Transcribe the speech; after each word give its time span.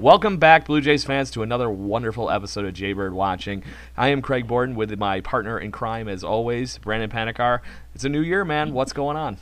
Welcome 0.00 0.36
back, 0.36 0.66
Blue 0.66 0.82
Jays 0.82 1.04
fans, 1.04 1.30
to 1.30 1.42
another 1.42 1.70
wonderful 1.70 2.28
episode 2.28 2.66
of 2.66 2.74
Jaybird 2.74 3.14
Watching. 3.14 3.62
I 3.96 4.08
am 4.08 4.20
Craig 4.20 4.46
Borden 4.46 4.74
with 4.74 4.96
my 4.98 5.22
partner 5.22 5.58
in 5.58 5.72
crime, 5.72 6.06
as 6.06 6.22
always, 6.22 6.76
Brandon 6.76 7.08
Panikar. 7.08 7.60
It's 7.94 8.04
a 8.04 8.10
new 8.10 8.20
year, 8.20 8.44
man. 8.44 8.74
What's 8.74 8.92
going 8.92 9.16
on? 9.16 9.38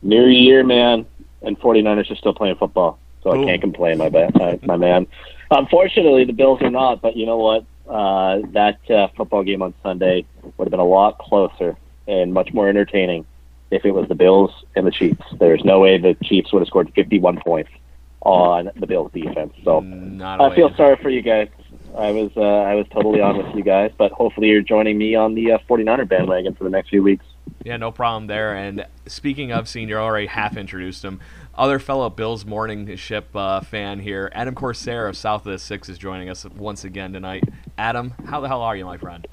New 0.00 0.24
year, 0.26 0.64
man. 0.64 1.04
And 1.42 1.60
49ers 1.60 2.10
are 2.10 2.16
still 2.16 2.32
playing 2.32 2.56
football, 2.56 2.98
so. 3.22 3.30
I 3.30 3.44
can't 3.44 3.60
complain, 3.60 3.98
my, 3.98 4.08
my, 4.08 4.58
my 4.62 4.76
man. 4.76 5.06
Unfortunately, 5.50 6.24
the 6.24 6.32
Bills 6.32 6.62
are 6.62 6.70
not, 6.70 7.02
but 7.02 7.14
you 7.14 7.26
know 7.26 7.36
what? 7.36 7.66
Uh, 7.86 8.40
that 8.52 8.90
uh, 8.90 9.08
football 9.08 9.42
game 9.42 9.60
on 9.60 9.74
Sunday 9.82 10.24
would 10.56 10.64
have 10.64 10.70
been 10.70 10.80
a 10.80 10.84
lot 10.84 11.18
closer 11.18 11.76
and 12.06 12.32
much 12.32 12.54
more 12.54 12.70
entertaining 12.70 13.26
if 13.70 13.84
it 13.84 13.90
was 13.90 14.08
the 14.08 14.14
Bills 14.14 14.50
and 14.74 14.86
the 14.86 14.90
Chiefs. 14.90 15.24
There's 15.38 15.62
no 15.62 15.78
way 15.80 15.98
the 15.98 16.14
Chiefs 16.24 16.54
would 16.54 16.60
have 16.60 16.68
scored 16.68 16.90
51 16.94 17.40
points 17.40 17.70
on 18.22 18.70
the 18.76 18.86
Bills 18.86 19.12
defense. 19.12 19.52
So 19.64 19.80
Not 19.80 20.40
a 20.40 20.44
I 20.44 20.48
way 20.48 20.56
feel 20.56 20.74
sorry 20.76 20.96
for 20.96 21.10
you 21.10 21.22
guys. 21.22 21.48
I 21.96 22.10
was 22.10 22.30
uh, 22.36 22.40
I 22.40 22.74
was 22.74 22.86
totally 22.90 23.20
on 23.20 23.38
with 23.38 23.54
you 23.56 23.62
guys, 23.62 23.92
but 23.96 24.12
hopefully 24.12 24.48
you're 24.48 24.62
joining 24.62 24.98
me 24.98 25.14
on 25.14 25.34
the 25.34 25.52
uh, 25.52 25.58
49er 25.68 26.08
bandwagon 26.08 26.54
for 26.54 26.64
the 26.64 26.70
next 26.70 26.90
few 26.90 27.02
weeks. 27.02 27.24
Yeah, 27.64 27.76
no 27.76 27.90
problem 27.90 28.26
there. 28.26 28.54
And 28.54 28.86
speaking 29.06 29.52
of 29.52 29.68
senior, 29.68 29.98
already 29.98 30.26
half 30.26 30.56
introduced 30.56 31.04
him. 31.04 31.20
Other 31.54 31.78
fellow 31.78 32.08
Bills 32.08 32.44
morning 32.44 32.94
ship 32.96 33.34
uh, 33.34 33.60
fan 33.60 33.98
here, 33.98 34.30
Adam 34.32 34.54
Corsair 34.54 35.08
of 35.08 35.16
South 35.16 35.44
of 35.44 35.52
the 35.52 35.58
Six, 35.58 35.88
is 35.88 35.98
joining 35.98 36.28
us 36.28 36.44
once 36.44 36.84
again 36.84 37.12
tonight. 37.12 37.44
Adam, 37.76 38.14
how 38.26 38.40
the 38.40 38.48
hell 38.48 38.62
are 38.62 38.76
you, 38.76 38.84
my 38.84 38.96
friend? 38.96 39.26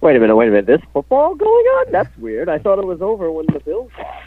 Wait 0.00 0.16
a 0.16 0.20
minute, 0.20 0.34
wait 0.34 0.48
a 0.48 0.50
minute. 0.50 0.66
This 0.66 0.80
football 0.92 1.34
going 1.34 1.48
on? 1.48 1.92
That's 1.92 2.16
weird. 2.18 2.48
I 2.48 2.58
thought 2.58 2.78
it 2.78 2.86
was 2.86 3.00
over 3.00 3.30
when 3.30 3.46
the 3.46 3.60
Bills 3.60 3.90
lost. 3.98 4.17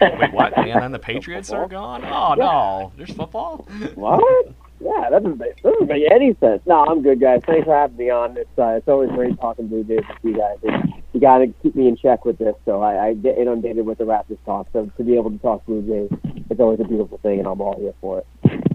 Wait, 0.00 0.32
what? 0.32 0.56
Man, 0.56 0.68
and 0.82 0.94
the 0.94 0.98
Patriots 0.98 1.50
are 1.50 1.68
gone? 1.68 2.04
Oh 2.04 2.34
no, 2.34 2.92
there's 2.96 3.12
football. 3.12 3.66
What? 3.94 4.54
Yeah, 4.80 5.08
that 5.10 5.22
doesn't 5.22 5.38
make, 5.38 5.56
that 5.62 5.72
doesn't 5.72 5.88
make 5.88 6.10
any 6.10 6.36
sense. 6.40 6.60
No, 6.66 6.84
I'm 6.84 7.02
good, 7.02 7.20
guys. 7.20 7.40
Thanks 7.46 7.64
for 7.64 7.74
having 7.74 7.96
me 7.96 8.10
on. 8.10 8.36
It's 8.36 8.58
uh, 8.58 8.74
it's 8.76 8.88
always 8.88 9.10
great 9.10 9.38
talking 9.40 9.68
to 9.70 9.76
you 10.22 10.36
guys. 10.36 10.92
Got 11.24 11.38
to 11.38 11.46
keep 11.62 11.74
me 11.74 11.88
in 11.88 11.96
check 11.96 12.26
with 12.26 12.36
this, 12.36 12.54
so 12.66 12.82
I, 12.82 13.06
I 13.06 13.14
get 13.14 13.38
inundated 13.38 13.86
with 13.86 13.96
the 13.96 14.04
Raptors 14.04 14.36
talk. 14.44 14.66
So 14.74 14.92
to 14.94 15.02
be 15.02 15.14
able 15.14 15.30
to 15.30 15.38
talk 15.38 15.64
Blue 15.64 15.80
Jays, 15.80 16.18
it's 16.50 16.60
always 16.60 16.80
a 16.80 16.84
beautiful 16.84 17.16
thing, 17.16 17.38
and 17.38 17.48
I'm 17.48 17.62
all 17.62 17.80
here 17.80 17.94
for 18.02 18.18
it. 18.18 18.26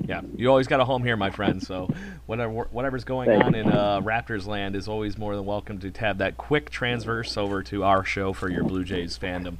Yeah, 0.07 0.21
you 0.35 0.49
always 0.49 0.65
got 0.65 0.79
a 0.79 0.85
home 0.85 1.03
here, 1.03 1.15
my 1.15 1.29
friend. 1.29 1.61
So 1.61 1.93
whatever 2.25 2.51
whatever's 2.71 3.03
going 3.03 3.29
Thank 3.29 3.43
on 3.43 3.53
in 3.53 3.69
uh, 3.69 4.01
Raptors 4.01 4.47
land 4.47 4.75
is 4.75 4.87
always 4.87 5.15
more 5.15 5.35
than 5.35 5.45
welcome 5.45 5.77
to 5.77 5.91
have 5.99 6.17
that 6.17 6.37
quick 6.37 6.71
transverse 6.71 7.37
over 7.37 7.61
to 7.61 7.83
our 7.83 8.03
show 8.03 8.33
for 8.33 8.49
your 8.49 8.63
Blue 8.63 8.83
Jays 8.83 9.19
fandom. 9.19 9.57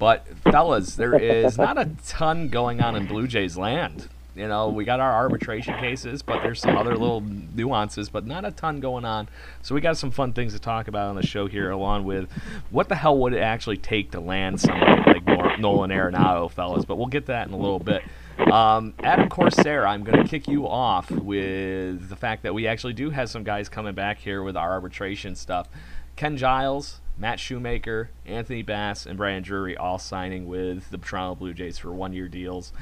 But 0.00 0.26
fellas, 0.38 0.96
there 0.96 1.14
is 1.14 1.56
not 1.56 1.78
a 1.78 1.88
ton 2.04 2.48
going 2.48 2.80
on 2.80 2.96
in 2.96 3.06
Blue 3.06 3.28
Jays 3.28 3.56
land. 3.56 4.08
You 4.36 4.48
know, 4.48 4.68
we 4.68 4.84
got 4.84 4.98
our 4.98 5.12
arbitration 5.12 5.78
cases, 5.78 6.22
but 6.22 6.42
there's 6.42 6.60
some 6.60 6.76
other 6.76 6.96
little 6.96 7.20
nuances, 7.20 8.08
but 8.08 8.26
not 8.26 8.44
a 8.44 8.50
ton 8.50 8.80
going 8.80 9.04
on. 9.04 9.28
So 9.62 9.74
we 9.74 9.80
got 9.80 9.96
some 9.96 10.10
fun 10.10 10.32
things 10.32 10.52
to 10.54 10.58
talk 10.58 10.88
about 10.88 11.08
on 11.08 11.16
the 11.16 11.26
show 11.26 11.46
here, 11.46 11.70
along 11.70 12.04
with 12.04 12.28
what 12.70 12.88
the 12.88 12.96
hell 12.96 13.16
would 13.18 13.32
it 13.32 13.40
actually 13.40 13.76
take 13.76 14.10
to 14.10 14.20
land 14.20 14.60
somebody 14.60 15.20
like 15.20 15.58
Nolan 15.60 15.90
Arenado, 15.90 16.50
fellas. 16.50 16.84
But 16.84 16.96
we'll 16.96 17.06
get 17.06 17.26
that 17.26 17.46
in 17.46 17.54
a 17.54 17.56
little 17.56 17.78
bit. 17.78 18.02
Um, 18.50 18.94
Adam 19.04 19.28
Corsair, 19.28 19.86
I'm 19.86 20.02
going 20.02 20.20
to 20.20 20.28
kick 20.28 20.48
you 20.48 20.66
off 20.66 21.10
with 21.10 22.08
the 22.08 22.16
fact 22.16 22.42
that 22.42 22.52
we 22.52 22.66
actually 22.66 22.92
do 22.92 23.10
have 23.10 23.30
some 23.30 23.44
guys 23.44 23.68
coming 23.68 23.94
back 23.94 24.18
here 24.18 24.42
with 24.42 24.56
our 24.56 24.72
arbitration 24.72 25.36
stuff. 25.36 25.68
Ken 26.16 26.36
Giles, 26.36 27.00
Matt 27.16 27.38
Shoemaker, 27.38 28.10
Anthony 28.26 28.62
Bass, 28.62 29.06
and 29.06 29.16
Brian 29.16 29.44
Drury 29.44 29.76
all 29.76 29.98
signing 29.98 30.48
with 30.48 30.90
the 30.90 30.98
Toronto 30.98 31.36
Blue 31.36 31.54
Jays 31.54 31.78
for 31.78 31.92
one-year 31.92 32.28
deals. 32.28 32.72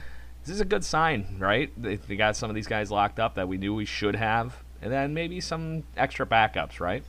This 0.45 0.57
is 0.57 0.61
a 0.61 0.65
good 0.65 0.85
sign, 0.85 1.37
right? 1.39 1.71
They, 1.81 1.97
got 2.17 2.37
some 2.37 2.51
of 2.51 2.57
these 2.57 2.67
guys 2.67 2.91
locked 2.91 3.21
up 3.21 3.37
that 3.37 3.47
we 3.47 3.59
knew 3.59 3.75
we 3.75 3.85
should 3.85 4.17
have, 4.17 4.57
and 4.81 4.93
then 4.93 5.15
maybe 5.15 5.41
some 5.41 5.85
extra 5.97 6.27
backups, 6.27 6.81
right? 6.81 7.05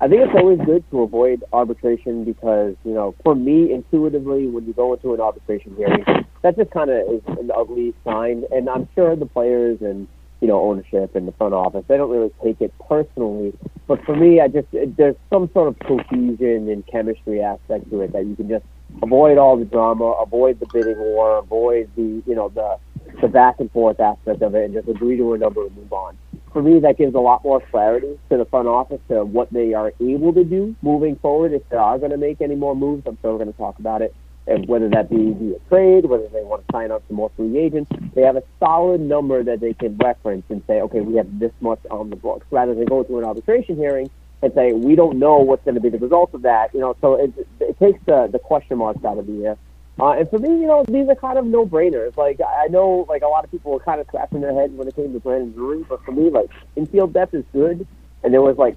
I 0.00 0.06
think 0.06 0.20
it's 0.20 0.34
always 0.36 0.60
good 0.60 0.88
to 0.90 1.02
avoid 1.02 1.44
arbitration 1.52 2.24
because, 2.24 2.76
you 2.84 2.92
know, 2.92 3.14
for 3.24 3.34
me, 3.34 3.72
intuitively, 3.72 4.46
when 4.46 4.66
you 4.66 4.74
go 4.74 4.92
into 4.92 5.14
an 5.14 5.20
arbitration 5.20 5.74
hearing, 5.76 6.04
that 6.42 6.56
just 6.56 6.70
kind 6.70 6.90
of 6.90 7.08
is 7.10 7.22
an 7.26 7.50
ugly 7.56 7.94
sign. 8.04 8.44
And 8.52 8.68
I'm 8.68 8.86
sure 8.94 9.16
the 9.16 9.26
players 9.26 9.80
and, 9.80 10.06
you 10.40 10.46
know, 10.46 10.60
ownership 10.60 11.16
and 11.16 11.26
the 11.26 11.32
front 11.32 11.54
office, 11.54 11.84
they 11.88 11.96
don't 11.96 12.10
really 12.10 12.30
take 12.44 12.60
it 12.60 12.72
personally. 12.86 13.54
But 13.88 14.04
for 14.04 14.14
me, 14.14 14.40
I 14.40 14.46
just, 14.46 14.68
it, 14.72 14.96
there's 14.96 15.16
some 15.30 15.50
sort 15.52 15.68
of 15.68 15.78
cohesion 15.80 16.68
and 16.68 16.86
chemistry 16.86 17.42
aspect 17.42 17.90
to 17.90 18.02
it 18.02 18.12
that 18.12 18.24
you 18.24 18.36
can 18.36 18.48
just 18.48 18.64
avoid 19.02 19.38
all 19.38 19.56
the 19.56 19.64
drama, 19.64 20.04
avoid 20.04 20.60
the 20.60 20.66
bidding 20.72 20.98
war, 20.98 21.38
avoid 21.38 21.90
the, 21.96 22.22
you 22.26 22.34
know, 22.34 22.48
the, 22.48 22.78
the 23.20 23.28
back 23.28 23.60
and 23.60 23.70
forth 23.72 24.00
aspect 24.00 24.42
of 24.42 24.54
it 24.54 24.64
and 24.64 24.74
just 24.74 24.88
agree 24.88 25.16
to 25.16 25.32
a 25.34 25.38
number 25.38 25.66
and 25.66 25.76
move 25.76 25.92
on 25.92 26.16
for 26.52 26.62
me, 26.62 26.80
that 26.80 26.98
gives 26.98 27.14
a 27.14 27.20
lot 27.20 27.44
more 27.44 27.60
clarity 27.70 28.18
to 28.30 28.36
the 28.36 28.44
front 28.46 28.68
office 28.68 29.00
to 29.08 29.24
what 29.24 29.52
they 29.52 29.74
are 29.74 29.92
able 30.00 30.32
to 30.32 30.44
do 30.44 30.74
moving 30.82 31.16
forward. 31.16 31.52
If 31.52 31.68
they 31.68 31.76
are 31.76 31.98
going 31.98 32.10
to 32.10 32.16
make 32.16 32.40
any 32.40 32.54
more 32.54 32.74
moves, 32.74 33.04
I'm 33.06 33.18
sure 33.20 33.32
we're 33.32 33.38
going 33.38 33.52
to 33.52 33.58
talk 33.58 33.78
about 33.78 34.02
it. 34.02 34.14
And 34.46 34.66
whether 34.66 34.88
that 34.88 35.10
be 35.10 35.32
via 35.32 35.58
trade, 35.68 36.06
whether 36.06 36.26
they 36.28 36.42
want 36.42 36.66
to 36.66 36.72
sign 36.72 36.90
up 36.90 37.04
some 37.06 37.16
more 37.16 37.30
free 37.36 37.58
agents, 37.58 37.92
they 38.14 38.22
have 38.22 38.36
a 38.36 38.42
solid 38.58 39.00
number 39.00 39.44
that 39.44 39.60
they 39.60 39.74
can 39.74 39.96
reference 39.98 40.44
and 40.48 40.62
say, 40.66 40.80
okay, 40.80 41.00
we 41.00 41.16
have 41.16 41.38
this 41.38 41.52
much 41.60 41.80
on 41.90 42.08
the 42.08 42.16
books, 42.16 42.46
rather 42.50 42.74
than 42.74 42.86
go 42.86 43.02
to 43.02 43.18
an 43.18 43.24
arbitration 43.24 43.76
hearing 43.76 44.10
and 44.42 44.52
say 44.54 44.72
we 44.72 44.94
don't 44.94 45.18
know 45.18 45.36
what's 45.36 45.64
going 45.64 45.74
to 45.74 45.80
be 45.80 45.88
the 45.88 45.98
result 45.98 46.32
of 46.34 46.42
that. 46.42 46.72
You 46.74 46.80
know, 46.80 46.96
so 47.00 47.14
it, 47.14 47.32
it 47.60 47.78
takes 47.78 48.00
the 48.06 48.28
the 48.30 48.38
question 48.38 48.78
marks 48.78 49.04
out 49.04 49.18
of 49.18 49.26
the 49.26 49.46
air. 49.46 49.58
Uh, 50.00 50.12
and 50.12 50.30
for 50.30 50.38
me, 50.38 50.48
you 50.48 50.66
know, 50.66 50.84
these 50.88 51.08
are 51.08 51.16
kind 51.16 51.38
of 51.38 51.44
no-brainers. 51.44 52.16
Like 52.16 52.40
I 52.40 52.68
know, 52.68 53.04
like 53.08 53.22
a 53.22 53.26
lot 53.26 53.44
of 53.44 53.50
people 53.50 53.72
were 53.72 53.80
kind 53.80 54.00
of 54.00 54.06
scratching 54.06 54.40
their 54.40 54.54
heads 54.54 54.72
when 54.74 54.86
it 54.86 54.94
came 54.94 55.12
to 55.12 55.18
Brandon 55.18 55.52
Drury, 55.52 55.84
but 55.88 56.04
for 56.04 56.12
me, 56.12 56.30
like 56.30 56.50
infield 56.76 57.12
depth 57.12 57.34
is 57.34 57.44
good, 57.52 57.86
and 58.22 58.32
there 58.32 58.42
was 58.42 58.56
like, 58.56 58.76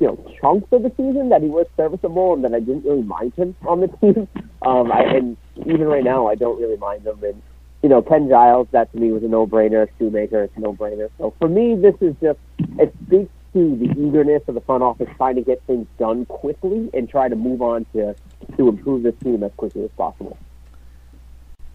you 0.00 0.08
know, 0.08 0.32
chunks 0.40 0.66
of 0.72 0.82
the 0.82 0.90
season 0.96 1.28
that 1.28 1.40
he 1.40 1.48
was 1.48 1.66
serviceable, 1.76 2.34
and 2.34 2.42
that 2.42 2.52
I 2.52 2.58
didn't 2.58 2.84
really 2.84 3.02
mind 3.02 3.34
him 3.34 3.54
on 3.66 3.80
the 3.80 3.88
team. 4.00 4.28
Um, 4.62 4.90
I, 4.90 5.02
and 5.02 5.36
even 5.58 5.86
right 5.86 6.04
now, 6.04 6.26
I 6.26 6.34
don't 6.34 6.60
really 6.60 6.78
mind 6.78 7.06
him. 7.06 7.22
And 7.22 7.40
you 7.82 7.88
know, 7.88 8.02
Ken 8.02 8.28
Giles, 8.28 8.66
that 8.72 8.90
to 8.90 8.98
me 8.98 9.12
was 9.12 9.22
a 9.22 9.28
no-brainer. 9.28 9.88
Shoemaker, 9.98 10.42
it's 10.42 10.56
a 10.56 10.60
no-brainer. 10.60 11.10
So 11.18 11.32
for 11.38 11.48
me, 11.48 11.76
this 11.76 11.94
is 12.00 12.16
just 12.20 12.40
it 12.80 12.92
speaks 13.06 13.30
to 13.56 13.74
the 13.76 13.90
eagerness 13.92 14.42
of 14.48 14.54
the 14.54 14.60
front 14.60 14.82
office 14.82 15.08
trying 15.16 15.34
to 15.34 15.40
get 15.40 15.62
things 15.66 15.86
done 15.98 16.26
quickly 16.26 16.90
and 16.92 17.08
try 17.08 17.26
to 17.26 17.36
move 17.36 17.62
on 17.62 17.86
to 17.94 18.14
to 18.54 18.68
improve 18.68 19.02
this 19.02 19.14
team 19.24 19.42
as 19.42 19.50
quickly 19.56 19.82
as 19.82 19.90
possible. 19.96 20.36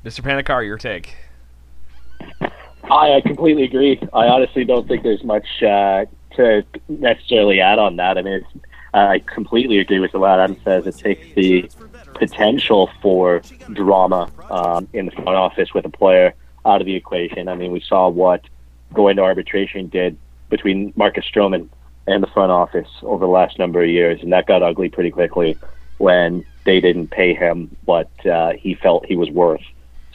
Mr. 0.06 0.22
Panikar, 0.22 0.64
your 0.64 0.78
take. 0.78 1.16
I, 2.84 3.14
I 3.16 3.22
completely 3.26 3.64
agree. 3.64 4.00
I 4.14 4.28
honestly 4.28 4.64
don't 4.64 4.88
think 4.88 5.02
there's 5.02 5.24
much 5.24 5.48
uh, 5.64 6.06
to 6.36 6.64
necessarily 6.88 7.62
add 7.62 7.80
on 7.80 7.96
that. 7.96 8.18
I 8.18 8.22
mean, 8.22 8.34
it's, 8.34 8.66
I 8.94 9.20
completely 9.26 9.80
agree 9.80 10.00
with 10.00 10.14
what 10.14 10.40
Adam 10.40 10.58
says. 10.64 10.86
It 10.86 10.98
takes 10.98 11.26
the 11.36 11.70
potential 12.14 12.92
for 13.02 13.42
drama 13.74 14.30
um, 14.52 14.88
in 14.94 15.08
the 15.08 15.12
front 15.12 15.30
office 15.30 15.74
with 15.74 15.86
a 15.86 15.90
player 15.90 16.36
out 16.64 16.82
of 16.82 16.86
the 16.86 16.96
equation. 16.96 17.48
I 17.48 17.56
mean, 17.56 17.72
we 17.72 17.82
saw 17.82 18.08
what 18.08 18.44
going 18.94 19.16
to 19.16 19.24
arbitration 19.24 19.88
did 19.88 20.18
between 20.52 20.94
Marcus 20.96 21.26
Stroman 21.26 21.70
and 22.06 22.22
the 22.22 22.28
front 22.28 22.52
office 22.52 22.90
over 23.02 23.26
the 23.26 23.32
last 23.32 23.58
number 23.58 23.82
of 23.82 23.90
years, 23.90 24.22
and 24.22 24.32
that 24.34 24.46
got 24.46 24.62
ugly 24.62 24.90
pretty 24.90 25.10
quickly 25.10 25.58
when 25.98 26.46
they 26.66 26.80
didn't 26.80 27.08
pay 27.08 27.34
him 27.34 27.76
what 27.86 28.10
uh, 28.28 28.52
he 28.54 28.76
felt 28.76 29.06
he 29.08 29.16
was 29.16 29.32
worth. 29.32 29.64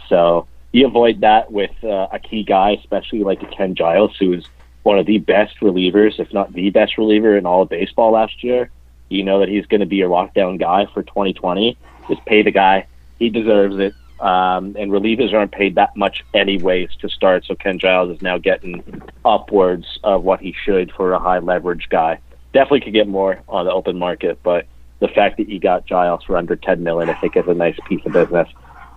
So 0.09 0.47
you 0.73 0.87
avoid 0.87 1.23
that 1.23 1.51
with 1.51 1.73
uh, 1.83 2.09
a 2.13 2.19
key 2.19 2.45
guy, 2.45 2.73
especially 2.73 3.25
like 3.25 3.51
Ken 3.51 3.75
Giles, 3.75 4.17
who's 4.19 4.49
one 4.83 4.99
of 4.99 5.07
the 5.07 5.19
best 5.19 5.59
relievers, 5.61 6.21
if 6.21 6.33
not 6.33 6.53
the 6.53 6.71
best 6.71 6.99
reliever 6.99 7.37
in 7.37 7.47
all 7.47 7.63
of 7.63 7.69
baseball 7.69 8.13
last 8.13 8.45
year. 8.45 8.71
You 9.09 9.23
know 9.23 9.41
that 9.41 9.49
he's 9.49 9.67
going 9.67 9.81
to 9.81 9.87
be 9.87 10.03
a 10.03 10.09
lockdown 10.09 10.59
guy 10.59 10.87
for 10.93 11.03
2020. 11.03 11.79
Just 12.09 12.25
pay 12.25 12.43
the 12.43 12.51
guy; 12.51 12.87
he 13.19 13.31
deserves 13.31 13.79
it. 13.79 13.95
Um, 14.21 14.77
and 14.79 14.91
relievers 14.91 15.35
aren't 15.35 15.53
paid 15.53 15.75
that 15.75 15.95
much 15.95 16.25
anyways 16.33 16.95
to 17.01 17.09
start. 17.09 17.45
So 17.45 17.55
Ken 17.55 17.79
Giles 17.79 18.17
is 18.17 18.23
now 18.23 18.39
getting 18.39 19.03
upwards 19.25 19.99
of 20.03 20.25
what 20.25 20.41
he 20.41 20.55
should 20.65 20.91
for 20.93 21.13
a 21.13 21.19
high 21.19 21.39
leverage 21.39 21.89
guy. 21.91 22.21
Definitely 22.53 22.81
could 22.81 22.95
get 22.95 23.09
more 23.09 23.43
on 23.49 23.67
the 23.67 23.73
open 23.73 23.99
market, 23.99 24.39
but 24.43 24.67
the 25.01 25.09
fact 25.09 25.37
that 25.37 25.49
you 25.49 25.61
got 25.61 25.85
Giles 25.85 26.25
for 26.25 26.37
under 26.37 26.57
10 26.57 26.83
million, 26.83 27.11
I 27.11 27.15
think, 27.15 27.37
is 27.37 27.47
a 27.47 27.55
nice 27.55 27.77
piece 27.87 28.05
of 28.07 28.13
business. 28.13 28.49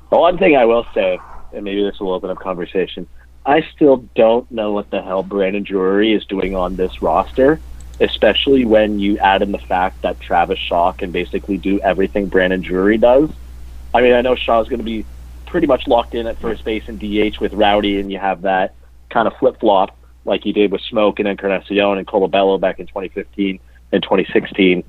The 0.10 0.18
one 0.18 0.38
thing 0.38 0.56
I 0.56 0.66
will 0.66 0.86
say, 0.94 1.19
and 1.51 1.63
maybe 1.66 1.83
this 1.83 2.00
will 2.00 2.13
open 2.13 2.30
up 2.30 2.39
conversation, 2.39 3.06
I 3.45 3.62
still 3.75 3.98
don't 4.16 4.50
know 4.51 4.71
what 4.71 4.89
the 4.89 5.01
hell 5.01 5.24
Brandon 5.24 5.63
Drury 5.63 6.13
is 6.13 6.25
doing 6.25 6.56
on 6.56 6.75
this 6.75 7.01
roster, 7.01 7.60
especially 8.00 8.66
when 8.66 9.00
you 9.00 9.18
add 9.18 9.42
in 9.42 9.51
the 9.51 9.57
fact 9.57 10.01
that 10.04 10.19
Travis 10.19 10.60
Shaw 10.60 10.92
can 10.94 11.12
basically 11.12 11.57
do 11.57 11.80
everything 11.80 12.27
Brandon 12.27 12.62
Drury 12.62 12.98
does. 12.98 13.30
I 13.94 14.02
mean, 14.02 14.14
I 14.14 14.22
know 14.22 14.36
Shaw's 14.36 14.68
going 14.68 14.80
to 14.80 14.86
be 14.86 15.06
pretty 15.46 15.68
much 15.68 15.88
locked 15.88 16.14
in 16.14 16.28
at 16.28 16.40
first 16.40 16.64
base 16.64 16.84
and 16.88 17.00
DH 17.00 17.40
with 17.40 17.54
Rowdy, 17.54 18.00
and 18.00 18.12
you 18.12 18.20
have 18.20 18.44
that 18.44 18.76
kind 19.10 19.28
of 19.28 19.36
flip 19.38 19.60
flop 19.60 19.98
like 20.26 20.46
you 20.46 20.54
did 20.54 20.72
with 20.72 20.82
Smoak 20.92 21.20
and 21.20 21.28
Encarnacion 21.28 21.98
and 21.98 22.06
Colabello 22.06 22.60
back 22.60 22.80
in 22.80 22.88
2015 22.88 23.60
and 23.92 24.04
2016. 24.04 24.84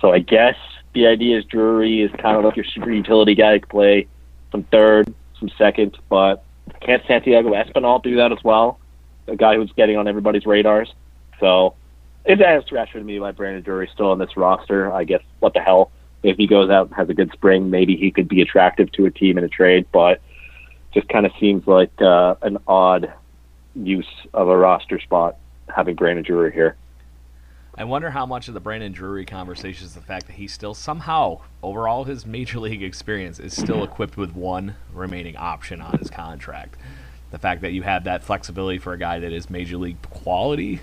So 0.00 0.12
I 0.12 0.20
guess 0.20 0.56
the 0.94 1.06
idea 1.06 1.38
is 1.38 1.44
Drury 1.44 2.00
is 2.02 2.10
kind 2.12 2.36
of 2.36 2.44
like 2.44 2.56
your 2.56 2.64
super 2.64 2.90
utility 2.90 3.34
guy 3.34 3.58
can 3.58 3.68
play 3.68 4.06
some 4.50 4.62
third, 4.64 5.12
some 5.38 5.50
second, 5.58 5.98
but 6.08 6.44
can't 6.80 7.02
Santiago 7.06 7.50
Espinal 7.50 8.02
do 8.02 8.16
that 8.16 8.32
as 8.32 8.42
well? 8.42 8.80
A 9.28 9.36
guy 9.36 9.56
who's 9.56 9.72
getting 9.72 9.96
on 9.96 10.08
everybody's 10.08 10.46
radars. 10.46 10.92
So 11.40 11.74
if 12.24 12.38
that 12.38 12.48
has 12.48 12.64
to 12.64 13.04
me 13.04 13.20
why 13.20 13.32
Brandon 13.32 13.62
Drury 13.62 13.90
still 13.92 14.10
on 14.10 14.18
this 14.18 14.36
roster, 14.36 14.92
I 14.92 15.04
guess 15.04 15.22
what 15.40 15.52
the 15.52 15.60
hell. 15.60 15.90
If 16.22 16.36
he 16.36 16.46
goes 16.46 16.70
out 16.70 16.88
and 16.88 16.96
has 16.96 17.08
a 17.08 17.14
good 17.14 17.30
spring, 17.32 17.70
maybe 17.70 17.96
he 17.96 18.10
could 18.10 18.28
be 18.28 18.42
attractive 18.42 18.90
to 18.92 19.06
a 19.06 19.10
team 19.10 19.38
in 19.38 19.44
a 19.44 19.48
trade, 19.48 19.86
but 19.92 20.20
just 20.92 21.08
kind 21.08 21.26
of 21.26 21.32
seems 21.38 21.66
like 21.66 21.90
uh, 22.00 22.36
an 22.42 22.58
odd 22.66 23.12
use 23.74 24.08
of 24.32 24.48
a 24.48 24.56
roster 24.56 24.98
spot 24.98 25.36
having 25.68 25.94
Brandon 25.94 26.24
Drury 26.24 26.52
here. 26.52 26.76
I 27.78 27.84
wonder 27.84 28.10
how 28.10 28.24
much 28.24 28.48
of 28.48 28.54
the 28.54 28.60
Brandon 28.60 28.90
Drury 28.90 29.26
conversation 29.26 29.84
is 29.84 29.94
the 29.94 30.00
fact 30.00 30.26
that 30.28 30.36
he 30.36 30.48
still 30.48 30.72
somehow, 30.72 31.40
over 31.62 31.86
all 31.86 32.04
his 32.04 32.24
major 32.24 32.58
league 32.58 32.82
experience, 32.82 33.38
is 33.38 33.54
still 33.54 33.84
equipped 33.84 34.16
with 34.16 34.34
one 34.34 34.76
remaining 34.94 35.36
option 35.36 35.82
on 35.82 35.98
his 35.98 36.08
contract. 36.08 36.76
The 37.32 37.38
fact 37.38 37.60
that 37.60 37.72
you 37.72 37.82
have 37.82 38.04
that 38.04 38.24
flexibility 38.24 38.78
for 38.78 38.94
a 38.94 38.98
guy 38.98 39.18
that 39.18 39.30
is 39.30 39.50
major 39.50 39.76
league 39.76 40.00
quality, 40.08 40.80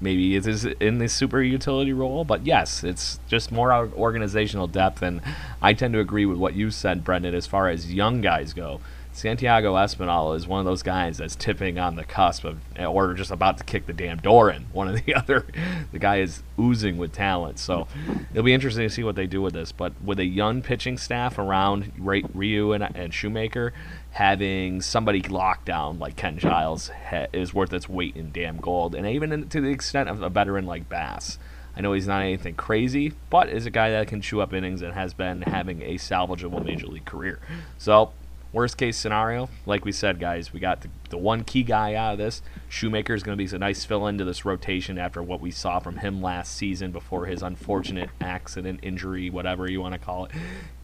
maybe 0.00 0.36
it 0.36 0.46
is 0.46 0.64
in 0.64 0.98
the 0.98 1.08
super 1.08 1.42
utility 1.42 1.92
role, 1.92 2.24
but 2.24 2.46
yes, 2.46 2.82
it's 2.82 3.20
just 3.28 3.52
more 3.52 3.72
organizational 3.72 4.66
depth. 4.66 5.02
And 5.02 5.20
I 5.60 5.72
tend 5.74 5.94
to 5.94 6.00
agree 6.00 6.26
with 6.26 6.38
what 6.38 6.54
you 6.54 6.70
said, 6.70 7.04
Brendan, 7.04 7.34
as 7.34 7.46
far 7.46 7.68
as 7.68 7.92
young 7.92 8.20
guys 8.20 8.52
go. 8.52 8.80
Santiago 9.12 9.74
Espinal 9.74 10.36
is 10.36 10.46
one 10.46 10.60
of 10.60 10.66
those 10.66 10.84
guys 10.84 11.18
that's 11.18 11.34
tipping 11.34 11.78
on 11.78 11.96
the 11.96 12.04
cusp 12.04 12.44
of, 12.44 12.60
or 12.78 13.12
just 13.14 13.32
about 13.32 13.58
to 13.58 13.64
kick 13.64 13.86
the 13.86 13.92
damn 13.92 14.18
door 14.18 14.50
in. 14.50 14.66
One 14.72 14.88
of 14.88 15.04
the 15.04 15.14
other, 15.16 15.46
the 15.92 15.98
guy 15.98 16.20
is 16.20 16.42
oozing 16.58 16.96
with 16.96 17.12
talent. 17.12 17.58
So 17.58 17.88
it'll 18.30 18.44
be 18.44 18.54
interesting 18.54 18.84
to 18.84 18.90
see 18.90 19.02
what 19.02 19.16
they 19.16 19.26
do 19.26 19.42
with 19.42 19.52
this. 19.52 19.72
But 19.72 19.92
with 20.02 20.20
a 20.20 20.24
young 20.24 20.62
pitching 20.62 20.96
staff 20.96 21.38
around 21.38 21.92
Ryu 21.98 22.72
and, 22.72 22.84
and 22.96 23.12
Shoemaker, 23.12 23.72
having 24.12 24.80
somebody 24.80 25.22
locked 25.22 25.66
down 25.66 25.98
like 25.98 26.16
Ken 26.16 26.38
Giles 26.38 26.88
ha- 26.88 27.26
is 27.32 27.54
worth 27.54 27.72
its 27.72 27.88
weight 27.88 28.16
in 28.16 28.32
damn 28.32 28.58
gold. 28.58 28.94
And 28.94 29.06
even 29.06 29.32
in, 29.32 29.48
to 29.48 29.60
the 29.60 29.68
extent 29.68 30.08
of 30.08 30.22
a 30.22 30.28
veteran 30.28 30.66
like 30.66 30.88
Bass. 30.88 31.38
I 31.76 31.82
know 31.82 31.92
he's 31.92 32.08
not 32.08 32.22
anything 32.22 32.56
crazy, 32.56 33.12
but 33.30 33.48
is 33.48 33.64
a 33.64 33.70
guy 33.70 33.90
that 33.92 34.08
can 34.08 34.20
chew 34.20 34.40
up 34.40 34.52
innings 34.52 34.82
and 34.82 34.92
has 34.92 35.14
been 35.14 35.42
having 35.42 35.82
a 35.82 35.94
salvageable 35.94 36.64
major 36.64 36.88
league 36.88 37.04
career. 37.04 37.38
So 37.78 38.12
Worst 38.52 38.76
case 38.76 38.96
scenario, 38.96 39.48
like 39.64 39.84
we 39.84 39.92
said, 39.92 40.18
guys, 40.18 40.52
we 40.52 40.58
got 40.58 40.80
the, 40.80 40.88
the 41.10 41.16
one 41.16 41.44
key 41.44 41.62
guy 41.62 41.94
out 41.94 42.14
of 42.14 42.18
this. 42.18 42.42
Shoemaker 42.68 43.14
is 43.14 43.22
going 43.22 43.38
to 43.38 43.44
be 43.44 43.54
a 43.54 43.58
nice 43.58 43.84
fill 43.84 44.08
into 44.08 44.24
this 44.24 44.44
rotation 44.44 44.98
after 44.98 45.22
what 45.22 45.40
we 45.40 45.52
saw 45.52 45.78
from 45.78 45.98
him 45.98 46.20
last 46.20 46.56
season 46.56 46.90
before 46.90 47.26
his 47.26 47.42
unfortunate 47.42 48.10
accident, 48.20 48.80
injury, 48.82 49.30
whatever 49.30 49.70
you 49.70 49.80
want 49.80 49.92
to 49.92 50.00
call 50.00 50.24
it. 50.24 50.32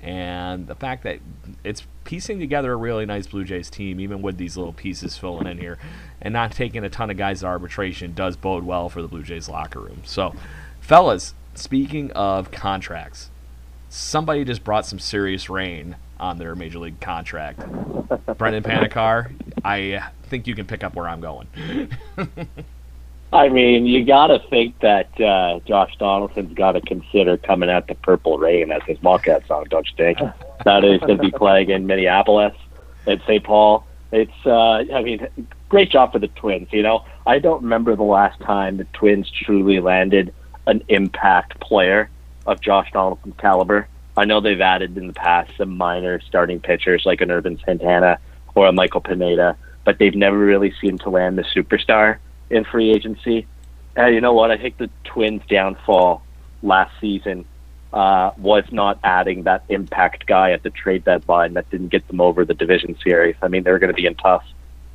And 0.01 0.69
the 0.69 0.77
fact 0.77 1.03
that 1.03 1.19
it's 1.65 1.85
piecing 2.05 2.39
together 2.39 2.73
a 2.73 2.77
really 2.77 3.05
nice 3.05 3.27
Blue 3.27 3.43
Jays 3.43 3.69
team, 3.69 3.99
even 3.99 4.23
with 4.23 4.37
these 4.39 4.57
little 4.57 4.73
pieces 4.73 5.19
filling 5.19 5.49
in 5.49 5.59
here, 5.59 5.77
and 6.23 6.33
not 6.33 6.53
taking 6.53 6.85
a 6.85 6.89
ton 6.89 7.11
of 7.11 7.17
guys 7.17 7.41
to 7.41 7.47
arbitration, 7.47 8.15
does 8.15 8.37
bode 8.37 8.63
well 8.63 8.89
for 8.89 9.03
the 9.03 9.09
Blue 9.09 9.25
Jays 9.25 9.49
locker 9.49 9.81
room. 9.81 10.03
So, 10.05 10.37
fellas, 10.81 11.35
speaking 11.57 12.13
of 12.13 12.53
contracts, 12.53 13.31
somebody 13.89 14.45
just 14.45 14.63
brought 14.63 14.87
some 14.87 15.01
serious 15.01 15.51
rain 15.51 15.97
on 16.19 16.39
their 16.39 16.55
major 16.55 16.79
league 16.79 17.01
contract. 17.01 17.61
Brendan 18.39 18.63
Panikar, 18.63 19.33
I 19.65 20.03
think 20.25 20.47
you 20.47 20.55
can 20.55 20.67
pick 20.67 20.85
up 20.85 20.95
where 20.95 21.09
I'm 21.09 21.21
going. 21.21 21.49
I 23.33 23.49
mean, 23.49 23.87
you 23.87 24.05
got 24.05 24.29
to 24.29 24.39
think 24.49 24.79
that 24.81 25.21
uh, 25.21 25.61
Josh 25.67 25.97
Donaldson's 25.99 26.55
got 26.55 26.73
to 26.73 26.81
consider 26.81 27.37
coming 27.37 27.69
out 27.69 27.89
to 27.89 27.95
Purple 27.95 28.39
Rain 28.39 28.71
as 28.71 28.83
his 28.85 28.99
walkout 28.99 29.47
song, 29.47 29.67
don't 29.69 29.87
you 29.89 29.97
think? 29.97 30.19
that 30.65 30.85
is 30.85 31.01
going 31.01 31.19
to 31.19 31.23
be 31.23 31.31
playing 31.31 31.71
in 31.71 31.87
Minneapolis 31.87 32.55
and 33.07 33.21
St. 33.23 33.43
Paul. 33.43 33.85
It's, 34.13 34.47
uh, 34.47 34.85
I 34.95 35.03
mean, 35.03 35.27
great 35.69 35.91
job 35.91 36.13
for 36.13 36.19
the 36.19 36.29
Twins. 36.29 36.69
You 36.73 36.83
know, 36.83 37.05
I 37.27 37.41
don't 37.41 37.63
remember 37.63 37.97
the 37.97 38.05
last 38.05 38.41
time 38.41 38.77
the 38.77 38.87
Twins 38.93 39.31
truly 39.31 39.81
landed 39.81 40.33
an 40.67 40.83
impact 40.89 41.61
player 41.61 42.09
of 42.47 42.61
Josh 42.61 42.91
Donaldson's 42.93 43.35
caliber. 43.39 43.89
I 44.17 44.25
know 44.25 44.41
they've 44.41 44.61
added 44.61 44.97
in 44.97 45.09
the 45.09 45.13
past 45.13 45.53
some 45.59 45.77
minor 45.77 46.21
starting 46.21 46.61
pitchers 46.61 47.03
like 47.05 47.21
an 47.21 47.31
Ervin 47.31 47.59
Santana 47.65 48.19
or 48.55 48.67
a 48.67 48.73
Michael 48.73 49.03
Pineda, 49.03 49.57
but 49.85 49.99
they've 49.99 50.15
never 50.15 50.39
really 50.39 50.73
seemed 50.81 51.01
to 51.01 51.11
land 51.11 51.37
the 51.37 51.43
superstar 51.43 52.19
in 52.49 52.65
free 52.65 52.91
agency. 52.91 53.47
And 53.95 54.15
you 54.15 54.21
know 54.21 54.33
what? 54.33 54.51
I 54.51 54.57
think 54.57 54.79
the 54.79 54.89
Twins' 55.05 55.43
downfall 55.49 56.23
last 56.63 56.93
season 57.01 57.45
uh, 57.93 58.31
was 58.39 58.65
not 58.71 58.99
adding 59.05 59.43
that 59.43 59.65
impact 59.69 60.27
guy 60.27 60.53
at 60.53 60.63
the 60.63 60.71
trade 60.71 61.05
deadline 61.05 61.55
that 61.55 61.69
didn't 61.71 61.89
get 61.89 62.07
them 62.09 62.21
over 62.21 62.45
the 62.45 62.55
division 62.55 62.97
series. 63.03 63.37
I 63.43 63.49
mean, 63.49 63.65
they're 63.65 63.79
going 63.79 63.95
to 63.95 63.95
be 63.95 64.07
in 64.07 64.15
tough 64.15 64.45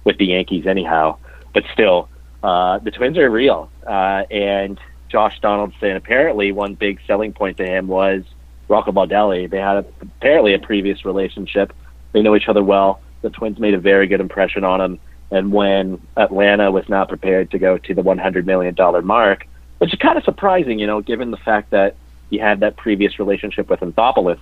with 0.03 0.17
the 0.17 0.25
Yankees 0.25 0.65
anyhow, 0.65 1.17
but 1.53 1.63
still, 1.73 2.09
uh, 2.41 2.79
the 2.79 2.89
Twins 2.89 3.19
are 3.19 3.29
real. 3.29 3.69
Uh, 3.85 4.23
and 4.31 4.79
Josh 5.09 5.39
Donaldson, 5.41 5.95
apparently, 5.95 6.51
one 6.51 6.73
big 6.73 6.99
selling 7.05 7.33
point 7.33 7.57
to 7.57 7.65
him 7.65 7.87
was– 7.87 8.23
Rocco 8.71 8.91
Baldelli. 8.91 9.49
They 9.49 9.59
had 9.59 9.85
apparently 10.01 10.53
a 10.53 10.59
previous 10.59 11.05
relationship. 11.05 11.73
They 12.13 12.21
know 12.21 12.35
each 12.35 12.47
other 12.47 12.63
well. 12.63 13.01
The 13.21 13.29
Twins 13.29 13.59
made 13.59 13.73
a 13.73 13.79
very 13.79 14.07
good 14.07 14.21
impression 14.21 14.63
on 14.63 14.81
him. 14.81 14.99
And 15.29 15.51
when 15.51 16.01
Atlanta 16.17 16.71
was 16.71 16.87
not 16.89 17.09
prepared 17.09 17.51
to 17.51 17.59
go 17.59 17.77
to 17.77 17.93
the 17.93 18.01
$100 18.01 18.45
million 18.45 18.75
mark, 19.05 19.45
which 19.77 19.93
is 19.93 19.99
kind 19.99 20.17
of 20.17 20.23
surprising, 20.23 20.79
you 20.79 20.87
know, 20.87 21.01
given 21.01 21.31
the 21.31 21.37
fact 21.37 21.71
that 21.71 21.95
he 22.29 22.37
had 22.37 22.61
that 22.61 22.77
previous 22.77 23.19
relationship 23.19 23.69
with 23.69 23.81
Anthopoulos, 23.81 24.39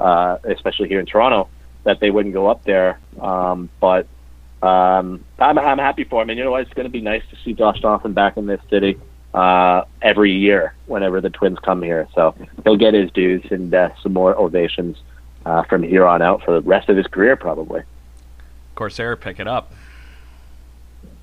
uh, 0.00 0.38
especially 0.44 0.88
here 0.88 1.00
in 1.00 1.06
Toronto, 1.06 1.48
that 1.84 2.00
they 2.00 2.10
wouldn't 2.10 2.34
go 2.34 2.46
up 2.48 2.64
there. 2.64 3.00
Um, 3.20 3.68
but 3.80 4.06
um, 4.62 5.24
I'm, 5.38 5.58
I'm 5.58 5.78
happy 5.78 6.04
for 6.04 6.22
him. 6.22 6.30
And 6.30 6.38
you 6.38 6.44
know 6.44 6.52
what? 6.52 6.62
It's 6.62 6.74
going 6.74 6.86
to 6.86 6.92
be 6.92 7.00
nice 7.00 7.22
to 7.30 7.36
see 7.44 7.52
Josh 7.52 7.80
Donaldson 7.80 8.12
back 8.12 8.36
in 8.36 8.46
this 8.46 8.60
city 8.70 8.98
uh, 9.34 9.84
every 10.00 10.32
year 10.32 10.74
whenever 10.86 11.20
the 11.20 11.30
Twins 11.30 11.58
come 11.58 11.82
here. 11.82 12.08
So 12.14 12.34
he'll 12.64 12.76
get 12.76 12.94
his 12.94 13.10
dues 13.12 13.44
and 13.50 13.72
uh, 13.72 13.90
some 14.02 14.12
more 14.12 14.36
ovations 14.36 14.96
uh, 15.46 15.62
from 15.64 15.82
here 15.82 16.06
on 16.06 16.22
out 16.22 16.42
for 16.44 16.52
the 16.52 16.60
rest 16.60 16.88
of 16.88 16.96
his 16.96 17.06
career, 17.06 17.36
probably. 17.36 17.82
Corsair, 18.74 19.16
pick 19.16 19.40
it 19.40 19.48
up. 19.48 19.72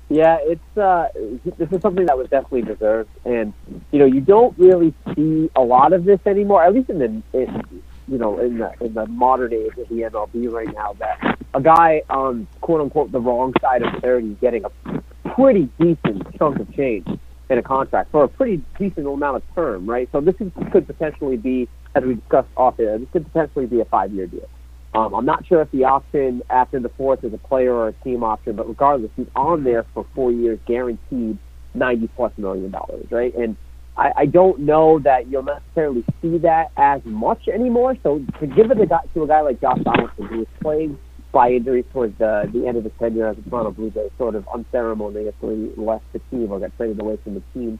Yeah, 0.08 0.38
it's 0.40 0.76
uh, 0.76 1.08
this 1.56 1.70
is 1.70 1.80
something 1.82 2.06
that 2.06 2.18
was 2.18 2.28
definitely 2.28 2.62
deserved, 2.62 3.10
and 3.24 3.52
you 3.92 4.00
know 4.00 4.06
you 4.06 4.20
don't 4.20 4.58
really 4.58 4.92
see 5.14 5.48
a 5.54 5.60
lot 5.60 5.92
of 5.92 6.04
this 6.04 6.18
anymore. 6.26 6.64
At 6.64 6.74
least 6.74 6.90
in 6.90 6.98
the 6.98 7.22
in, 7.32 7.82
you 8.08 8.18
know 8.18 8.40
in 8.40 8.58
the 8.58 8.72
in 8.80 8.94
the 8.94 9.06
modern 9.06 9.52
age 9.52 9.70
of 9.78 9.88
the 9.88 10.02
MLB 10.02 10.50
right 10.50 10.74
now, 10.74 10.94
that 10.94 11.38
a 11.54 11.60
guy 11.60 12.02
on 12.10 12.48
quote 12.60 12.80
unquote 12.80 13.12
the 13.12 13.20
wrong 13.20 13.54
side 13.60 13.82
of 13.82 14.02
thirty 14.02 14.36
getting 14.40 14.64
a 14.64 15.30
pretty 15.36 15.68
decent 15.78 16.36
chunk 16.36 16.58
of 16.58 16.74
change 16.74 17.06
in 17.50 17.58
a 17.58 17.62
contract 17.62 18.10
for 18.12 18.24
a 18.24 18.28
pretty 18.28 18.62
decent 18.78 19.06
amount 19.06 19.36
of 19.36 19.42
term, 19.54 19.88
right? 19.88 20.08
So 20.12 20.20
this 20.20 20.36
is, 20.40 20.52
could 20.72 20.86
potentially 20.86 21.36
be, 21.36 21.68
as 21.94 22.04
we 22.04 22.14
discussed 22.14 22.48
off 22.56 22.78
air, 22.78 22.96
this 22.98 23.08
could 23.12 23.26
potentially 23.26 23.66
be 23.66 23.80
a 23.80 23.84
five-year 23.84 24.28
deal. 24.28 24.48
Um, 24.94 25.14
I'm 25.14 25.24
not 25.24 25.46
sure 25.46 25.60
if 25.60 25.70
the 25.70 25.84
option 25.84 26.42
after 26.50 26.80
the 26.80 26.88
fourth 26.90 27.22
is 27.24 27.34
a 27.34 27.38
player 27.38 27.74
or 27.74 27.88
a 27.88 27.92
team 27.92 28.24
option, 28.24 28.56
but 28.56 28.68
regardless, 28.68 29.10
he's 29.16 29.26
on 29.36 29.64
there 29.64 29.84
for 29.94 30.06
four 30.14 30.32
years, 30.32 30.58
guaranteed 30.66 31.38
90 31.74 32.08
plus 32.16 32.32
million 32.36 32.70
dollars, 32.70 33.06
right? 33.10 33.34
And 33.36 33.56
I, 33.96 34.12
I 34.16 34.26
don't 34.26 34.60
know 34.60 34.98
that 35.00 35.28
you'll 35.28 35.44
necessarily 35.44 36.04
see 36.22 36.38
that 36.38 36.70
as 36.76 37.02
much 37.04 37.48
anymore. 37.48 37.96
So 38.02 38.20
to 38.40 38.46
give 38.46 38.70
it 38.70 38.80
a 38.80 38.86
to 38.86 39.22
a 39.22 39.28
guy 39.28 39.40
like 39.42 39.60
Josh 39.60 39.78
Donaldson, 39.84 40.26
who 40.26 40.42
is 40.42 40.48
playing 40.60 40.98
by 41.32 41.50
injuries 41.50 41.84
towards 41.92 42.16
the, 42.18 42.48
the 42.52 42.66
end 42.66 42.76
of 42.76 42.84
his 42.84 42.92
tenure 42.98 43.28
as 43.28 43.38
a 43.38 43.48
Toronto 43.48 43.70
Blue 43.70 43.90
Jay, 43.90 44.08
sort 44.18 44.34
of 44.34 44.46
unceremoniously 44.52 45.72
left 45.76 46.04
the 46.12 46.20
team 46.30 46.50
or 46.50 46.60
got 46.60 46.76
traded 46.76 47.00
away 47.00 47.18
from 47.22 47.34
the 47.34 47.42
team. 47.54 47.78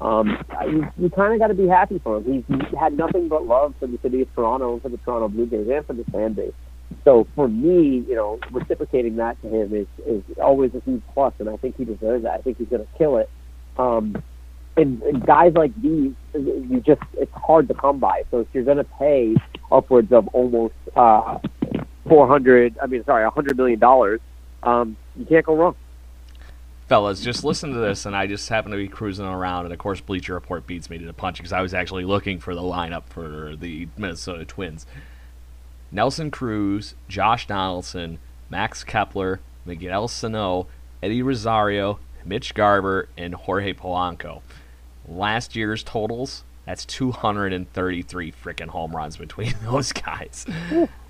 Um, 0.00 0.38
you, 0.66 0.86
you 0.96 1.10
kind 1.10 1.34
of 1.34 1.38
got 1.38 1.48
to 1.48 1.54
be 1.54 1.68
happy 1.68 1.98
for 2.02 2.18
him. 2.18 2.24
He's, 2.24 2.44
he's 2.48 2.78
had 2.78 2.96
nothing 2.96 3.28
but 3.28 3.46
love 3.46 3.74
for 3.78 3.86
the 3.86 3.98
city 4.02 4.22
of 4.22 4.34
Toronto 4.34 4.74
and 4.74 4.82
for 4.82 4.88
the 4.88 4.96
Toronto 4.98 5.28
Blue 5.28 5.46
Jays 5.46 5.68
and 5.68 5.86
for 5.86 5.92
the 5.92 6.04
fan 6.04 6.32
base. 6.32 6.52
So 7.04 7.26
for 7.34 7.48
me, 7.48 8.04
you 8.08 8.14
know, 8.14 8.38
reciprocating 8.50 9.16
that 9.16 9.40
to 9.42 9.48
him 9.48 9.74
is 9.74 9.86
is 10.06 10.22
always 10.42 10.74
a 10.74 10.80
huge 10.80 11.02
plus, 11.14 11.32
and 11.38 11.48
I 11.48 11.56
think 11.56 11.76
he 11.76 11.84
deserves 11.84 12.24
that. 12.24 12.32
I 12.32 12.42
think 12.42 12.58
he's 12.58 12.68
going 12.68 12.82
to 12.82 12.98
kill 12.98 13.18
it. 13.18 13.30
Um, 13.78 14.22
and, 14.76 15.02
and 15.02 15.24
guys 15.24 15.52
like 15.54 15.74
these, 15.80 16.12
you 16.34 16.82
just 16.84 17.02
it's 17.14 17.32
hard 17.32 17.68
to 17.68 17.74
come 17.74 18.00
by. 18.00 18.22
So 18.30 18.40
if 18.40 18.48
you're 18.52 18.64
going 18.64 18.78
to 18.78 18.84
pay 18.98 19.34
upwards 19.70 20.12
of 20.12 20.28
almost 20.28 20.74
uh, 20.96 21.38
four 22.10 22.26
hundred, 22.26 22.76
I 22.82 22.86
mean, 22.86 23.04
sorry, 23.04 23.24
a 23.24 23.30
hundred 23.30 23.56
million 23.56 23.78
dollars, 23.78 24.20
um, 24.62 24.96
you 25.16 25.24
can't 25.24 25.46
go 25.46 25.54
wrong 25.56 25.76
fellas, 26.90 27.20
just 27.20 27.44
listen 27.44 27.72
to 27.72 27.78
this, 27.78 28.04
and 28.04 28.16
I 28.16 28.26
just 28.26 28.48
happen 28.48 28.72
to 28.72 28.76
be 28.76 28.88
cruising 28.88 29.24
around, 29.24 29.64
and 29.64 29.72
of 29.72 29.78
course, 29.78 30.00
Bleacher 30.00 30.34
Report 30.34 30.66
beats 30.66 30.90
me 30.90 30.98
to 30.98 31.06
the 31.06 31.12
punch 31.12 31.36
because 31.36 31.52
I 31.52 31.60
was 31.60 31.72
actually 31.72 32.04
looking 32.04 32.40
for 32.40 32.52
the 32.52 32.62
lineup 32.62 33.04
for 33.04 33.54
the 33.54 33.86
Minnesota 33.96 34.44
Twins. 34.44 34.86
Nelson 35.92 36.32
Cruz, 36.32 36.96
Josh 37.08 37.46
Donaldson, 37.46 38.18
Max 38.48 38.82
Kepler, 38.82 39.38
Miguel 39.64 40.08
Sano, 40.08 40.66
Eddie 41.00 41.22
Rosario, 41.22 42.00
Mitch 42.24 42.54
Garver, 42.54 43.08
and 43.16 43.36
Jorge 43.36 43.72
Polanco. 43.72 44.42
Last 45.06 45.54
year's 45.54 45.84
totals, 45.84 46.42
that's 46.66 46.84
233 46.86 48.32
freaking 48.32 48.66
home 48.66 48.96
runs 48.96 49.16
between 49.16 49.54
those 49.62 49.92
guys. 49.92 50.44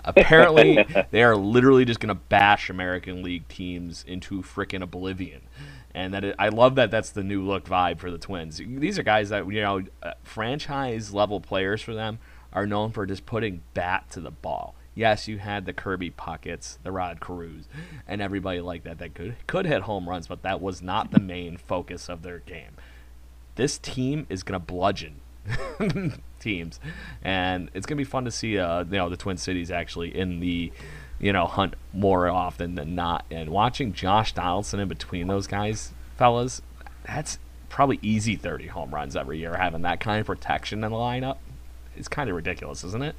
Apparently, 0.04 0.86
they 1.10 1.22
are 1.22 1.36
literally 1.36 1.84
just 1.84 2.00
going 2.00 2.08
to 2.08 2.14
bash 2.14 2.70
American 2.70 3.22
League 3.22 3.48
teams 3.48 4.04
into 4.06 4.42
freaking 4.42 4.82
oblivion. 4.82 5.42
And 5.94 6.14
that 6.14 6.24
it, 6.24 6.36
I 6.38 6.48
love 6.48 6.76
that 6.76 6.90
that's 6.90 7.10
the 7.10 7.24
new 7.24 7.42
look 7.42 7.64
vibe 7.64 7.98
for 7.98 8.10
the 8.10 8.18
Twins. 8.18 8.60
These 8.64 8.98
are 8.98 9.02
guys 9.02 9.30
that 9.30 9.46
you 9.52 9.60
know, 9.60 9.82
uh, 10.02 10.12
franchise 10.22 11.12
level 11.12 11.40
players 11.40 11.82
for 11.82 11.94
them 11.94 12.18
are 12.52 12.66
known 12.66 12.90
for 12.92 13.06
just 13.06 13.26
putting 13.26 13.62
bat 13.74 14.10
to 14.10 14.20
the 14.20 14.30
ball. 14.30 14.74
Yes, 14.94 15.28
you 15.28 15.38
had 15.38 15.66
the 15.66 15.72
Kirby 15.72 16.10
Pucketts, 16.10 16.78
the 16.82 16.92
Rod 16.92 17.20
Carews, 17.20 17.66
and 18.08 18.20
everybody 18.20 18.60
like 18.60 18.82
that 18.84 18.98
that 18.98 19.14
could 19.14 19.36
could 19.46 19.66
hit 19.66 19.82
home 19.82 20.08
runs, 20.08 20.26
but 20.26 20.42
that 20.42 20.60
was 20.60 20.82
not 20.82 21.10
the 21.10 21.20
main 21.20 21.56
focus 21.56 22.08
of 22.08 22.22
their 22.22 22.40
game. 22.40 22.72
This 23.54 23.78
team 23.78 24.26
is 24.28 24.42
going 24.42 24.60
to 24.60 24.64
bludgeon 24.64 25.20
teams, 26.40 26.80
and 27.22 27.70
it's 27.74 27.86
gonna 27.86 27.98
be 27.98 28.04
fun 28.04 28.24
to 28.24 28.30
see 28.30 28.58
uh, 28.58 28.84
you 28.84 28.96
know 28.96 29.08
the 29.08 29.16
Twin 29.16 29.36
Cities 29.36 29.70
actually 29.70 30.16
in 30.16 30.40
the 30.40 30.72
you 31.18 31.32
know 31.32 31.46
hunt 31.46 31.74
more 31.92 32.28
often 32.28 32.74
than 32.74 32.94
not. 32.94 33.24
And 33.30 33.50
watching 33.50 33.92
Josh 33.92 34.32
Donaldson 34.32 34.80
in 34.80 34.88
between 34.88 35.28
those 35.28 35.46
guys, 35.46 35.92
fellas, 36.16 36.62
that's 37.06 37.38
probably 37.68 37.98
easy 38.02 38.36
30 38.36 38.66
home 38.66 38.92
runs 38.92 39.14
every 39.16 39.38
year. 39.38 39.54
Having 39.54 39.82
that 39.82 40.00
kind 40.00 40.20
of 40.20 40.26
protection 40.26 40.82
in 40.82 40.90
the 40.90 40.96
lineup, 40.96 41.38
it's 41.96 42.08
kind 42.08 42.28
of 42.28 42.36
ridiculous, 42.36 42.82
isn't 42.84 43.02
it? 43.02 43.14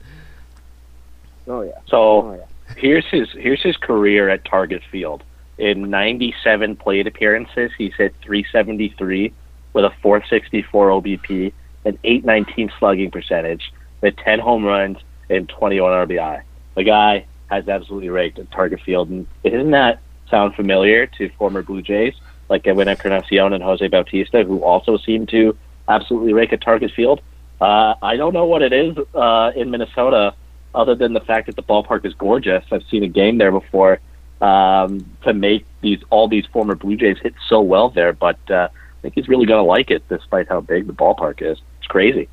Oh 1.48 1.62
yeah. 1.62 1.80
So 1.88 1.98
oh, 1.98 2.34
yeah. 2.34 2.74
here's 2.78 3.06
his 3.08 3.30
here's 3.32 3.62
his 3.62 3.78
career 3.78 4.30
at 4.30 4.46
Target 4.46 4.82
Field. 4.92 5.24
In 5.58 5.90
97 5.90 6.76
plate 6.78 7.06
appearances, 7.06 7.72
he's 7.78 7.94
hit 7.96 8.16
373 8.22 9.32
with 9.74 9.86
a 9.86 9.92
464 10.02 10.90
OBP 10.90 11.54
an 11.86 11.98
819 12.04 12.72
slugging 12.80 13.12
percentage 13.12 13.72
with 14.02 14.16
10 14.18 14.40
home 14.40 14.64
runs 14.66 14.98
and 15.30 15.48
21 15.48 16.08
RBI. 16.08 16.42
The 16.76 16.84
guy 16.84 17.26
has 17.50 17.68
absolutely 17.68 18.10
raked 18.10 18.40
at 18.40 18.50
Target 18.52 18.82
Field. 18.82 19.10
And 19.10 19.28
doesn't 19.44 19.72
that 19.72 20.00
sound 20.30 20.56
familiar 20.56 21.06
to 21.06 21.30
former 21.38 21.62
Blue 21.62 21.82
Jays 21.82 22.14
like 22.50 22.66
Edwin 22.68 22.88
Encarnacion 22.88 23.54
and 23.54 23.64
Jose 23.64 23.86
Bautista, 23.88 24.44
who 24.44 24.64
also 24.64 24.98
seem 24.98 25.26
to 25.28 25.58
absolutely 25.88 26.34
rake 26.34 26.54
at 26.54 26.62
Target 26.62 26.92
Field? 26.96 27.22
Uh, 27.60 27.96
I 28.02 28.18
don't 28.18 28.34
know 28.34 28.46
what 28.46 28.62
it 28.62 28.74
is 28.74 28.98
uh, 29.14 29.52
in 29.56 29.70
Minnesota, 29.70 30.34
other 30.74 30.96
than 30.96 31.14
the 31.14 31.20
fact 31.20 31.48
that 31.48 31.56
the 31.56 31.64
ballpark 31.64 32.06
is 32.06 32.14
gorgeous. 32.14 32.64
I've 32.72 32.84
seen 32.90 33.04
a 33.04 33.08
game 33.08 33.38
there 33.38 33.52
before 33.52 34.00
um, 34.42 35.06
to 35.24 35.34
make 35.34 35.66
these 35.82 36.00
all 36.10 36.28
these 36.28 36.46
former 36.48 36.76
Blue 36.76 36.96
Jays 36.96 37.18
hit 37.22 37.36
so 37.48 37.62
well 37.62 37.90
there, 37.90 38.14
but 38.14 38.40
uh, 38.50 38.70
I 38.72 39.02
think 39.02 39.14
he's 39.16 39.28
really 39.28 39.46
going 39.46 39.60
to 39.60 39.68
like 39.68 39.92
it, 39.92 40.08
despite 40.10 40.48
how 40.50 40.62
big 40.62 40.88
the 40.88 40.94
ballpark 40.94 41.42
is 41.42 41.62
crazy. 41.92 42.30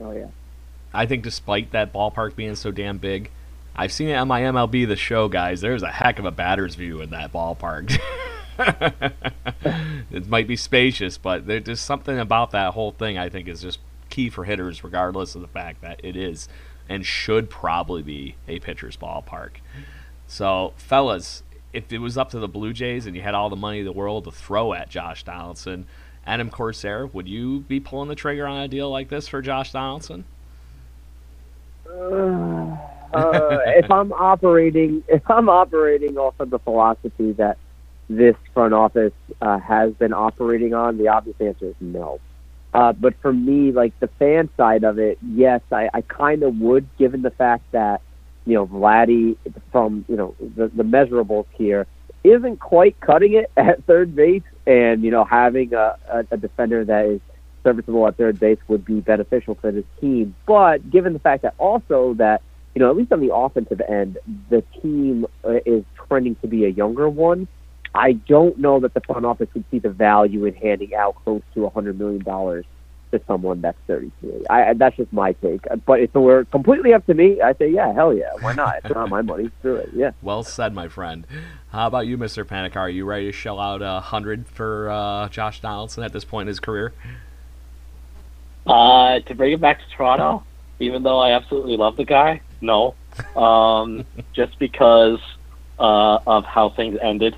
Oh 0.00 0.12
yeah. 0.12 0.28
I 0.94 1.04
think 1.04 1.22
despite 1.22 1.72
that 1.72 1.92
ballpark 1.92 2.36
being 2.36 2.54
so 2.54 2.70
damn 2.70 2.96
big, 2.96 3.30
I've 3.76 3.92
seen 3.92 4.08
it 4.08 4.14
on 4.14 4.28
my 4.28 4.40
MLB 4.40 4.88
The 4.88 4.96
Show, 4.96 5.28
guys. 5.28 5.60
There's 5.60 5.82
a 5.82 5.92
heck 5.92 6.18
of 6.18 6.24
a 6.24 6.30
batter's 6.30 6.74
view 6.74 7.02
in 7.02 7.10
that 7.10 7.32
ballpark. 7.32 7.98
it 10.10 10.26
might 10.26 10.48
be 10.48 10.56
spacious, 10.56 11.18
but 11.18 11.46
there's 11.46 11.64
just 11.64 11.84
something 11.84 12.18
about 12.18 12.50
that 12.52 12.72
whole 12.72 12.92
thing 12.92 13.18
I 13.18 13.28
think 13.28 13.46
is 13.46 13.60
just 13.60 13.78
key 14.08 14.30
for 14.30 14.44
hitters, 14.44 14.82
regardless 14.82 15.34
of 15.34 15.42
the 15.42 15.48
fact 15.48 15.82
that 15.82 16.00
it 16.02 16.16
is 16.16 16.48
and 16.88 17.04
should 17.04 17.50
probably 17.50 18.02
be 18.02 18.36
a 18.48 18.58
pitcher's 18.58 18.96
ballpark. 18.96 19.52
So, 20.26 20.72
fellas, 20.76 21.42
if 21.74 21.92
it 21.92 21.98
was 21.98 22.16
up 22.16 22.30
to 22.30 22.38
the 22.38 22.48
Blue 22.48 22.72
Jays 22.72 23.04
and 23.04 23.14
you 23.14 23.20
had 23.20 23.34
all 23.34 23.50
the 23.50 23.56
money 23.56 23.80
in 23.80 23.84
the 23.84 23.92
world 23.92 24.24
to 24.24 24.30
throw 24.30 24.72
at 24.72 24.88
Josh 24.88 25.24
Donaldson, 25.24 25.86
Adam 26.26 26.50
Corsair, 26.50 27.06
would 27.06 27.28
you 27.28 27.60
be 27.60 27.80
pulling 27.80 28.08
the 28.08 28.14
trigger 28.14 28.46
on 28.46 28.60
a 28.60 28.68
deal 28.68 28.90
like 28.90 29.08
this 29.08 29.26
for 29.28 29.42
Josh 29.42 29.72
Donaldson? 29.72 30.24
Uh, 31.88 32.76
uh, 33.12 33.58
if 33.66 33.90
I'm 33.90 34.12
operating, 34.12 35.02
if 35.08 35.28
I'm 35.30 35.48
operating 35.48 36.16
off 36.16 36.38
of 36.38 36.50
the 36.50 36.58
philosophy 36.58 37.32
that 37.32 37.58
this 38.08 38.36
front 38.54 38.74
office 38.74 39.12
uh, 39.40 39.58
has 39.58 39.92
been 39.94 40.12
operating 40.12 40.74
on, 40.74 40.98
the 40.98 41.08
obvious 41.08 41.36
answer 41.40 41.66
is 41.66 41.74
no. 41.80 42.20
Uh, 42.74 42.92
but 42.92 43.14
for 43.20 43.32
me, 43.32 43.70
like 43.72 43.98
the 44.00 44.08
fan 44.18 44.48
side 44.56 44.84
of 44.84 44.98
it, 44.98 45.18
yes, 45.22 45.60
I, 45.70 45.90
I 45.92 46.00
kind 46.02 46.42
of 46.42 46.56
would, 46.58 46.88
given 46.96 47.22
the 47.22 47.30
fact 47.30 47.64
that 47.72 48.00
you 48.46 48.54
know 48.54 48.66
Vladdy 48.66 49.36
from 49.70 50.04
you 50.08 50.16
know 50.16 50.34
the, 50.40 50.68
the 50.68 50.82
measurables 50.82 51.46
here 51.52 51.86
isn't 52.24 52.58
quite 52.58 52.98
cutting 53.00 53.34
it 53.34 53.50
at 53.56 53.84
third 53.84 54.16
base, 54.16 54.42
and 54.66 55.02
you 55.02 55.10
know 55.10 55.24
having 55.24 55.72
a, 55.74 55.96
a, 56.08 56.24
a 56.32 56.36
defender 56.36 56.84
that 56.84 57.06
is 57.06 57.20
serviceable 57.62 58.06
at 58.08 58.16
third 58.16 58.40
base 58.40 58.58
would 58.68 58.84
be 58.84 59.00
beneficial 59.00 59.54
for 59.54 59.70
this 59.70 59.84
team. 60.00 60.34
But 60.46 60.90
given 60.90 61.12
the 61.12 61.18
fact 61.18 61.42
that 61.42 61.54
also 61.58 62.14
that 62.14 62.42
you 62.74 62.80
know 62.80 62.90
at 62.90 62.96
least 62.96 63.12
on 63.12 63.20
the 63.20 63.34
offensive 63.34 63.80
end, 63.80 64.18
the 64.50 64.62
team 64.80 65.26
uh, 65.44 65.58
is 65.66 65.84
trending 66.08 66.36
to 66.36 66.48
be 66.48 66.64
a 66.64 66.68
younger 66.68 67.08
one. 67.08 67.48
I 67.94 68.12
don't 68.12 68.58
know 68.58 68.80
that 68.80 68.94
the 68.94 69.02
front 69.02 69.26
office 69.26 69.48
would 69.52 69.64
see 69.70 69.78
the 69.78 69.90
value 69.90 70.46
in 70.46 70.54
handing 70.54 70.94
out 70.94 71.14
close 71.24 71.42
to 71.54 71.66
a 71.66 71.70
hundred 71.70 71.98
million 71.98 72.22
dollars 72.22 72.64
to 73.12 73.22
someone 73.26 73.60
that's 73.60 73.78
33. 73.86 74.46
I, 74.50 74.74
that's 74.74 74.96
just 74.96 75.12
my 75.12 75.32
take. 75.34 75.64
But 75.86 76.00
if 76.00 76.14
it 76.14 76.18
were 76.18 76.44
completely 76.46 76.92
up 76.92 77.06
to 77.06 77.14
me, 77.14 77.40
I 77.40 77.54
say, 77.54 77.70
yeah, 77.70 77.92
hell 77.92 78.12
yeah, 78.12 78.30
why 78.40 78.54
not? 78.54 78.80
It's 78.84 78.94
not 78.94 79.08
my 79.08 79.22
money. 79.32 79.50
Screw 79.60 79.76
it. 79.76 79.90
Yeah. 79.94 80.12
Well 80.20 80.42
said, 80.42 80.74
my 80.74 80.88
friend. 80.88 81.26
How 81.70 81.86
about 81.86 82.06
you, 82.06 82.18
Mr. 82.18 82.46
Panic? 82.46 82.76
Are 82.76 82.88
you 82.90 83.04
ready 83.04 83.26
to 83.26 83.32
shell 83.32 83.60
out 83.60 83.80
a 83.82 84.00
hundred 84.00 84.46
for 84.48 84.90
uh, 84.90 85.28
Josh 85.28 85.60
Donaldson 85.60 86.02
at 86.02 86.12
this 86.12 86.24
point 86.24 86.42
in 86.42 86.48
his 86.48 86.60
career? 86.60 86.92
Uh, 88.66 89.20
to 89.20 89.34
bring 89.34 89.52
it 89.52 89.60
back 89.60 89.78
to 89.78 89.84
Toronto, 89.96 90.44
even 90.78 91.02
though 91.02 91.18
I 91.18 91.32
absolutely 91.32 91.76
love 91.76 91.96
the 91.96 92.04
guy, 92.04 92.40
no. 92.60 92.94
Um, 93.36 94.04
just 94.32 94.58
because 94.58 95.20
uh, 95.78 96.18
of 96.26 96.44
how 96.44 96.70
things 96.70 96.98
ended. 97.02 97.36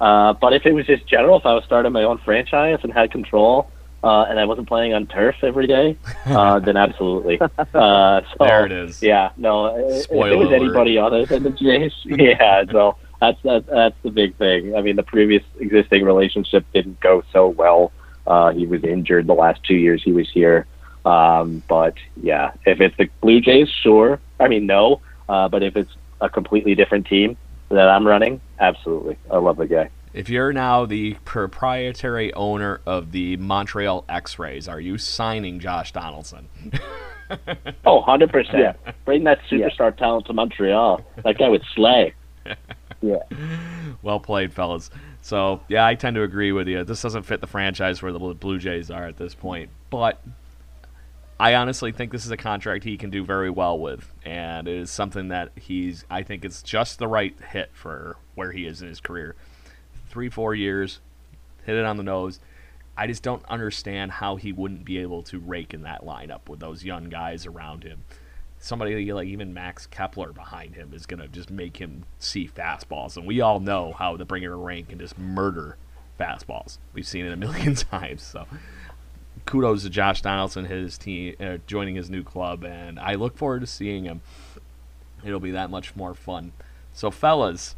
Uh, 0.00 0.32
but 0.32 0.52
if 0.52 0.66
it 0.66 0.72
was 0.72 0.86
just 0.86 1.06
general, 1.06 1.38
if 1.38 1.46
I 1.46 1.54
was 1.54 1.64
starting 1.64 1.92
my 1.92 2.02
own 2.02 2.18
franchise 2.18 2.80
and 2.82 2.92
had 2.92 3.10
control, 3.10 3.70
uh, 4.04 4.26
and 4.28 4.38
I 4.38 4.44
wasn't 4.44 4.68
playing 4.68 4.92
on 4.92 5.06
turf 5.06 5.36
every 5.42 5.66
day, 5.66 5.96
uh, 6.26 6.58
then 6.58 6.76
absolutely. 6.76 7.40
Uh, 7.40 7.46
so, 7.72 8.20
there 8.38 8.66
it 8.66 8.72
is. 8.72 9.02
Yeah, 9.02 9.30
no. 9.36 10.00
Spoiler 10.00 10.28
if 10.28 10.32
it 10.32 10.36
was 10.36 10.52
anybody 10.52 10.98
other 10.98 11.24
than 11.24 11.42
the 11.42 11.50
Jays, 11.50 11.92
yeah. 12.04 12.64
So 12.70 12.96
that's 13.20 13.40
that's 13.42 13.66
that's 13.66 13.96
the 14.02 14.10
big 14.10 14.36
thing. 14.36 14.76
I 14.76 14.82
mean, 14.82 14.96
the 14.96 15.02
previous 15.02 15.42
existing 15.58 16.04
relationship 16.04 16.66
didn't 16.74 17.00
go 17.00 17.22
so 17.32 17.48
well. 17.48 17.92
Uh, 18.26 18.52
he 18.52 18.66
was 18.66 18.84
injured 18.84 19.26
the 19.26 19.34
last 19.34 19.64
two 19.64 19.76
years 19.76 20.02
he 20.02 20.12
was 20.12 20.30
here. 20.30 20.66
Um, 21.06 21.62
but 21.68 21.94
yeah, 22.22 22.52
if 22.66 22.80
it's 22.80 22.96
the 22.96 23.08
Blue 23.20 23.40
Jays, 23.40 23.68
sure. 23.68 24.20
I 24.38 24.48
mean, 24.48 24.66
no. 24.66 25.00
Uh, 25.28 25.48
but 25.48 25.62
if 25.62 25.76
it's 25.76 25.92
a 26.20 26.28
completely 26.28 26.74
different 26.74 27.06
team 27.06 27.36
that 27.70 27.88
I'm 27.88 28.06
running, 28.06 28.40
absolutely. 28.58 29.16
I 29.30 29.38
love 29.38 29.56
the 29.56 29.66
guy. 29.66 29.90
If 30.14 30.28
you're 30.28 30.52
now 30.52 30.86
the 30.86 31.14
proprietary 31.24 32.32
owner 32.34 32.80
of 32.86 33.10
the 33.10 33.36
Montreal 33.36 34.04
X-Rays, 34.08 34.68
are 34.68 34.78
you 34.78 34.96
signing 34.96 35.58
Josh 35.58 35.90
Donaldson? 35.90 36.48
oh, 37.84 37.96
100 37.96 38.30
percent. 38.30 38.76
Bring 39.04 39.24
that 39.24 39.40
superstar 39.50 39.94
talent 39.96 40.26
to 40.26 40.32
Montreal. 40.32 41.04
That 41.24 41.36
guy 41.36 41.48
would 41.48 41.64
slay. 41.74 42.14
Yeah. 43.02 43.18
Well 44.00 44.18
played, 44.18 44.54
fellas. 44.54 44.88
So 45.20 45.60
yeah, 45.68 45.84
I 45.84 45.94
tend 45.94 46.14
to 46.14 46.22
agree 46.22 46.52
with 46.52 46.68
you. 46.68 46.84
This 46.84 47.02
doesn't 47.02 47.24
fit 47.24 47.42
the 47.42 47.46
franchise 47.46 48.00
where 48.00 48.12
the 48.12 48.18
Blue 48.18 48.58
Jays 48.58 48.90
are 48.90 49.06
at 49.06 49.18
this 49.18 49.34
point, 49.34 49.68
but 49.90 50.22
I 51.38 51.54
honestly 51.56 51.92
think 51.92 52.12
this 52.12 52.24
is 52.24 52.30
a 52.30 52.38
contract 52.38 52.84
he 52.84 52.96
can 52.96 53.10
do 53.10 53.22
very 53.22 53.50
well 53.50 53.78
with, 53.78 54.10
and 54.24 54.66
it 54.66 54.76
is 54.76 54.90
something 54.90 55.28
that 55.28 55.50
he's. 55.56 56.06
I 56.08 56.22
think 56.22 56.46
it's 56.46 56.62
just 56.62 56.98
the 56.98 57.06
right 57.06 57.36
hit 57.50 57.72
for 57.74 58.16
where 58.36 58.52
he 58.52 58.64
is 58.66 58.80
in 58.80 58.88
his 58.88 59.00
career. 59.00 59.36
Three, 60.14 60.28
four 60.28 60.54
years, 60.54 61.00
hit 61.64 61.74
it 61.74 61.84
on 61.84 61.96
the 61.96 62.04
nose. 62.04 62.38
I 62.96 63.08
just 63.08 63.24
don't 63.24 63.44
understand 63.46 64.12
how 64.12 64.36
he 64.36 64.52
wouldn't 64.52 64.84
be 64.84 64.98
able 64.98 65.24
to 65.24 65.40
rake 65.40 65.74
in 65.74 65.82
that 65.82 66.04
lineup 66.04 66.48
with 66.48 66.60
those 66.60 66.84
young 66.84 67.08
guys 67.08 67.46
around 67.46 67.82
him. 67.82 68.04
Somebody 68.60 69.12
like 69.12 69.26
even 69.26 69.52
Max 69.52 69.88
Kepler 69.88 70.32
behind 70.32 70.76
him 70.76 70.94
is 70.94 71.04
gonna 71.04 71.26
just 71.26 71.50
make 71.50 71.78
him 71.78 72.04
see 72.20 72.46
fastballs, 72.46 73.16
and 73.16 73.26
we 73.26 73.40
all 73.40 73.58
know 73.58 73.92
how 73.92 74.16
the 74.16 74.24
bringer 74.24 74.54
of 74.54 74.60
rain 74.60 74.86
can 74.86 75.00
just 75.00 75.18
murder 75.18 75.78
fastballs. 76.20 76.78
We've 76.92 77.04
seen 77.04 77.26
it 77.26 77.32
a 77.32 77.36
million 77.36 77.74
times. 77.74 78.22
So 78.22 78.46
kudos 79.46 79.82
to 79.82 79.90
Josh 79.90 80.22
Donaldson, 80.22 80.66
his 80.66 80.96
team, 80.96 81.34
uh, 81.40 81.58
joining 81.66 81.96
his 81.96 82.08
new 82.08 82.22
club, 82.22 82.62
and 82.62 83.00
I 83.00 83.14
look 83.14 83.36
forward 83.36 83.62
to 83.62 83.66
seeing 83.66 84.04
him. 84.04 84.20
It'll 85.24 85.40
be 85.40 85.50
that 85.50 85.70
much 85.70 85.96
more 85.96 86.14
fun. 86.14 86.52
So, 86.92 87.10
fellas, 87.10 87.74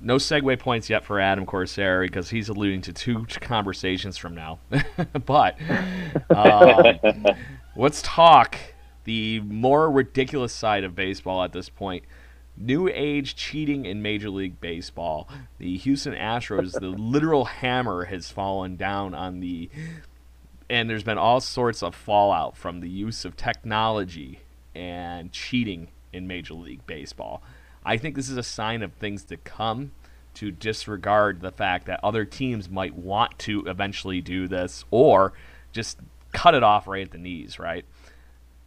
no 0.00 0.16
segue 0.16 0.58
points 0.58 0.90
yet 0.90 1.04
for 1.04 1.20
Adam 1.20 1.46
Corsair 1.46 2.02
because 2.02 2.30
he's 2.30 2.48
alluding 2.48 2.82
to 2.82 2.92
two 2.92 3.26
conversations 3.40 4.16
from 4.16 4.34
now. 4.34 4.58
but 5.26 5.56
um, 6.30 7.26
let's 7.76 8.02
talk 8.02 8.56
the 9.04 9.40
more 9.40 9.90
ridiculous 9.90 10.52
side 10.52 10.84
of 10.84 10.94
baseball 10.94 11.42
at 11.42 11.52
this 11.52 11.68
point. 11.68 12.04
New 12.56 12.88
age 12.88 13.36
cheating 13.36 13.86
in 13.86 14.02
Major 14.02 14.28
League 14.28 14.60
Baseball. 14.60 15.28
The 15.58 15.78
Houston 15.78 16.12
Astros, 16.12 16.78
the 16.78 16.88
literal 16.88 17.46
hammer 17.46 18.04
has 18.04 18.30
fallen 18.30 18.76
down 18.76 19.14
on 19.14 19.40
the 19.40 19.70
and 20.68 20.88
there's 20.88 21.02
been 21.02 21.18
all 21.18 21.40
sorts 21.40 21.82
of 21.82 21.94
fallout 21.94 22.56
from 22.56 22.80
the 22.80 22.88
use 22.88 23.24
of 23.24 23.36
technology 23.36 24.40
and 24.74 25.32
cheating 25.32 25.88
in 26.12 26.26
Major 26.26 26.54
League 26.54 26.86
Baseball. 26.86 27.42
I 27.84 27.96
think 27.96 28.14
this 28.14 28.28
is 28.28 28.36
a 28.36 28.42
sign 28.42 28.82
of 28.82 28.92
things 28.94 29.24
to 29.24 29.36
come 29.36 29.92
to 30.34 30.50
disregard 30.50 31.40
the 31.40 31.50
fact 31.50 31.86
that 31.86 32.00
other 32.02 32.24
teams 32.24 32.68
might 32.68 32.94
want 32.94 33.38
to 33.40 33.64
eventually 33.66 34.20
do 34.20 34.46
this 34.46 34.84
or 34.90 35.32
just 35.72 35.98
cut 36.32 36.54
it 36.54 36.62
off 36.62 36.86
right 36.86 37.04
at 37.04 37.10
the 37.10 37.18
knees, 37.18 37.58
right? 37.58 37.84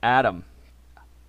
Adam, 0.01 0.43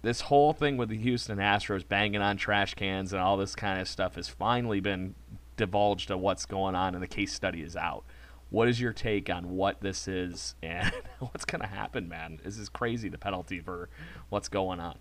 this 0.02 0.22
whole 0.22 0.52
thing 0.52 0.76
with 0.76 0.88
the 0.88 0.96
Houston 0.96 1.38
Astros 1.38 1.86
banging 1.86 2.20
on 2.20 2.36
trash 2.36 2.74
cans 2.74 3.12
and 3.12 3.22
all 3.22 3.36
this 3.36 3.54
kind 3.54 3.80
of 3.80 3.88
stuff 3.88 4.16
has 4.16 4.28
finally 4.28 4.80
been 4.80 5.14
divulged 5.56 6.08
to 6.08 6.16
what's 6.16 6.46
going 6.46 6.74
on 6.74 6.94
and 6.94 7.02
the 7.02 7.08
case 7.08 7.32
study 7.32 7.62
is 7.62 7.76
out. 7.76 8.04
What 8.50 8.68
is 8.68 8.80
your 8.80 8.92
take 8.92 9.30
on 9.30 9.56
what 9.56 9.80
this 9.80 10.06
is 10.06 10.54
and 10.62 10.92
what's 11.20 11.44
going 11.44 11.60
to 11.60 11.66
happen, 11.66 12.08
man? 12.08 12.40
This 12.44 12.58
is 12.58 12.68
crazy, 12.68 13.08
the 13.08 13.18
penalty 13.18 13.60
for 13.60 13.88
what's 14.28 14.48
going 14.48 14.80
on. 14.80 14.96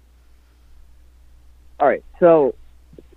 All 1.80 1.88
right. 1.88 2.04
So 2.20 2.56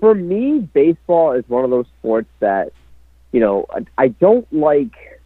for 0.00 0.14
me, 0.14 0.60
baseball 0.60 1.32
is 1.32 1.44
one 1.48 1.64
of 1.64 1.70
those 1.70 1.86
sports 1.98 2.28
that, 2.40 2.72
you 3.32 3.40
know, 3.40 3.66
I 3.98 4.08
don't 4.08 4.50
like 4.52 5.20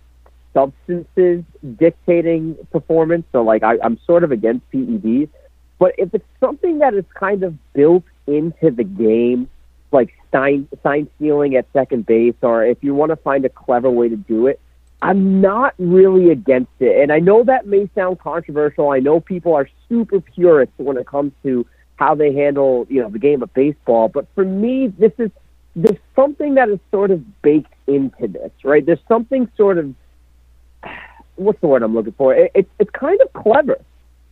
substances 0.52 1.44
dictating 1.78 2.56
performance. 2.72 3.24
So, 3.32 3.42
like, 3.42 3.62
I, 3.62 3.76
I'm 3.82 3.98
sort 4.06 4.24
of 4.24 4.32
against 4.32 4.70
PEDs. 4.70 5.28
But 5.78 5.94
if 5.98 6.12
it's 6.14 6.26
something 6.40 6.78
that 6.78 6.94
is 6.94 7.04
kind 7.14 7.42
of 7.42 7.56
built 7.72 8.04
into 8.26 8.70
the 8.70 8.84
game, 8.84 9.48
like 9.92 10.12
sign, 10.30 10.68
sign 10.82 11.08
stealing 11.16 11.56
at 11.56 11.66
second 11.72 12.06
base, 12.06 12.34
or 12.42 12.64
if 12.64 12.78
you 12.82 12.94
want 12.94 13.10
to 13.10 13.16
find 13.16 13.44
a 13.44 13.48
clever 13.48 13.90
way 13.90 14.08
to 14.08 14.16
do 14.16 14.46
it, 14.46 14.60
I'm 15.02 15.40
not 15.40 15.74
really 15.78 16.30
against 16.30 16.72
it. 16.80 17.00
And 17.00 17.10
I 17.10 17.18
know 17.18 17.42
that 17.44 17.66
may 17.66 17.88
sound 17.94 18.18
controversial. 18.18 18.90
I 18.90 18.98
know 18.98 19.20
people 19.20 19.54
are 19.54 19.68
super 19.88 20.20
purists 20.20 20.74
when 20.76 20.98
it 20.98 21.06
comes 21.06 21.32
to 21.42 21.66
how 22.00 22.14
they 22.14 22.32
handle, 22.32 22.86
you 22.88 23.02
know, 23.02 23.10
the 23.10 23.18
game 23.18 23.42
of 23.42 23.52
baseball. 23.52 24.08
But 24.08 24.26
for 24.34 24.44
me, 24.44 24.88
this 24.88 25.12
is 25.18 25.30
there's 25.76 25.98
something 26.16 26.54
that 26.54 26.68
is 26.70 26.80
sort 26.90 27.10
of 27.10 27.42
baked 27.42 27.72
into 27.86 28.26
this, 28.26 28.50
right? 28.64 28.84
There's 28.84 29.04
something 29.06 29.48
sort 29.56 29.76
of 29.78 29.94
what's 31.36 31.60
the 31.60 31.68
word 31.68 31.82
I'm 31.82 31.94
looking 31.94 32.14
for? 32.14 32.34
It, 32.34 32.50
it's 32.54 32.70
it's 32.78 32.90
kind 32.90 33.20
of 33.20 33.32
clever, 33.34 33.78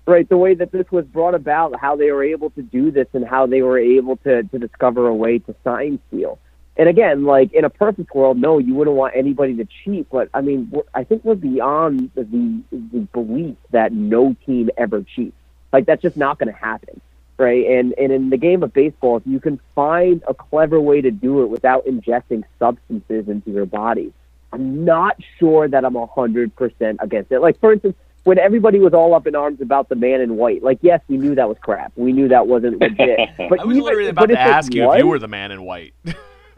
right? 0.07 0.27
The 0.27 0.39
way 0.39 0.55
that 0.55 0.73
this 0.73 0.91
was 0.91 1.05
brought 1.05 1.35
about, 1.35 1.79
how 1.79 1.95
they 1.95 2.11
were 2.11 2.25
able 2.25 2.51
to 2.51 2.63
do 2.63 2.91
this, 2.91 3.07
and 3.13 3.25
how 3.25 3.47
they 3.47 3.61
were 3.61 3.79
able 3.79 4.17
to 4.19 4.43
to 4.45 4.59
discover 4.59 5.07
a 5.07 5.15
way 5.15 5.39
to 5.39 5.55
sign 5.63 6.01
steal. 6.09 6.39
And 6.79 6.89
again, 6.89 7.25
like 7.25 7.53
in 7.53 7.65
a 7.65 7.71
perfect 7.71 8.15
world, 8.15 8.39
no, 8.39 8.59
you 8.59 8.73
wouldn't 8.73 8.97
want 8.97 9.15
anybody 9.15 9.55
to 9.57 9.69
cheat. 9.85 10.09
But 10.11 10.31
I 10.33 10.41
mean, 10.41 10.73
I 10.95 11.05
think 11.05 11.23
we're 11.23 11.35
beyond 11.35 12.13
the 12.15 12.25
the 12.71 13.01
belief 13.13 13.57
that 13.73 13.93
no 13.93 14.35
team 14.47 14.71
ever 14.79 15.03
cheats. 15.03 15.37
Like 15.71 15.85
that's 15.85 16.01
just 16.01 16.17
not 16.17 16.39
going 16.39 16.51
to 16.51 16.59
happen, 16.59 16.99
right? 17.39 17.65
And 17.67 17.95
and 17.97 18.13
in 18.13 18.31
the 18.31 18.37
game 18.37 18.63
of 18.63 18.73
baseball, 18.73 19.17
if 19.17 19.23
you 19.27 19.41
can 19.41 19.61
find 19.75 20.23
a 20.29 20.35
clever 20.35 20.81
way 20.81 21.01
to 21.01 21.11
do 21.11 21.43
it 21.43 21.47
without 21.47 21.87
injecting 21.87 22.45
substances 22.59 23.29
into 23.29 23.51
your 23.51 23.67
body, 23.67 24.13
I'm 24.53 24.85
not 24.85 25.17
sure 25.39 25.69
that 25.69 25.85
I'm 25.85 25.97
a 25.97 26.07
hundred 26.07 26.55
percent 26.57 26.99
against 27.01 27.33
it. 27.33 27.41
Like 27.41 27.59
for 27.61 27.73
instance, 27.73 27.97
when 28.25 28.39
everybody 28.39 28.79
was 28.79 28.93
all 28.93 29.15
up 29.15 29.27
in 29.27 29.35
arms 29.35 29.61
about 29.61 29.89
the 29.89 29.95
man 29.95 30.21
in 30.21 30.37
white, 30.37 30.63
like 30.63 30.79
yes, 30.83 31.01
we 31.09 31.17
knew 31.17 31.35
that 31.37 31.49
was 31.49 31.59
crap. 31.61 31.93
We 31.97 32.13
knew 32.13 32.29
that 32.29 32.47
wasn't 32.47 32.79
legit. 32.81 33.31
But 33.39 33.61
I 33.61 33.65
was 33.65 33.77
even, 33.77 33.85
literally 33.85 34.09
about 34.11 34.27
to 34.27 34.39
ask 34.39 34.75
you 34.75 34.83
was, 34.83 34.97
if 34.97 35.03
you 35.03 35.09
were 35.09 35.19
the 35.19 35.29
man 35.29 35.53
in 35.53 35.63
white. 35.63 35.95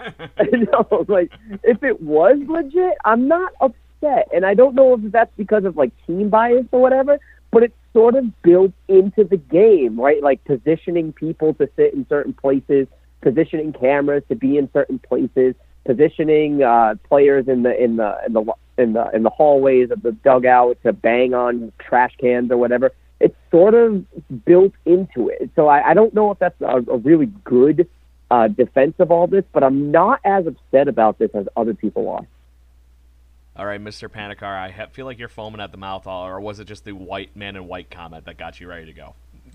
no, 0.52 1.04
like 1.08 1.30
if 1.62 1.82
it 1.82 2.00
was 2.00 2.38
legit, 2.46 2.96
I'm 3.04 3.28
not 3.28 3.52
upset, 3.60 4.28
and 4.34 4.46
I 4.46 4.54
don't 4.54 4.74
know 4.74 4.94
if 4.94 5.12
that's 5.12 5.32
because 5.36 5.64
of 5.64 5.76
like 5.76 5.92
team 6.06 6.30
bias 6.30 6.66
or 6.72 6.80
whatever. 6.80 7.18
But 7.50 7.64
it's 7.64 7.74
sort 7.92 8.14
of 8.14 8.42
built 8.42 8.72
into 8.88 9.24
the 9.24 9.36
game, 9.36 10.00
right? 10.00 10.22
Like 10.22 10.44
positioning 10.44 11.12
people 11.12 11.54
to 11.54 11.68
sit 11.76 11.94
in 11.94 12.06
certain 12.08 12.32
places, 12.32 12.86
positioning 13.20 13.72
cameras 13.72 14.22
to 14.28 14.36
be 14.36 14.56
in 14.56 14.70
certain 14.72 14.98
places, 14.98 15.54
positioning 15.84 16.62
uh, 16.62 16.94
players 17.08 17.48
in 17.48 17.62
the 17.62 17.82
in 17.82 17.96
the 17.96 18.18
in 18.26 18.32
the 18.32 18.44
in 18.78 18.92
the 18.92 19.10
in 19.12 19.22
the 19.22 19.30
hallways 19.30 19.90
of 19.90 20.02
the 20.02 20.12
dugout 20.12 20.78
to 20.82 20.92
bang 20.92 21.34
on 21.34 21.72
trash 21.78 22.14
cans 22.20 22.50
or 22.50 22.56
whatever. 22.56 22.92
It's 23.18 23.36
sort 23.50 23.74
of 23.74 24.04
built 24.44 24.72
into 24.86 25.28
it. 25.28 25.50
So 25.54 25.68
I, 25.68 25.90
I 25.90 25.94
don't 25.94 26.14
know 26.14 26.30
if 26.30 26.38
that's 26.38 26.58
a, 26.62 26.76
a 26.90 26.96
really 26.96 27.26
good 27.44 27.86
uh, 28.30 28.48
defense 28.48 28.94
of 28.98 29.10
all 29.10 29.26
this, 29.26 29.44
but 29.52 29.62
I'm 29.62 29.90
not 29.90 30.20
as 30.24 30.46
upset 30.46 30.88
about 30.88 31.18
this 31.18 31.30
as 31.34 31.46
other 31.56 31.74
people 31.74 32.08
are. 32.08 32.26
All 33.60 33.66
right, 33.66 33.78
Mr. 33.78 34.08
Panikar, 34.08 34.58
I 34.58 34.70
ha- 34.70 34.86
feel 34.86 35.04
like 35.04 35.18
you're 35.18 35.28
foaming 35.28 35.60
at 35.60 35.70
the 35.70 35.76
mouth, 35.76 36.06
all, 36.06 36.26
or 36.26 36.40
was 36.40 36.60
it 36.60 36.64
just 36.64 36.86
the 36.86 36.92
white 36.92 37.36
man 37.36 37.56
in 37.56 37.68
white 37.68 37.90
comment 37.90 38.24
that 38.24 38.38
got 38.38 38.58
you 38.58 38.66
ready 38.66 38.86
to 38.86 38.94
go? 38.94 39.14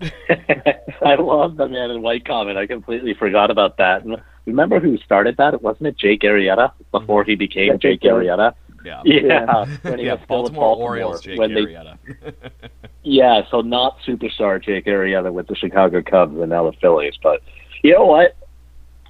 I 1.04 1.16
love 1.16 1.56
the 1.56 1.66
man 1.66 1.90
in 1.90 2.02
white 2.02 2.24
comment. 2.24 2.56
I 2.56 2.68
completely 2.68 3.14
forgot 3.14 3.50
about 3.50 3.78
that. 3.78 4.04
Remember 4.44 4.78
who 4.78 4.96
started 4.98 5.36
that? 5.38 5.54
It 5.54 5.62
wasn't 5.62 5.88
it 5.88 5.98
Jake 5.98 6.20
Arrieta 6.20 6.70
before 6.92 7.24
he 7.24 7.34
became 7.34 7.72
yeah, 7.72 7.76
Jake 7.78 8.02
Arrieta? 8.02 8.54
Yeah. 8.84 9.02
Yeah. 9.04 9.66
When 9.82 9.98
he 9.98 10.04
yeah, 10.04 10.12
was 10.12 10.22
Baltimore, 10.28 10.60
Baltimore 10.60 10.88
Orioles, 10.88 11.20
Jake 11.22 11.40
when 11.40 11.50
Arrieta. 11.50 11.98
yeah, 13.02 13.40
so 13.50 13.60
not 13.60 13.98
superstar 14.06 14.62
Jake 14.62 14.86
Arrieta 14.86 15.32
with 15.32 15.48
the 15.48 15.56
Chicago 15.56 16.00
Cubs 16.00 16.38
and 16.38 16.50
now 16.50 16.70
the 16.70 16.76
Phillies. 16.80 17.14
But 17.20 17.42
you 17.82 17.94
know 17.94 18.06
what? 18.06 18.36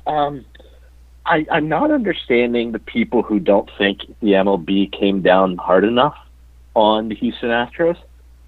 Um, 0.06 0.46
I, 1.26 1.44
I'm 1.50 1.68
not 1.68 1.90
understanding 1.90 2.72
the 2.72 2.78
people 2.78 3.22
who 3.22 3.40
don't 3.40 3.68
think 3.76 4.00
the 4.20 4.32
MLB 4.32 4.92
came 4.92 5.22
down 5.22 5.56
hard 5.56 5.84
enough 5.84 6.16
on 6.74 7.08
the 7.08 7.14
Houston 7.16 7.50
Astros. 7.50 7.98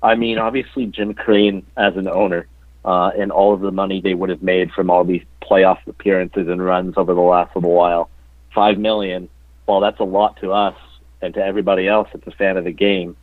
I 0.03 0.15
mean, 0.15 0.39
obviously 0.49 0.87
Jim 0.87 1.13
Crane 1.15 1.67
as 1.77 1.97
an 1.97 2.09
owner 2.09 2.47
uh, 2.85 3.11
and 3.19 3.33
all 3.33 3.53
of 3.53 3.61
the 3.61 3.73
money 3.73 4.01
they 4.01 4.15
would 4.15 4.31
have 4.31 4.43
made 4.43 4.71
from 4.71 4.91
all 4.91 5.05
these 5.05 5.25
playoff 5.43 5.79
appearances 5.87 6.49
and 6.49 6.65
runs 6.65 6.95
over 6.97 7.15
the 7.15 7.21
last 7.21 7.55
little 7.57 7.73
while, 7.73 8.09
five 8.55 8.79
million. 8.79 9.29
Well, 9.67 9.81
that's 9.81 10.01
a 10.01 10.05
lot 10.05 10.41
to 10.41 10.53
us 10.53 10.77
and 11.21 11.35
to 11.35 11.45
everybody 11.45 11.89
else 11.89 12.09
that's 12.13 12.27
a 12.27 12.31
fan 12.31 12.57
of 12.57 12.65
the 12.65 12.73
game. 12.73 13.17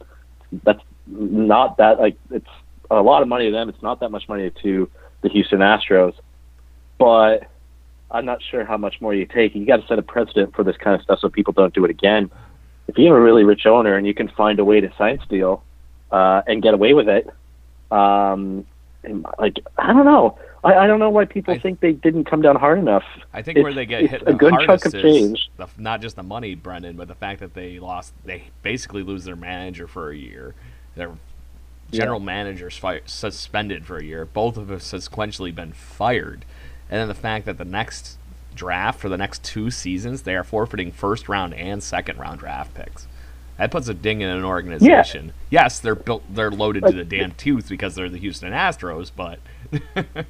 That's 0.63 0.81
not 1.07 1.77
that 1.77 1.99
like 1.99 2.17
it's 2.29 2.45
a 2.91 3.01
lot 3.01 3.21
of 3.21 3.27
money 3.27 3.45
to 3.45 3.51
them. 3.51 3.69
It's 3.69 3.81
not 3.81 4.01
that 4.01 4.09
much 4.09 4.27
money 4.27 4.51
to 4.63 4.89
the 5.21 5.29
Houston 5.29 5.59
Astros, 5.59 6.13
but 6.97 7.47
I'm 8.11 8.25
not 8.25 8.41
sure 8.41 8.63
how 8.63 8.77
much 8.77 9.01
more 9.01 9.13
you 9.13 9.25
take. 9.25 9.55
You 9.55 9.65
got 9.65 9.81
to 9.81 9.87
set 9.87 9.99
a 9.99 10.03
precedent 10.03 10.55
for 10.55 10.63
this 10.63 10.77
kind 10.77 10.95
of 10.95 11.01
stuff 11.01 11.19
so 11.19 11.29
people 11.29 11.53
don't 11.53 11.73
do 11.73 11.83
it 11.85 11.91
again. 11.91 12.29
If 12.87 12.97
you 12.97 13.07
have 13.07 13.15
a 13.15 13.21
really 13.21 13.43
rich 13.43 13.65
owner 13.65 13.95
and 13.95 14.05
you 14.05 14.13
can 14.13 14.27
find 14.29 14.59
a 14.59 14.65
way 14.65 14.79
to 14.79 14.93
sign 14.97 15.19
steal 15.25 15.63
uh, 16.11 16.43
and 16.45 16.61
get 16.61 16.73
away 16.73 16.93
with 16.93 17.09
it, 17.09 17.27
um, 17.91 18.65
like 19.39 19.57
I 19.77 19.93
don't 19.93 20.05
know. 20.05 20.37
I, 20.63 20.73
I 20.73 20.87
don't 20.87 20.99
know 20.99 21.09
why 21.09 21.25
people 21.25 21.53
I, 21.53 21.59
think 21.59 21.79
they 21.79 21.93
didn't 21.93 22.25
come 22.25 22.41
down 22.41 22.55
hard 22.55 22.79
enough. 22.79 23.03
I 23.33 23.41
think 23.41 23.57
it's, 23.57 23.63
where 23.63 23.73
they 23.73 23.85
get 23.85 24.09
hit 24.09 24.23
a 24.25 24.33
good 24.33 24.53
chunk 24.65 24.85
of 24.85 24.91
change. 24.93 25.49
The, 25.57 25.67
not 25.77 26.01
just 26.01 26.15
the 26.15 26.23
money, 26.23 26.55
Brendan, 26.55 26.95
but 26.95 27.07
the 27.07 27.15
fact 27.15 27.39
that 27.39 27.53
they 27.53 27.79
lost. 27.79 28.13
They 28.23 28.45
basically 28.61 29.03
lose 29.03 29.25
their 29.25 29.35
manager 29.35 29.87
for 29.87 30.09
a 30.09 30.15
year. 30.15 30.55
They're 30.95 31.13
general 31.91 32.19
yeah. 32.19 32.25
managers 32.25 32.77
fi- 32.77 33.01
suspended 33.05 33.85
for 33.85 33.97
a 33.97 34.03
year. 34.03 34.25
Both 34.25 34.57
of 34.57 34.71
us 34.71 34.91
sequentially 34.91 35.53
been 35.53 35.73
fired, 35.73 36.45
and 36.89 36.99
then 36.99 37.07
the 37.07 37.13
fact 37.13 37.45
that 37.45 37.57
the 37.57 37.65
next 37.65 38.17
draft 38.55 38.99
for 38.99 39.09
the 39.09 39.17
next 39.17 39.43
two 39.43 39.69
seasons 39.69 40.21
they 40.21 40.33
are 40.33 40.43
forfeiting 40.43 40.91
first 40.91 41.27
round 41.27 41.53
and 41.53 41.83
second 41.83 42.17
round 42.17 42.39
draft 42.39 42.73
picks. 42.73 43.07
That 43.57 43.71
puts 43.71 43.87
a 43.87 43.93
ding 43.93 44.21
in 44.21 44.29
an 44.29 44.43
organization. 44.43 45.27
Yeah. 45.49 45.63
Yes, 45.63 45.79
they're 45.79 45.95
built, 45.95 46.23
they're 46.33 46.51
loaded 46.51 46.85
to 46.85 46.91
the 46.91 47.05
damn 47.05 47.31
tooth 47.31 47.69
because 47.69 47.95
they're 47.95 48.09
the 48.09 48.17
Houston 48.17 48.51
Astros, 48.51 49.11
but. 49.15 49.39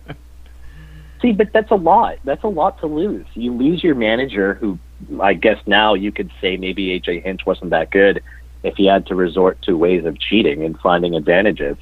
See, 1.22 1.32
but 1.32 1.52
that's 1.52 1.72
a 1.72 1.76
lot. 1.76 2.20
That's 2.24 2.44
a 2.44 2.48
lot 2.48 2.80
to 2.82 2.88
lose. 2.88 3.26
You 3.34 3.52
lose 3.54 3.84
your 3.84 3.96
manager, 3.96 4.54
who 4.56 4.78
I 5.20 5.34
guess 5.34 5.58
now 5.66 5.96
you 5.96 6.12
could 6.12 6.30
say 6.40 6.58
maybe 6.58 7.00
AJ 7.00 7.24
Hinch 7.24 7.46
wasn't 7.46 7.72
that 7.72 7.90
good 7.90 8.22
if 8.64 8.76
he 8.76 8.86
had 8.86 9.08
to 9.08 9.16
resort 9.16 9.62
to 9.64 9.76
ways 9.76 10.06
of 10.06 10.20
cheating 10.20 10.64
and 10.64 10.80
finding 10.80 11.16
advantages, 11.16 11.78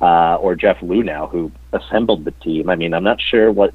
uh, 0.00 0.36
or 0.36 0.56
Jeff 0.56 0.78
Luhnow, 0.80 1.30
who 1.30 1.52
assembled 1.72 2.24
the 2.24 2.30
team. 2.30 2.68
I 2.70 2.76
mean, 2.76 2.92
I'm 2.92 3.04
not 3.04 3.20
sure 3.20 3.52
what 3.52 3.72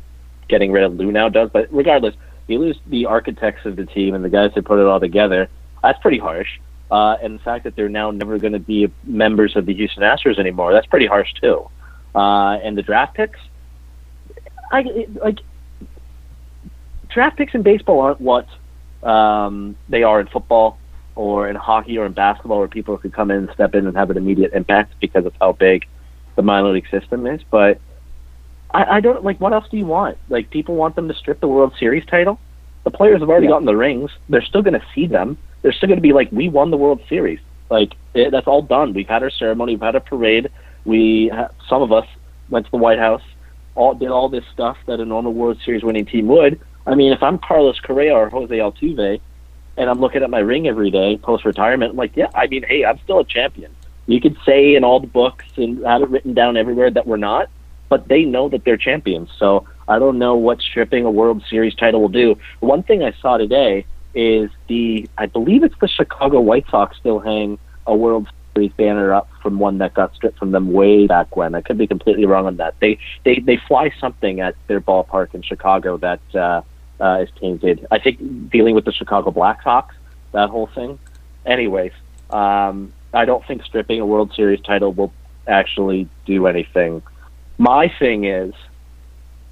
getting 0.53 0.71
rid 0.71 0.83
of 0.83 0.93
Luhnow 0.93 1.33
does, 1.33 1.49
but 1.51 1.67
regardless, 1.71 2.13
you 2.45 2.59
lose 2.59 2.77
the 2.85 3.07
architects 3.07 3.65
of 3.65 3.75
the 3.75 3.87
team 3.87 4.13
and 4.13 4.23
the 4.23 4.29
guys 4.29 4.51
that 4.53 4.65
put 4.65 4.77
it 4.77 4.85
all 4.85 4.99
together. 4.99 5.49
That's 5.81 5.99
pretty 5.99 6.19
harsh. 6.19 6.59
Uh, 6.91 7.17
and 7.23 7.39
the 7.39 7.43
fact 7.43 7.63
that 7.63 7.75
they're 7.75 7.89
now 7.89 8.11
never 8.11 8.37
going 8.37 8.53
to 8.53 8.59
be 8.59 8.91
members 9.03 9.55
of 9.55 9.65
the 9.65 9.73
Houston 9.73 10.03
Astros 10.03 10.37
anymore, 10.37 10.71
that's 10.71 10.85
pretty 10.85 11.07
harsh 11.07 11.33
too. 11.41 11.67
Uh, 12.13 12.59
and 12.63 12.77
the 12.77 12.83
draft 12.83 13.15
picks, 13.15 13.39
I 14.71 15.07
like 15.19 15.39
draft 17.09 17.37
picks 17.37 17.55
in 17.55 17.63
baseball 17.63 17.99
aren't 18.01 18.21
what 18.21 18.47
um, 19.01 19.75
they 19.89 20.03
are 20.03 20.19
in 20.19 20.27
football 20.27 20.77
or 21.15 21.49
in 21.49 21.55
hockey 21.55 21.97
or 21.97 22.05
in 22.05 22.13
basketball, 22.13 22.59
where 22.59 22.67
people 22.67 22.95
could 22.99 23.13
come 23.13 23.31
in 23.31 23.37
and 23.37 23.49
step 23.55 23.73
in 23.73 23.87
and 23.87 23.97
have 23.97 24.11
an 24.11 24.17
immediate 24.17 24.53
impact 24.53 24.93
because 25.01 25.25
of 25.25 25.33
how 25.41 25.53
big 25.53 25.87
the 26.35 26.43
minor 26.43 26.71
league 26.71 26.89
system 26.91 27.25
is. 27.25 27.41
But 27.49 27.79
I, 28.73 28.97
I 28.97 28.99
don't 29.01 29.23
like. 29.23 29.39
What 29.39 29.53
else 29.53 29.65
do 29.69 29.77
you 29.77 29.85
want? 29.85 30.17
Like 30.29 30.49
people 30.49 30.75
want 30.75 30.95
them 30.95 31.07
to 31.07 31.13
strip 31.13 31.39
the 31.39 31.47
World 31.47 31.73
Series 31.79 32.05
title. 32.05 32.39
The 32.83 32.91
players 32.91 33.21
have 33.21 33.29
already 33.29 33.45
yeah. 33.45 33.51
gotten 33.51 33.65
the 33.65 33.75
rings. 33.75 34.11
They're 34.29 34.43
still 34.43 34.61
going 34.61 34.79
to 34.79 34.85
see 34.93 35.07
them. 35.07 35.37
They're 35.61 35.71
still 35.71 35.87
going 35.87 35.97
to 35.97 36.01
be 36.01 36.13
like, 36.13 36.31
we 36.31 36.49
won 36.49 36.71
the 36.71 36.77
World 36.77 37.01
Series. 37.07 37.39
Like 37.69 37.93
it, 38.13 38.31
that's 38.31 38.47
all 38.47 38.61
done. 38.61 38.93
We've 38.93 39.07
had 39.07 39.23
our 39.23 39.29
ceremony. 39.29 39.73
We've 39.73 39.81
had 39.81 39.95
a 39.95 40.01
parade. 40.01 40.51
We 40.85 41.31
some 41.69 41.81
of 41.81 41.91
us 41.91 42.07
went 42.49 42.65
to 42.65 42.71
the 42.71 42.77
White 42.77 42.99
House. 42.99 43.23
All 43.75 43.95
did 43.95 44.09
all 44.09 44.29
this 44.29 44.45
stuff 44.53 44.77
that 44.85 44.99
a 44.99 45.05
normal 45.05 45.33
World 45.33 45.59
Series 45.65 45.83
winning 45.83 46.05
team 46.05 46.27
would. 46.27 46.59
I 46.85 46.95
mean, 46.95 47.13
if 47.13 47.23
I'm 47.23 47.39
Carlos 47.39 47.79
Correa 47.79 48.13
or 48.13 48.29
Jose 48.29 48.55
Altuve, 48.55 49.21
and 49.77 49.89
I'm 49.89 49.99
looking 49.99 50.23
at 50.23 50.29
my 50.29 50.39
ring 50.39 50.67
every 50.67 50.91
day 50.91 51.17
post 51.17 51.45
retirement. 51.45 51.95
Like, 51.95 52.15
yeah, 52.15 52.27
I 52.35 52.47
mean, 52.47 52.63
hey, 52.63 52.85
I'm 52.85 52.99
still 52.99 53.19
a 53.19 53.25
champion. 53.25 53.75
You 54.05 54.19
could 54.19 54.37
say 54.45 54.75
in 54.75 54.83
all 54.83 54.99
the 54.99 55.07
books 55.07 55.45
and 55.55 55.83
have 55.85 56.01
it 56.01 56.09
written 56.09 56.33
down 56.33 56.57
everywhere 56.57 56.91
that 56.91 57.07
we're 57.07 57.17
not, 57.17 57.49
but 57.93 58.07
they 58.07 58.23
know 58.23 58.49
that 58.49 58.65
they're 58.65 58.83
champions. 58.89 59.29
So 59.37 59.67
I 59.87 59.99
don't 59.99 60.17
know 60.17 60.35
what 60.35 60.59
stripping 60.61 61.05
a 61.05 61.11
World 61.11 61.43
Series 61.47 61.75
title 61.75 62.01
will 62.01 62.15
do. 62.23 62.35
One 62.59 62.81
thing 62.81 63.03
I 63.03 63.13
saw 63.21 63.37
today 63.37 63.85
is 64.15 64.49
the, 64.67 65.07
I 65.19 65.27
believe 65.27 65.63
it's 65.63 65.75
the 65.79 65.87
Chicago 65.87 66.39
White 66.39 66.65
Sox 66.71 66.97
still 66.97 67.19
hang 67.19 67.59
a 67.85 67.95
World 67.95 68.27
Series 68.55 68.71
banner 68.73 69.13
up 69.13 69.29
from 69.43 69.59
one 69.59 69.77
that 69.77 69.93
got 69.93 70.15
stripped 70.15 70.39
from 70.39 70.51
them 70.51 70.73
way 70.73 71.05
back 71.05 71.35
when. 71.35 71.53
I 71.53 71.61
could 71.61 71.77
be 71.77 71.85
completely 71.85 72.25
wrong 72.25 72.47
on 72.47 72.57
that. 72.57 72.73
They 72.81 72.97
they 73.25 73.35
they 73.39 73.59
fly 73.67 73.91
something 73.99 74.39
at 74.39 74.55
their 74.67 74.81
ballpark 74.81 75.35
in 75.35 75.43
Chicago 75.43 75.97
that. 75.97 76.21
uh 76.35 76.61
uh, 76.99 77.19
is 77.23 77.29
tainted. 77.41 77.85
I 77.91 77.99
think 77.99 78.49
dealing 78.49 78.75
with 78.75 78.85
the 78.85 78.93
Chicago 78.93 79.31
Blackhawks, 79.31 79.95
that 80.31 80.49
whole 80.49 80.69
thing. 80.73 80.99
Anyways, 81.45 81.91
um, 82.29 82.93
I 83.13 83.25
don't 83.25 83.45
think 83.45 83.63
stripping 83.63 83.99
a 83.99 84.05
World 84.05 84.31
Series 84.35 84.61
title 84.61 84.93
will 84.93 85.11
actually 85.47 86.07
do 86.25 86.47
anything. 86.47 87.01
My 87.57 87.91
thing 87.99 88.25
is 88.25 88.53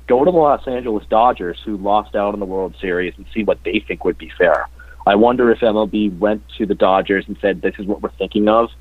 go 0.07 0.25
to 0.25 0.31
the 0.31 0.37
Los 0.37 0.67
Angeles 0.67 1.05
Dodgers, 1.09 1.59
who 1.63 1.77
lost 1.77 2.15
out 2.15 2.33
in 2.33 2.39
the 2.39 2.45
World 2.45 2.75
Series, 2.81 3.13
and 3.17 3.25
see 3.33 3.43
what 3.43 3.63
they 3.63 3.79
think 3.79 4.03
would 4.03 4.17
be 4.17 4.31
fair. 4.37 4.67
I 5.05 5.15
wonder 5.15 5.51
if 5.51 5.59
MLB 5.59 6.17
went 6.19 6.43
to 6.57 6.65
the 6.65 6.75
Dodgers 6.75 7.25
and 7.27 7.37
said, 7.41 7.61
"This 7.61 7.75
is 7.79 7.85
what 7.85 8.01
we're 8.01 8.09
thinking 8.09 8.47
of, 8.47 8.71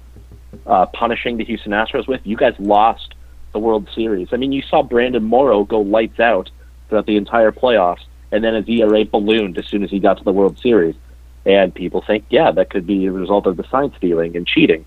uh, 0.66 0.86
punishing 0.86 1.36
the 1.36 1.44
Houston 1.44 1.72
Astros 1.72 2.06
with. 2.06 2.20
You 2.24 2.36
guys 2.36 2.54
lost 2.58 3.14
the 3.52 3.58
World 3.58 3.88
Series. 3.94 4.28
I 4.32 4.36
mean, 4.36 4.52
you 4.52 4.62
saw 4.62 4.82
Brandon 4.82 5.24
Morrow 5.24 5.64
go 5.64 5.80
lights 5.80 6.20
out 6.20 6.50
throughout 6.88 7.06
the 7.06 7.16
entire 7.16 7.52
playoffs 7.52 8.04
and 8.32 8.44
then 8.44 8.54
his 8.54 8.68
ERA 8.68 9.04
ballooned 9.04 9.58
as 9.58 9.66
soon 9.66 9.82
as 9.82 9.90
he 9.90 9.98
got 9.98 10.18
to 10.18 10.24
the 10.24 10.32
World 10.32 10.58
Series. 10.58 10.94
And 11.46 11.74
people 11.74 12.02
think, 12.06 12.24
yeah, 12.30 12.50
that 12.52 12.70
could 12.70 12.86
be 12.86 13.06
a 13.06 13.12
result 13.12 13.46
of 13.46 13.56
the 13.56 13.64
sign 13.64 13.92
stealing 13.96 14.36
and 14.36 14.46
cheating. 14.46 14.84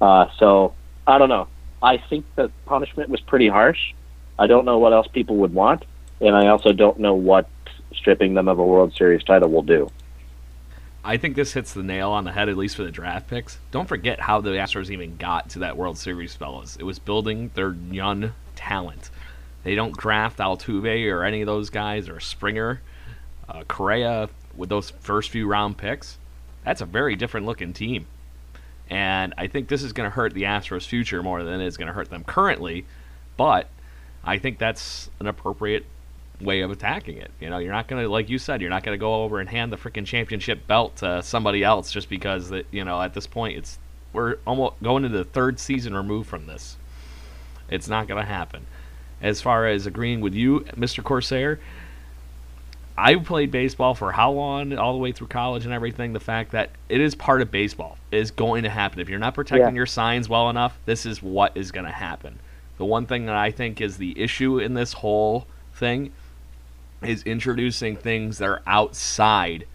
Uh, 0.00 0.26
so 0.38 0.74
I 1.06 1.18
don't 1.18 1.28
know. 1.28 1.48
I 1.82 1.98
think 1.98 2.24
the 2.34 2.50
punishment 2.64 3.10
was 3.10 3.20
pretty 3.20 3.48
harsh. 3.48 3.92
I 4.38 4.46
don't 4.46 4.64
know 4.64 4.78
what 4.78 4.92
else 4.92 5.06
people 5.08 5.36
would 5.36 5.54
want, 5.54 5.84
and 6.20 6.34
I 6.34 6.48
also 6.48 6.72
don't 6.72 6.98
know 6.98 7.14
what 7.14 7.48
stripping 7.94 8.34
them 8.34 8.48
of 8.48 8.58
a 8.58 8.64
World 8.64 8.94
Series 8.94 9.22
title 9.22 9.50
will 9.50 9.62
do. 9.62 9.90
I 11.04 11.18
think 11.18 11.36
this 11.36 11.52
hits 11.52 11.72
the 11.72 11.84
nail 11.84 12.10
on 12.10 12.24
the 12.24 12.32
head, 12.32 12.48
at 12.48 12.56
least 12.56 12.74
for 12.74 12.82
the 12.82 12.90
draft 12.90 13.28
picks. 13.28 13.58
Don't 13.70 13.86
forget 13.86 14.18
how 14.18 14.40
the 14.40 14.50
Astros 14.50 14.90
even 14.90 15.16
got 15.16 15.50
to 15.50 15.60
that 15.60 15.76
World 15.76 15.98
Series, 15.98 16.34
fellas. 16.34 16.76
It 16.76 16.82
was 16.82 16.98
building 16.98 17.52
their 17.54 17.76
young 17.92 18.32
talent. 18.56 19.10
They 19.62 19.76
don't 19.76 19.96
draft 19.96 20.38
Altuve 20.38 21.12
or 21.12 21.22
any 21.22 21.42
of 21.42 21.46
those 21.46 21.70
guys 21.70 22.08
or 22.08 22.18
Springer, 22.18 22.80
uh, 23.48 23.62
Correa 23.68 24.28
with 24.56 24.68
those 24.68 24.90
first 24.90 25.30
few 25.30 25.46
round 25.46 25.78
picks. 25.78 26.18
That's 26.64 26.80
a 26.80 26.86
very 26.86 27.14
different 27.14 27.46
looking 27.46 27.72
team. 27.72 28.06
And 28.88 29.34
I 29.36 29.48
think 29.48 29.68
this 29.68 29.82
is 29.82 29.92
going 29.92 30.08
to 30.08 30.14
hurt 30.14 30.32
the 30.34 30.44
Astros' 30.44 30.86
future 30.86 31.22
more 31.22 31.42
than 31.42 31.60
it 31.60 31.66
is 31.66 31.76
going 31.76 31.88
to 31.88 31.92
hurt 31.92 32.10
them 32.10 32.24
currently. 32.24 32.86
But 33.36 33.68
I 34.24 34.38
think 34.38 34.58
that's 34.58 35.10
an 35.20 35.26
appropriate 35.26 35.86
way 36.40 36.60
of 36.60 36.70
attacking 36.70 37.18
it. 37.18 37.30
You 37.40 37.50
know, 37.50 37.58
you're 37.58 37.72
not 37.72 37.88
going 37.88 38.02
to, 38.02 38.08
like 38.08 38.28
you 38.28 38.38
said, 38.38 38.60
you're 38.60 38.70
not 38.70 38.84
going 38.84 38.96
to 38.96 39.00
go 39.00 39.24
over 39.24 39.40
and 39.40 39.48
hand 39.48 39.72
the 39.72 39.76
freaking 39.76 40.06
championship 40.06 40.66
belt 40.66 40.96
to 40.96 41.22
somebody 41.22 41.64
else 41.64 41.90
just 41.90 42.08
because 42.08 42.50
that 42.50 42.66
you 42.70 42.84
know 42.84 43.00
at 43.00 43.14
this 43.14 43.26
point 43.26 43.58
it's 43.58 43.78
we're 44.12 44.36
almost 44.46 44.82
going 44.82 45.04
into 45.04 45.16
the 45.16 45.24
third 45.24 45.58
season 45.58 45.94
removed 45.94 46.28
from 46.28 46.46
this. 46.46 46.76
It's 47.68 47.88
not 47.88 48.06
going 48.06 48.20
to 48.20 48.26
happen 48.28 48.66
as 49.20 49.40
far 49.40 49.66
as 49.66 49.86
agreeing 49.86 50.20
with 50.20 50.34
you, 50.34 50.60
Mr. 50.76 51.02
Corsair. 51.02 51.58
I 52.98 53.16
played 53.16 53.50
baseball 53.50 53.94
for 53.94 54.12
how 54.12 54.32
long, 54.32 54.76
all 54.76 54.92
the 54.92 54.98
way 54.98 55.12
through 55.12 55.26
college 55.26 55.64
and 55.64 55.74
everything. 55.74 56.12
The 56.12 56.20
fact 56.20 56.52
that 56.52 56.70
it 56.88 57.00
is 57.00 57.14
part 57.14 57.42
of 57.42 57.50
baseball 57.50 57.98
is 58.10 58.30
going 58.30 58.62
to 58.62 58.70
happen. 58.70 59.00
If 59.00 59.08
you're 59.08 59.18
not 59.18 59.34
protecting 59.34 59.68
yeah. 59.68 59.74
your 59.74 59.86
signs 59.86 60.28
well 60.28 60.48
enough, 60.48 60.78
this 60.86 61.04
is 61.04 61.22
what 61.22 61.56
is 61.56 61.72
going 61.72 61.86
to 61.86 61.92
happen. 61.92 62.38
The 62.78 62.84
one 62.84 63.06
thing 63.06 63.26
that 63.26 63.36
I 63.36 63.50
think 63.50 63.80
is 63.80 63.98
the 63.98 64.18
issue 64.18 64.58
in 64.58 64.74
this 64.74 64.94
whole 64.94 65.46
thing 65.74 66.12
is 67.02 67.22
introducing 67.24 67.96
things 67.96 68.38
that 68.38 68.48
are 68.48 68.62
outside 68.66 69.66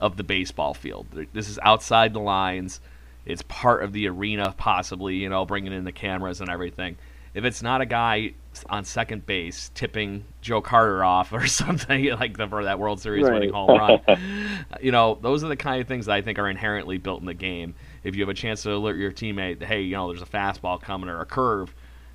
of 0.00 0.16
the 0.16 0.24
baseball 0.24 0.74
field. 0.74 1.06
This 1.32 1.48
is 1.48 1.58
outside 1.62 2.12
the 2.12 2.20
lines. 2.20 2.80
It's 3.24 3.42
part 3.42 3.82
of 3.82 3.92
the 3.92 4.08
arena, 4.08 4.54
possibly, 4.56 5.16
you 5.16 5.28
know, 5.28 5.44
bringing 5.44 5.72
in 5.72 5.84
the 5.84 5.92
cameras 5.92 6.40
and 6.40 6.50
everything 6.50 6.96
if 7.34 7.44
it's 7.44 7.62
not 7.62 7.80
a 7.80 7.86
guy 7.86 8.32
on 8.68 8.84
second 8.84 9.26
base 9.26 9.70
tipping 9.74 10.24
Joe 10.40 10.60
Carter 10.60 11.02
off 11.02 11.32
or 11.32 11.46
something 11.48 12.06
like 12.10 12.36
the, 12.36 12.46
for 12.46 12.64
that 12.64 12.78
World 12.78 13.00
Series 13.00 13.24
right. 13.24 13.34
winning 13.34 13.52
home 13.52 13.78
run, 13.78 14.00
you 14.80 14.92
know, 14.92 15.18
those 15.20 15.42
are 15.42 15.48
the 15.48 15.56
kind 15.56 15.80
of 15.80 15.88
things 15.88 16.06
that 16.06 16.14
I 16.14 16.22
think 16.22 16.38
are 16.38 16.48
inherently 16.48 16.98
built 16.98 17.20
in 17.20 17.26
the 17.26 17.34
game. 17.34 17.74
If 18.02 18.14
you 18.14 18.22
have 18.22 18.28
a 18.28 18.34
chance 18.34 18.62
to 18.62 18.74
alert 18.74 18.96
your 18.96 19.12
teammate, 19.12 19.62
hey, 19.62 19.82
you 19.82 19.96
know, 19.96 20.08
there's 20.08 20.22
a 20.22 20.26
fastball 20.26 20.80
coming 20.80 21.08
or 21.08 21.20
a 21.20 21.26
curve, 21.26 21.74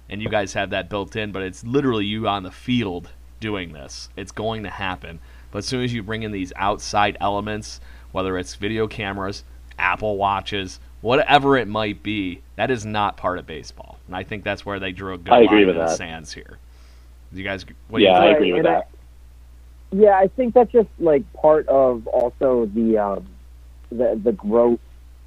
and 0.09 0.21
you 0.21 0.29
guys 0.29 0.53
have 0.53 0.69
that 0.69 0.89
built 0.89 1.15
in, 1.15 1.31
but 1.31 1.41
it's 1.41 1.63
literally 1.63 2.05
you 2.05 2.27
on 2.27 2.43
the 2.43 2.51
field 2.51 3.09
doing 3.39 3.73
this. 3.73 4.09
It's 4.15 4.31
going 4.31 4.63
to 4.63 4.69
happen. 4.69 5.19
But 5.51 5.59
as 5.59 5.65
soon 5.65 5.83
as 5.83 5.93
you 5.93 6.03
bring 6.03 6.23
in 6.23 6.31
these 6.31 6.53
outside 6.55 7.17
elements, 7.19 7.79
whether 8.11 8.37
it's 8.37 8.55
video 8.55 8.87
cameras, 8.87 9.43
Apple 9.79 10.17
watches, 10.17 10.79
whatever 11.01 11.57
it 11.57 11.67
might 11.67 12.03
be, 12.03 12.41
that 12.55 12.69
is 12.71 12.85
not 12.85 13.17
part 13.17 13.39
of 13.39 13.47
baseball. 13.47 13.97
And 14.07 14.15
I 14.15 14.23
think 14.23 14.43
that's 14.43 14.65
where 14.65 14.79
they 14.79 14.91
drew 14.91 15.13
a 15.13 15.17
good 15.17 15.33
I 15.33 15.41
line 15.41 15.69
in 15.69 15.77
the 15.77 15.95
sands 15.95 16.33
here. 16.33 16.59
You 17.31 17.43
guys, 17.43 17.65
what 17.87 18.01
yeah, 18.01 18.19
do 18.19 18.25
you 18.25 18.31
I 18.31 18.35
agree 18.35 18.53
with 18.53 18.63
that. 18.63 18.89
I, 19.91 19.95
yeah, 19.95 20.17
I 20.17 20.27
think 20.27 20.53
that's 20.53 20.71
just 20.71 20.89
like 20.99 21.31
part 21.33 21.67
of 21.67 22.07
also 22.07 22.65
the 22.73 22.97
um, 22.97 23.27
the 23.91 24.19
the 24.23 24.31
growth 24.31 24.79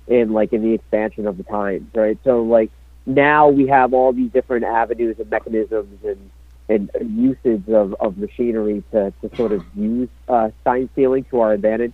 in 0.07 0.33
like 0.33 0.53
in 0.53 0.63
the 0.63 0.73
expansion 0.73 1.27
of 1.27 1.37
the 1.37 1.45
times, 1.45 1.89
right? 1.95 2.19
So 2.25 2.43
like 2.43 2.71
now 3.07 3.49
we 3.49 3.67
have 3.69 3.95
all 3.95 4.13
these 4.13 4.31
different 4.31 4.65
avenues 4.65 5.17
and 5.19 5.31
mechanisms 5.31 5.99
and 6.05 6.31
and 6.69 6.91
usage 7.19 7.69
of, 7.69 7.95
of 8.01 8.17
machinery 8.17 8.83
to, 8.93 9.13
to 9.21 9.37
sort 9.37 9.53
of 9.53 9.65
use 9.75 10.09
uh, 10.29 10.51
sign 10.65 10.89
stealing 10.93 11.25
to 11.25 11.41
our 11.41 11.53
advantage. 11.53 11.93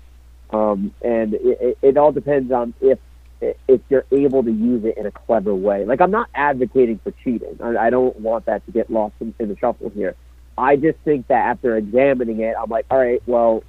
Um, 0.51 0.95
and 1.03 1.35
it, 1.35 1.79
it 1.83 1.97
all 1.97 2.13
depends 2.13 2.53
on 2.53 2.75
if 2.81 2.99
if 3.41 3.81
you're 3.89 4.05
able 4.11 4.43
to 4.43 4.51
use 4.51 4.85
it 4.85 4.97
in 4.97 5.07
a 5.07 5.13
clever 5.13 5.55
way. 5.55 5.85
Like 5.85 6.01
I'm 6.01 6.11
not 6.11 6.29
advocating 6.35 6.99
for 7.05 7.13
cheating. 7.23 7.59
I, 7.63 7.77
I 7.77 7.91
don't 7.91 8.19
want 8.19 8.47
that 8.47 8.65
to 8.67 8.73
get 8.73 8.91
lost 8.91 9.15
in, 9.21 9.35
in 9.39 9.49
the 9.49 9.57
shuffle 9.57 9.91
here. 9.91 10.17
I 10.57 10.75
just 10.77 10.99
think 11.05 11.29
that 11.29 11.47
after 11.47 11.77
examining 11.77 12.41
it, 12.41 12.57
I'm 12.61 12.69
like, 12.69 12.87
all 12.91 12.99
right, 12.99 13.23
well, 13.27 13.63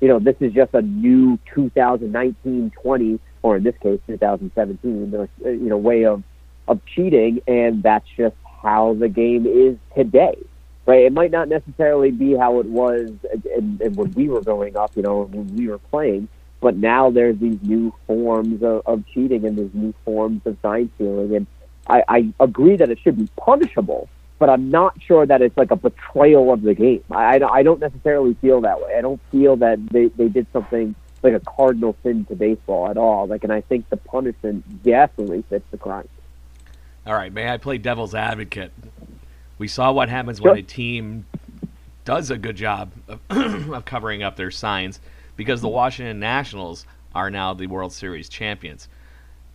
you 0.00 0.06
know, 0.06 0.20
this 0.20 0.36
is 0.40 0.52
just 0.52 0.74
a 0.74 0.82
new 0.82 1.38
2019-20, 1.56 3.18
or 3.42 3.56
in 3.56 3.64
this 3.64 3.74
case, 3.82 3.98
2017, 4.06 5.14
uh, 5.14 5.48
you 5.48 5.58
know, 5.68 5.76
way 5.76 6.04
of 6.04 6.22
of 6.68 6.80
cheating, 6.94 7.40
and 7.46 7.82
that's 7.82 8.06
just 8.16 8.34
how 8.62 8.94
the 8.94 9.08
game 9.08 9.46
is 9.46 9.76
today. 9.96 10.36
Right? 10.86 11.04
It 11.04 11.12
might 11.12 11.32
not 11.32 11.48
necessarily 11.48 12.12
be 12.12 12.36
how 12.36 12.60
it 12.60 12.66
was 12.66 13.10
and, 13.32 13.80
and 13.80 13.96
when 13.96 14.12
we 14.12 14.28
were 14.28 14.40
growing 14.40 14.76
up, 14.76 14.92
you 14.94 15.02
know, 15.02 15.22
when 15.22 15.56
we 15.56 15.66
were 15.66 15.78
playing, 15.78 16.28
but 16.60 16.76
now 16.76 17.10
there's 17.10 17.38
these 17.38 17.58
new 17.62 17.92
forms 18.06 18.62
of, 18.62 18.82
of 18.86 19.04
cheating 19.12 19.44
and 19.44 19.58
there's 19.58 19.74
new 19.74 19.92
forms 20.04 20.42
of 20.46 20.56
sign 20.62 20.90
stealing, 20.94 21.34
and 21.34 21.46
I, 21.88 22.02
I 22.08 22.32
agree 22.40 22.76
that 22.76 22.90
it 22.90 22.98
should 23.00 23.16
be 23.16 23.28
punishable, 23.36 24.08
but 24.38 24.48
I'm 24.48 24.70
not 24.70 25.00
sure 25.02 25.26
that 25.26 25.42
it's 25.42 25.56
like 25.56 25.70
a 25.70 25.76
betrayal 25.76 26.52
of 26.52 26.62
the 26.62 26.74
game. 26.74 27.04
I, 27.10 27.40
I 27.40 27.62
don't 27.62 27.80
necessarily 27.80 28.34
feel 28.34 28.60
that 28.62 28.80
way. 28.80 28.94
I 28.96 29.00
don't 29.00 29.20
feel 29.30 29.56
that 29.56 29.84
they, 29.90 30.06
they 30.06 30.28
did 30.28 30.46
something 30.52 30.94
like 31.22 31.34
a 31.34 31.40
cardinal 31.40 31.96
sin 32.02 32.24
to 32.26 32.36
baseball 32.36 32.88
at 32.88 32.96
all. 32.96 33.26
Like, 33.26 33.44
and 33.44 33.52
I 33.52 33.60
think 33.60 33.88
the 33.88 33.96
punishment 33.96 34.82
definitely 34.82 35.42
fits 35.48 35.64
the 35.70 35.78
crime. 35.78 36.08
All 37.06 37.14
right, 37.14 37.32
may 37.32 37.48
I 37.48 37.56
play 37.56 37.78
devil's 37.78 38.14
advocate? 38.14 38.72
We 39.58 39.68
saw 39.68 39.92
what 39.92 40.08
happens 40.08 40.38
sure. 40.38 40.50
when 40.50 40.58
a 40.58 40.62
team 40.62 41.26
does 42.04 42.30
a 42.30 42.38
good 42.38 42.56
job 42.56 42.92
of, 43.08 43.20
of 43.72 43.84
covering 43.84 44.22
up 44.22 44.36
their 44.36 44.50
signs 44.50 45.00
because 45.36 45.60
the 45.60 45.68
Washington 45.68 46.20
Nationals 46.20 46.86
are 47.14 47.30
now 47.30 47.54
the 47.54 47.66
World 47.66 47.92
Series 47.92 48.28
champions 48.28 48.88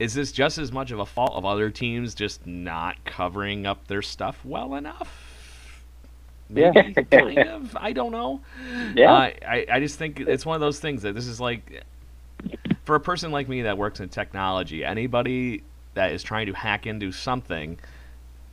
is 0.02 0.16
this 0.16 0.32
just 0.32 0.58
as 0.58 0.72
much 0.72 0.90
of 0.90 1.00
a 1.00 1.06
fault 1.06 1.34
of 1.34 1.46
other 1.46 1.70
teams 1.70 2.16
just 2.16 2.48
not 2.48 3.04
covering 3.06 3.68
up 3.68 3.86
their 3.86 4.02
stuff 4.02 4.44
well 4.44 4.74
enough? 4.74 5.86
Maybe, 6.50 6.72
yeah. 6.76 7.04
kind 7.12 7.38
of. 7.38 7.78
I 7.80 7.94
don't 7.94 8.12
know. 8.12 8.42
Yeah. 8.96 9.14
Uh, 9.14 9.32
I, 9.48 9.66
I 9.72 9.80
just 9.80 10.00
think 10.00 10.20
it's 10.20 10.44
one 10.44 10.56
of 10.56 10.60
those 10.60 10.80
things 10.80 11.04
that 11.04 11.14
this 11.14 11.28
is 11.28 11.40
like, 11.40 11.84
for 12.84 12.96
a 12.96 13.00
person 13.00 13.32
like 13.32 13.48
me 13.48 13.62
that 13.62 13.78
works 13.78 14.00
in 14.00 14.10
technology, 14.10 14.84
anybody 14.84 15.62
that 15.94 16.14
is 16.14 16.24
trying 16.24 16.48
to 16.48 16.54
hack 16.54 16.88
into 16.88 17.12
something, 17.12 17.78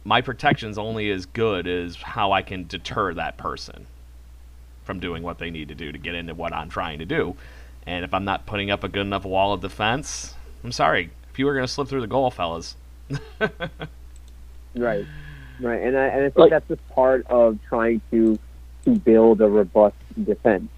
my 0.09 0.23
protection's 0.23 0.79
only 0.79 1.11
as 1.11 1.27
good 1.27 1.69
as 1.69 1.97
how 1.97 2.33
I 2.33 2.41
can 2.41 2.67
deter 2.67 3.13
that 3.13 3.37
person 3.37 3.87
from 4.83 5.01
doing 5.01 5.23
what 5.23 5.39
they 5.39 5.51
need 5.51 5.69
to 5.69 5.75
do 5.75 5.93
to 5.93 5.99
get 5.99 6.15
into 6.15 6.35
what 6.35 6.55
I'm 6.55 6.71
trying 6.71 7.01
to 7.01 7.05
do. 7.05 7.37
And 7.87 8.07
if 8.07 8.15
I'm 8.15 8.25
not 8.25 8.47
putting 8.47 8.71
up 8.71 8.85
a 8.85 8.89
good 8.89 9.03
enough 9.03 9.27
wall 9.27 9.53
of 9.53 9.61
defense, 9.61 10.35
I'm 10.65 10.73
sorry, 10.73 11.11
If 11.31 11.39
you 11.39 11.45
were 11.45 11.53
going 11.53 11.67
to 11.67 11.71
slip 11.71 11.89
through 11.89 12.01
the 12.01 12.07
goal, 12.07 12.31
fellas. 12.31 12.75
right, 14.75 15.05
right, 15.61 15.83
and 15.83 15.99
I, 15.99 16.07
and 16.07 16.25
I 16.25 16.31
think 16.31 16.51
that's 16.51 16.69
just 16.69 16.89
part 16.89 17.27
of 17.27 17.59
trying 17.69 18.01
to 18.11 18.39
to 18.87 18.91
build 18.95 19.43
a 19.43 19.49
robust 19.49 19.97
defense, 20.25 20.71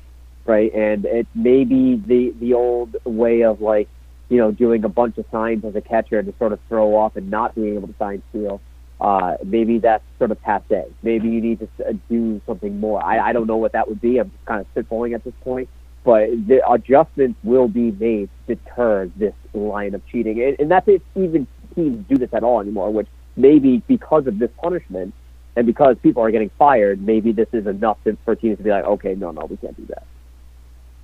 right? 0.44 0.74
And 0.74 1.04
it 1.04 1.28
may 1.36 1.62
be 1.62 1.94
the 1.94 2.34
the 2.40 2.54
old 2.54 2.96
way 3.04 3.42
of 3.42 3.60
like 3.60 3.88
you 4.28 4.38
know 4.38 4.50
doing 4.50 4.84
a 4.84 4.88
bunch 4.88 5.18
of 5.18 5.24
signs 5.30 5.64
as 5.64 5.76
a 5.76 5.80
catcher 5.80 6.20
to 6.20 6.34
sort 6.38 6.52
of 6.52 6.58
throw 6.68 6.96
off 6.96 7.14
and 7.14 7.30
not 7.30 7.54
being 7.54 7.74
able 7.76 7.88
to 7.88 7.94
sign 7.96 8.22
steal. 8.30 8.60
Uh, 9.00 9.36
maybe 9.44 9.78
that's 9.78 10.04
sort 10.18 10.30
of 10.30 10.40
passe. 10.42 10.84
Maybe 11.02 11.28
you 11.28 11.40
need 11.40 11.60
to 11.60 11.68
uh, 11.88 11.92
do 12.08 12.40
something 12.46 12.78
more. 12.78 13.02
I, 13.02 13.30
I 13.30 13.32
don't 13.32 13.46
know 13.46 13.56
what 13.56 13.72
that 13.72 13.88
would 13.88 14.00
be. 14.00 14.18
I'm 14.18 14.30
just 14.30 14.44
kind 14.44 14.60
of 14.60 14.74
spitballing 14.74 15.14
at 15.14 15.24
this 15.24 15.34
point 15.42 15.68
but 16.04 16.30
the 16.46 16.60
adjustments 16.70 17.38
will 17.44 17.68
be 17.68 17.90
made 17.92 18.28
to 18.46 18.54
deter 18.54 19.10
this 19.16 19.34
line 19.52 19.94
of 19.94 20.06
cheating. 20.06 20.42
And, 20.42 20.56
and 20.58 20.70
that's 20.70 20.88
if 20.88 21.02
even 21.14 21.46
teams 21.74 22.06
do 22.08 22.16
this 22.16 22.30
at 22.32 22.42
all 22.42 22.60
anymore, 22.60 22.90
which 22.90 23.08
maybe 23.36 23.82
because 23.86 24.26
of 24.26 24.38
this 24.38 24.50
punishment 24.62 25.14
and 25.56 25.66
because 25.66 25.96
people 26.02 26.22
are 26.22 26.30
getting 26.30 26.50
fired, 26.58 27.04
maybe 27.04 27.32
this 27.32 27.48
is 27.52 27.66
enough 27.66 27.98
to, 28.04 28.16
for 28.24 28.34
teams 28.34 28.56
to 28.58 28.64
be 28.64 28.70
like, 28.70 28.84
okay, 28.84 29.14
no, 29.14 29.30
no, 29.30 29.44
we 29.44 29.56
can't 29.58 29.76
do 29.76 29.84
that. 29.86 30.06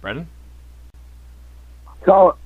Brendan? 0.01 0.29
So, 2.07 2.37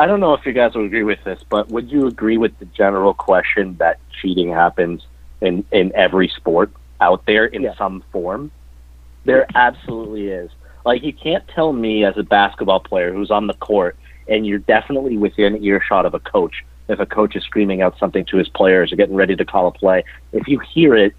I 0.00 0.06
don't 0.06 0.20
know 0.20 0.32
if 0.32 0.46
you 0.46 0.54
guys 0.54 0.74
would 0.74 0.86
agree 0.86 1.02
with 1.02 1.22
this, 1.24 1.44
but 1.50 1.68
would 1.68 1.92
you 1.92 2.06
agree 2.06 2.38
with 2.38 2.58
the 2.58 2.64
general 2.64 3.12
question 3.12 3.76
that 3.80 3.98
cheating 4.10 4.48
happens 4.48 5.06
in, 5.42 5.62
in 5.72 5.92
every 5.94 6.28
sport 6.28 6.72
out 7.02 7.26
there 7.26 7.44
in 7.44 7.60
yeah. 7.60 7.76
some 7.76 8.02
form? 8.10 8.50
There 9.26 9.46
absolutely 9.54 10.28
is. 10.28 10.50
Like 10.86 11.02
you 11.02 11.12
can't 11.12 11.46
tell 11.48 11.74
me 11.74 12.02
as 12.06 12.16
a 12.16 12.22
basketball 12.22 12.80
player 12.80 13.12
who's 13.12 13.30
on 13.30 13.46
the 13.46 13.52
court 13.52 13.94
and 14.26 14.46
you're 14.46 14.60
definitely 14.60 15.18
within 15.18 15.62
earshot 15.62 16.06
of 16.06 16.14
a 16.14 16.20
coach 16.20 16.64
if 16.88 16.98
a 16.98 17.04
coach 17.04 17.36
is 17.36 17.44
screaming 17.44 17.82
out 17.82 17.98
something 17.98 18.24
to 18.24 18.38
his 18.38 18.48
players 18.48 18.94
or 18.94 18.96
getting 18.96 19.16
ready 19.16 19.36
to 19.36 19.44
call 19.44 19.66
a 19.66 19.70
play. 19.70 20.02
If 20.32 20.48
you 20.48 20.60
hear 20.60 20.96
it 20.96 21.14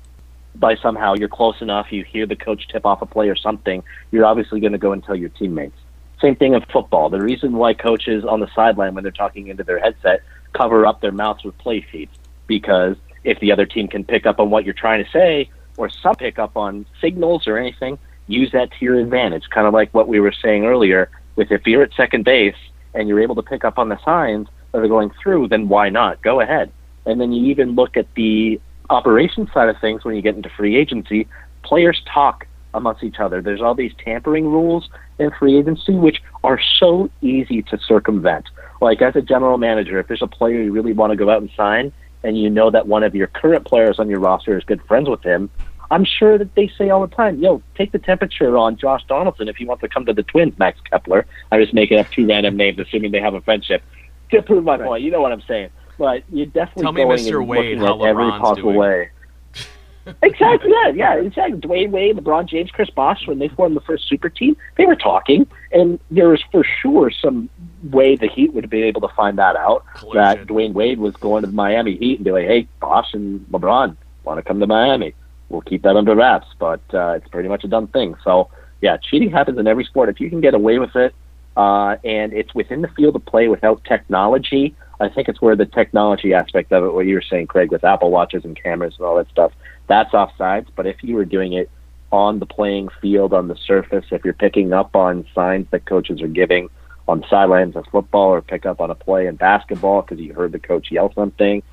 by 0.56 0.76
somehow 0.78 1.14
you're 1.14 1.30
close 1.30 1.62
enough, 1.62 1.92
you 1.92 2.04
hear 2.04 2.26
the 2.26 2.36
coach 2.36 2.68
tip 2.68 2.88
off 2.88 3.04
a 3.04 3.06
play 3.06 3.30
or 3.30 3.36
something, 3.36 3.84
you're 4.10 4.26
obviously 4.26 4.60
going 4.60 4.72
to 4.72 4.80
go 4.80 4.92
and 4.92 5.04
tell 5.04 5.16
your 5.16 5.30
teammates. 5.30 5.78
Same 6.22 6.36
thing 6.36 6.54
in 6.54 6.62
football. 6.72 7.10
The 7.10 7.20
reason 7.20 7.54
why 7.54 7.74
coaches 7.74 8.24
on 8.24 8.40
the 8.40 8.50
sideline 8.56 8.94
when 8.94 9.04
they're 9.04 9.12
talking 9.12 9.48
into 9.48 9.64
their 9.64 9.80
headset 9.80 10.22
cover 10.54 10.86
up 10.86 11.02
their 11.02 11.12
mouths 11.12 11.44
with 11.44 11.58
play 11.58 11.86
sheets 11.92 12.16
because 12.48 12.96
if 13.24 13.40
the 13.40 13.52
other 13.52 13.66
team 13.66 13.88
can 13.88 14.04
pick 14.04 14.26
up 14.26 14.40
on 14.40 14.50
what 14.50 14.66
you're 14.66 14.74
trying 14.74 15.04
to 15.04 15.10
say 15.12 15.50
or 15.78 15.90
some 15.90 16.16
pick 16.16 16.38
up 16.38 16.56
on 16.56 16.86
signals 17.00 17.48
or 17.48 17.58
anything, 17.58 17.98
use 18.28 18.52
that 18.52 18.70
to 18.72 18.86
your 18.86 19.00
advantage. 19.00 19.50
Kind 19.50 19.68
of 19.68 19.74
like 19.74 19.94
what 19.94 20.08
we 20.08 20.20
were 20.20 20.34
saying 20.34 20.66
earlier 20.66 21.10
with 21.36 21.52
if 21.52 21.66
you're 21.66 21.84
at 21.84 21.94
second 21.96 22.26
base 22.26 22.56
and 22.94 23.08
you're 23.08 23.22
able 23.22 23.36
to 23.36 23.44
pick 23.44 23.64
up 23.64 23.80
on 23.80 23.90
the 23.90 23.98
signs 24.04 24.48
that 24.72 24.80
are 24.80 24.88
going 24.88 25.12
through, 25.22 25.48
then 25.48 25.70
why 25.70 25.90
not? 25.90 26.22
Go 26.22 26.42
ahead. 26.42 26.72
And 27.06 27.20
then 27.20 27.32
you 27.32 27.50
even 27.50 27.72
look 27.72 27.98
at 27.98 28.14
the 28.16 28.60
operation 28.90 29.50
side 29.54 29.70
of 29.70 29.80
things 29.80 30.04
when 30.04 30.16
you 30.16 30.22
get 30.22 30.36
into 30.36 30.50
free 30.50 30.76
agency. 30.76 31.28
Players 31.64 32.02
talk 32.06 32.46
amongst 32.74 33.04
each 33.04 33.20
other. 33.20 33.42
There's 33.42 33.62
all 33.62 33.76
these 33.76 33.94
tampering 34.04 34.48
rules 34.48 34.90
in 35.20 35.32
free 35.32 35.58
agency, 35.58 35.94
which 35.94 36.22
are 36.44 36.60
so 36.80 37.10
easy 37.22 37.62
to 37.64 37.78
circumvent. 37.78 38.46
Like 38.82 39.02
as 39.02 39.16
a 39.16 39.22
general 39.22 39.58
manager, 39.58 40.00
if 40.00 40.08
there's 40.08 40.22
a 40.22 40.28
player 40.28 40.62
you 40.62 40.72
really 40.72 40.94
want 40.94 41.12
to 41.12 41.18
go 41.18 41.30
out 41.30 41.42
and 41.42 41.52
sign, 41.56 41.92
and 42.24 42.38
you 42.38 42.50
know 42.50 42.70
that 42.72 42.88
one 42.88 43.04
of 43.04 43.16
your 43.16 43.28
current 43.28 43.66
players 43.66 44.00
on 44.00 44.10
your 44.10 44.20
roster 44.20 44.58
is 44.58 44.64
good 44.64 44.82
friends 44.84 45.10
with 45.10 45.24
him, 45.24 45.50
I'm 45.92 46.06
sure 46.06 46.38
that 46.38 46.56
they 46.56 46.72
say 46.78 46.90
all 46.90 47.06
the 47.06 47.14
time, 47.14 47.40
yo, 47.40 47.62
take 47.76 47.92
the 47.92 48.00
temperature 48.00 48.58
on 48.58 48.78
Josh 48.78 49.04
Donaldson 49.10 49.50
if 49.50 49.58
he 49.58 49.66
wants 49.66 49.82
to 49.82 49.90
come 49.90 50.06
to 50.06 50.14
the 50.14 50.24
Twins, 50.24 50.58
Max 50.58 50.80
Kepler. 50.90 51.26
I 51.52 51.58
was 51.58 51.74
making 51.74 52.00
up 52.00 52.10
two 52.12 52.26
random 52.26 52.56
names, 52.56 52.80
assuming 52.80 53.12
they 53.12 53.20
have 53.20 53.34
a 53.34 53.42
friendship. 53.42 53.84
To 54.32 54.42
prove 54.42 54.64
my 54.64 54.78
right. 54.78 54.88
point, 54.88 55.04
you 55.04 55.12
know 55.12 55.20
what 55.20 55.34
I'm 55.34 55.42
saying. 55.42 55.70
But 55.98 56.24
you 56.32 56.46
definitely 56.46 56.84
Tell 56.84 56.94
me, 56.94 57.04
Mr. 57.04 57.46
Wade, 57.46 57.78
how 57.78 58.02
every 58.04 58.30
possible 58.32 58.72
doing. 58.72 58.78
way. 58.78 59.10
Exactly 60.22 60.70
that. 60.70 60.94
Yeah, 60.96 61.16
exactly. 61.16 61.60
Dwyane 61.60 61.92
Wade, 61.92 62.18
LeBron 62.18 62.48
James, 62.48 62.72
Chris 62.72 62.90
Bosh, 62.90 63.28
when 63.28 63.40
they 63.40 63.48
formed 63.50 63.76
the 63.76 63.82
first 63.82 64.08
super 64.08 64.30
team, 64.30 64.56
they 64.78 64.86
were 64.86 64.96
talking, 64.96 65.48
and 65.72 66.00
there 66.10 66.30
was 66.30 66.42
for 66.52 66.64
sure 66.82 67.12
some 67.12 67.50
way 67.92 68.16
the 68.16 68.28
Heat 68.28 68.54
would 68.54 68.70
be 68.70 68.84
able 68.84 69.02
to 69.02 69.14
find 69.16 69.38
that 69.38 69.56
out. 69.56 69.86
Collision. 69.96 70.22
That 70.22 70.48
Dwyane 70.48 70.74
Wade 70.74 71.00
was 71.00 71.16
going 71.18 71.44
to 71.44 71.48
the 71.48 71.54
Miami 71.54 71.96
Heat 71.98 72.16
and 72.16 72.26
be 72.26 72.32
like, 72.32 72.48
"Hey, 72.48 72.68
Bosh 72.80 73.14
and 73.14 73.42
LeBron 73.52 73.96
want 74.24 74.38
to 74.38 74.44
come 74.44 74.60
to 74.60 74.68
Miami." 74.68 75.14
we'll 75.52 75.62
keep 75.62 75.84
that 75.84 75.96
under 75.96 76.16
wraps. 76.16 76.48
But 76.58 76.82
uh, 76.94 77.14
it's 77.18 77.28
pretty 77.28 77.50
much 77.50 77.64
a 77.64 77.68
done 77.68 77.88
thing. 77.88 78.16
So 78.24 78.50
yeah, 78.82 78.98
cheating 78.98 79.30
happens 79.30 79.60
in 79.60 79.68
every 79.68 79.84
sport. 79.84 80.10
If 80.10 80.20
you 80.20 80.30
can 80.30 80.42
get 80.42 80.54
away 80.54 80.80
with 80.80 80.96
it, 80.96 81.14
uh, 81.56 81.98
and 82.04 82.34
it's 82.34 82.56
within 82.56 82.82
the 82.82 82.88
field 82.90 83.16
of 83.16 83.26
play 83.26 83.48
without 83.48 83.84
technology, 83.84 84.76
I 85.02 85.10
think 85.10 85.28
it's 85.28 85.42
where 85.42 85.56
the 85.56 85.66
technology 85.66 86.34
aspect 86.34 86.72
of 86.72 86.84
it, 86.84 86.94
what 86.94 87.08
you 87.08 87.16
were 87.16 87.24
saying, 87.24 87.48
Craig, 87.48 87.72
with 87.72 87.84
Apple 87.84 88.12
watches 88.12 88.46
and 88.46 88.56
cameras 88.56 88.94
and 88.98 89.06
all 89.06 89.18
that 89.18 89.30
stuff, 89.30 89.52
that's 89.88 90.12
offsides. 90.12 90.68
But 90.76 90.86
if 90.86 91.04
you 91.04 91.16
were 91.16 91.26
doing 91.26 91.54
it 91.54 91.72
on 92.12 92.38
the 92.38 92.46
playing 92.46 92.90
field, 93.02 93.34
on 93.34 93.48
the 93.48 93.56
surface, 93.56 94.06
if 94.12 94.24
you're 94.24 94.36
picking 94.36 94.74
up 94.74 94.96
on 94.96 95.26
signs 95.34 95.68
that 95.72 95.86
coaches 95.86 96.22
are 96.22 96.28
giving 96.28 96.70
on 97.08 97.26
sidelines 97.30 97.76
of 97.76 97.86
football 97.92 98.30
or 98.30 98.42
pick 98.42 98.66
up 98.68 98.80
on 98.80 98.92
a 98.92 98.96
play 98.96 99.26
in 99.26 99.36
basketball 99.36 100.04
because 100.04 100.20
you 100.20 100.34
heard 100.34 100.52
the 100.52 100.60
coach 100.60 100.92
yell 100.92 101.12
something, 101.14 101.64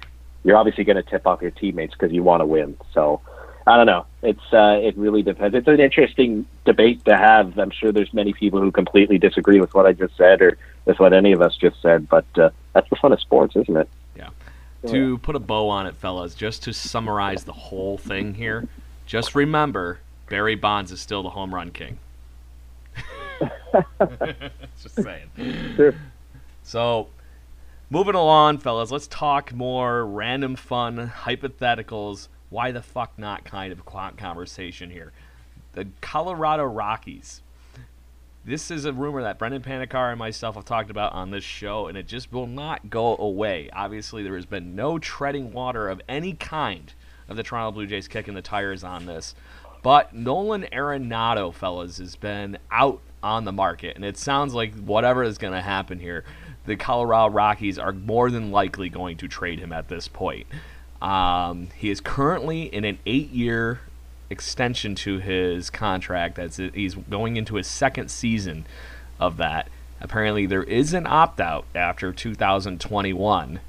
you're 0.42 0.56
obviously 0.56 0.84
going 0.84 0.96
to 0.96 1.02
tip 1.02 1.26
off 1.26 1.42
your 1.42 1.50
teammates 1.50 1.92
because 1.92 2.12
you 2.12 2.22
want 2.22 2.40
to 2.40 2.46
win. 2.46 2.78
So 2.94 3.20
I 3.68 3.76
don't 3.76 3.86
know. 3.86 4.06
It's 4.22 4.52
uh, 4.52 4.80
it 4.80 4.96
really 4.96 5.22
depends. 5.22 5.54
It's 5.54 5.68
an 5.68 5.78
interesting 5.78 6.46
debate 6.64 7.04
to 7.04 7.14
have. 7.14 7.58
I'm 7.58 7.70
sure 7.70 7.92
there's 7.92 8.14
many 8.14 8.32
people 8.32 8.60
who 8.60 8.72
completely 8.72 9.18
disagree 9.18 9.60
with 9.60 9.74
what 9.74 9.84
I 9.84 9.92
just 9.92 10.16
said 10.16 10.40
or 10.40 10.56
with 10.86 10.98
what 10.98 11.12
any 11.12 11.32
of 11.32 11.42
us 11.42 11.54
just 11.54 11.80
said. 11.82 12.08
But 12.08 12.24
uh, 12.38 12.48
that's 12.72 12.88
the 12.90 12.96
fun 12.96 13.12
of 13.12 13.20
sports, 13.20 13.56
isn't 13.56 13.76
it? 13.76 13.88
Yeah. 14.16 14.30
Oh, 14.84 14.92
to 14.92 15.18
put 15.18 15.36
a 15.36 15.40
bow 15.40 15.68
on 15.68 15.86
it, 15.86 15.96
fellas, 15.96 16.34
just 16.34 16.62
to 16.64 16.72
summarize 16.72 17.44
the 17.44 17.52
whole 17.52 17.98
thing 17.98 18.34
here, 18.34 18.68
just 19.06 19.34
remember 19.34 20.00
Barry 20.28 20.54
Bonds 20.54 20.92
is 20.92 21.00
still 21.00 21.22
the 21.22 21.30
home 21.30 21.54
run 21.54 21.70
king. 21.70 21.98
just 24.82 24.94
saying. 24.94 25.30
Sure. 25.76 25.94
So, 26.62 27.08
moving 27.90 28.14
along, 28.14 28.58
fellas, 28.58 28.90
let's 28.90 29.06
talk 29.06 29.52
more 29.52 30.04
random 30.04 30.56
fun 30.56 31.12
hypotheticals 31.22 32.28
why 32.50 32.70
the 32.72 32.82
fuck 32.82 33.18
not 33.18 33.44
kind 33.44 33.72
of 33.72 33.84
conversation 33.84 34.90
here. 34.90 35.12
The 35.72 35.88
Colorado 36.00 36.64
Rockies. 36.64 37.42
This 38.48 38.70
is 38.70 38.86
a 38.86 38.94
rumor 38.94 39.20
that 39.24 39.38
Brendan 39.38 39.60
Panikar 39.60 40.08
and 40.08 40.18
myself 40.18 40.54
have 40.54 40.64
talked 40.64 40.88
about 40.88 41.12
on 41.12 41.30
this 41.30 41.44
show, 41.44 41.86
and 41.86 41.98
it 41.98 42.06
just 42.06 42.32
will 42.32 42.46
not 42.46 42.88
go 42.88 43.14
away. 43.18 43.68
Obviously, 43.74 44.22
there 44.22 44.36
has 44.36 44.46
been 44.46 44.74
no 44.74 44.98
treading 44.98 45.52
water 45.52 45.90
of 45.90 46.00
any 46.08 46.32
kind 46.32 46.94
of 47.28 47.36
the 47.36 47.42
Toronto 47.42 47.72
Blue 47.72 47.86
Jays 47.86 48.08
kicking 48.08 48.32
the 48.32 48.40
tires 48.40 48.82
on 48.82 49.04
this. 49.04 49.34
But 49.82 50.14
Nolan 50.14 50.62
Arenado, 50.72 51.52
fellas, 51.52 51.98
has 51.98 52.16
been 52.16 52.56
out 52.70 53.02
on 53.22 53.44
the 53.44 53.52
market, 53.52 53.96
and 53.96 54.04
it 54.04 54.16
sounds 54.16 54.54
like 54.54 54.74
whatever 54.78 55.22
is 55.22 55.36
going 55.36 55.52
to 55.52 55.60
happen 55.60 55.98
here 55.98 56.24
the 56.64 56.76
Colorado 56.76 57.34
Rockies 57.34 57.78
are 57.78 57.92
more 57.92 58.30
than 58.30 58.50
likely 58.50 58.88
going 58.88 59.18
to 59.18 59.28
trade 59.28 59.58
him 59.58 59.74
at 59.74 59.88
this 59.88 60.08
point. 60.08 60.46
Um, 61.02 61.68
he 61.76 61.90
is 61.90 62.00
currently 62.00 62.62
in 62.62 62.86
an 62.86 62.98
eight-year 63.04 63.80
extension 64.30 64.94
to 64.94 65.18
his 65.18 65.70
contract. 65.70 66.36
That's 66.36 66.56
he's 66.56 66.94
going 66.94 67.36
into 67.36 67.56
his 67.56 67.66
second 67.66 68.10
season 68.10 68.66
of 69.18 69.36
that. 69.38 69.68
Apparently, 70.00 70.46
there 70.46 70.62
is 70.62 70.94
an 70.94 71.06
opt-out 71.06 71.64
after 71.74 72.12
2021 72.12 73.60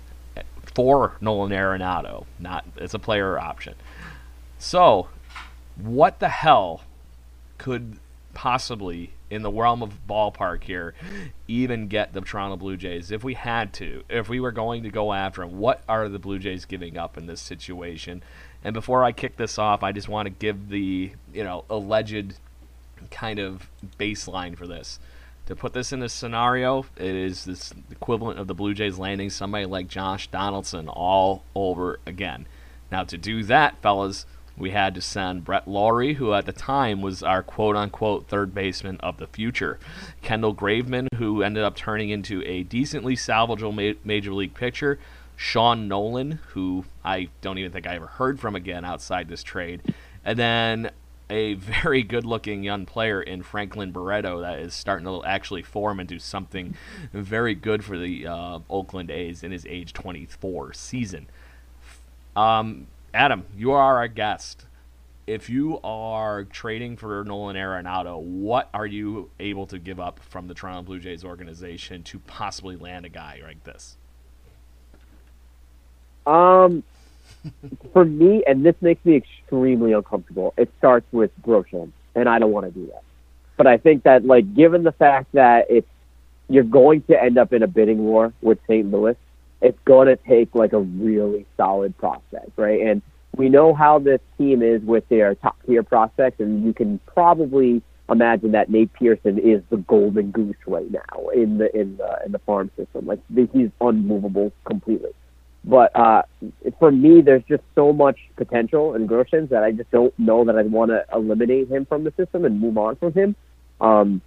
for 0.76 1.18
Nolan 1.20 1.52
Arenado. 1.52 2.26
Not 2.38 2.66
it's 2.78 2.94
a 2.94 3.00
player 3.00 3.40
option. 3.40 3.76
So, 4.58 5.10
what 5.76 6.20
the 6.20 6.30
hell 6.30 6.84
could 7.58 7.98
possibly 8.34 9.12
in 9.30 9.42
the 9.42 9.52
realm 9.52 9.84
of 9.84 10.08
ballpark 10.08 10.64
here 10.64 10.94
even 11.48 11.88
get 11.88 12.14
the 12.14 12.22
Toronto 12.22 12.58
Blue 12.58 12.78
Jays 12.78 13.12
if 13.12 13.24
we 13.24 13.34
had 13.34 13.74
to, 13.74 14.04
if 14.10 14.30
we 14.30 14.40
were 14.40 14.52
going 14.52 14.84
to 14.84 14.90
go 14.90 15.14
after 15.14 15.44
him? 15.44 15.60
What 15.60 15.84
are 15.88 16.10
the 16.10 16.20
Blue 16.20 16.40
Jays 16.40 16.66
giving 16.66 16.98
up 16.98 17.18
in 17.18 17.26
this 17.26 17.42
situation? 17.42 18.24
And 18.64 18.74
before 18.74 19.04
I 19.04 19.12
kick 19.12 19.38
this 19.38 19.58
off, 19.58 19.84
I 19.84 19.92
just 19.92 20.10
want 20.10 20.26
to 20.26 20.30
give 20.32 20.70
the, 20.70 21.12
you 21.34 21.44
know, 21.44 21.66
alleged 21.70 22.36
kind 23.12 23.40
of 23.40 23.70
baseline 23.98 24.58
for 24.58 24.68
this. 24.68 25.00
To 25.46 25.56
put 25.56 25.74
this 25.74 25.92
in 25.92 26.04
a 26.04 26.10
scenario, 26.10 26.86
it 26.98 27.16
is 27.16 27.46
this 27.46 27.74
equivalent 27.90 28.40
of 28.40 28.48
the 28.48 28.54
Blue 28.54 28.74
Jays 28.74 29.00
landing 29.00 29.30
somebody 29.30 29.66
like 29.66 29.88
Josh 29.88 30.28
Donaldson 30.28 30.88
all 30.88 31.44
over 31.56 32.00
again. 32.06 32.46
Now, 32.92 33.04
to 33.06 33.18
do 33.18 33.44
that, 33.44 33.82
fellas, 33.82 34.26
we 34.60 34.72
had 34.72 34.94
to 34.96 35.02
send 35.02 35.46
Brett 35.46 35.68
Lawrie, 35.68 36.16
who 36.16 36.34
at 36.34 36.46
the 36.46 36.52
time 36.52 37.02
was 37.02 37.24
our 37.24 37.42
quote 37.42 37.76
unquote 37.76 38.28
third 38.28 38.54
baseman 38.54 38.98
of 39.00 39.18
the 39.18 39.28
future. 39.28 39.80
Kendall 40.22 40.54
Graveman, 40.54 41.08
who 41.16 41.42
ended 41.42 41.64
up 41.64 41.76
turning 41.76 42.10
into 42.10 42.44
a 42.46 42.64
decently 42.64 43.16
salvageable 43.16 43.98
major 44.04 44.34
league 44.34 44.54
pitcher. 44.54 45.00
Sean 45.40 45.88
Nolan, 45.88 46.34
who 46.50 46.84
I 47.02 47.30
don't 47.40 47.58
even 47.58 47.72
think 47.72 47.88
I 47.88 47.96
ever 47.96 48.08
heard 48.08 48.42
from 48.42 48.58
again 48.58 48.84
outside 48.84 49.30
this 49.30 49.42
trade. 49.42 49.82
And 50.26 50.38
then 50.38 50.92
a 51.30 51.54
very 51.54 52.04
good 52.04 52.26
looking 52.26 52.62
young 52.62 52.86
player 52.86 53.22
in 53.22 53.42
Franklin 53.42 53.94
Barreto 53.94 54.42
that 54.42 54.60
is 54.60 54.74
starting 54.74 55.06
to 55.06 55.24
actually 55.24 55.62
form 55.62 56.02
and 56.02 56.10
do 56.10 56.20
something 56.20 56.76
very 57.14 57.56
good 57.56 57.86
for 57.86 57.98
the 57.98 58.28
uh, 58.28 58.60
Oakland 58.70 59.10
A's 59.10 59.42
in 59.42 59.54
his 59.54 59.66
age 59.66 59.94
24 59.94 60.74
season. 60.74 61.28
Um, 62.36 62.88
Adam, 63.14 63.46
you 63.56 63.72
are 63.72 63.96
our 63.96 64.10
guest. 64.10 64.66
If 65.26 65.50
you 65.50 65.80
are 65.86 66.44
trading 66.44 66.98
for 66.98 67.24
Nolan 67.24 67.56
Arenado, 67.56 68.20
what 68.22 68.68
are 68.74 68.86
you 68.86 69.30
able 69.40 69.68
to 69.68 69.80
give 69.80 70.02
up 70.02 70.20
from 70.20 70.48
the 70.48 70.54
Toronto 70.54 70.82
Blue 70.82 71.00
Jays 71.00 71.24
organization 71.24 72.04
to 72.04 72.20
possibly 72.20 72.76
land 72.76 73.06
a 73.06 73.10
guy 73.10 73.40
like 73.42 73.64
this? 73.64 73.96
Um, 76.30 76.84
for 77.94 78.06
me, 78.06 78.44
and 78.46 78.64
this 78.66 78.76
makes 78.82 79.04
me 79.04 79.16
extremely 79.16 79.94
uncomfortable. 79.94 80.54
It 80.58 80.72
starts 80.78 81.08
with 81.12 81.32
Groshans, 81.42 81.92
and 82.14 82.30
I 82.30 82.38
don't 82.38 82.52
want 82.52 82.68
to 82.68 82.72
do 82.72 82.86
that. 82.88 83.04
But 83.58 83.68
I 83.68 83.78
think 83.78 84.04
that, 84.04 84.26
like, 84.26 84.54
given 84.54 84.84
the 84.84 84.92
fact 84.92 85.32
that 85.34 85.66
it's 85.70 85.88
you're 86.48 86.64
going 86.64 87.02
to 87.04 87.22
end 87.22 87.38
up 87.38 87.54
in 87.54 87.64
a 87.64 87.68
bidding 87.68 88.00
war 88.00 88.34
with 88.42 88.60
St. 88.68 88.90
Louis, 88.92 89.16
it's 89.62 89.78
going 89.86 90.08
to 90.08 90.16
take 90.16 90.56
like 90.56 90.74
a 90.74 90.80
really 90.80 91.46
solid 91.58 91.98
prospect, 91.98 92.52
right? 92.58 92.82
And 92.82 93.02
we 93.36 93.50
know 93.50 93.74
how 93.74 94.00
this 94.00 94.22
team 94.38 94.62
is 94.62 94.82
with 94.82 95.08
their 95.10 95.36
top 95.36 95.58
tier 95.66 95.84
prospects, 95.84 96.40
and 96.40 96.64
you 96.64 96.74
can 96.74 97.00
probably 97.06 97.82
imagine 98.10 98.52
that 98.52 98.70
Nate 98.70 98.92
Pearson 98.94 99.38
is 99.38 99.62
the 99.70 99.78
golden 99.78 100.32
goose 100.32 100.56
right 100.66 100.90
now 100.92 101.30
in 101.34 101.58
the 101.58 101.76
in 101.80 101.98
the 101.98 102.20
in 102.26 102.32
the 102.32 102.40
farm 102.40 102.72
system. 102.76 103.06
Like 103.06 103.20
he's 103.36 103.70
unmovable 103.82 104.52
completely. 104.66 105.12
But 105.64 105.96
uh, 105.96 106.24
for 106.80 106.92
me, 106.92 107.22
there's 107.22 107.44
just 107.44 107.64
so 107.76 107.92
much 107.92 108.18
potential 108.38 108.96
in 108.96 109.08
Groshans 109.08 109.50
that 109.50 109.64
I 109.64 109.72
just 109.72 109.92
don't 109.92 110.18
know 110.18 110.46
that 110.46 110.58
I'd 110.58 110.72
want 110.72 110.92
to 110.92 111.06
eliminate 111.14 111.68
him 111.70 111.86
from 111.86 112.04
the 112.04 112.14
system 112.16 112.46
and 112.46 112.60
move 112.60 112.78
on 112.78 112.96
from 112.96 113.14
him. 113.14 113.36
Um, 113.82 114.22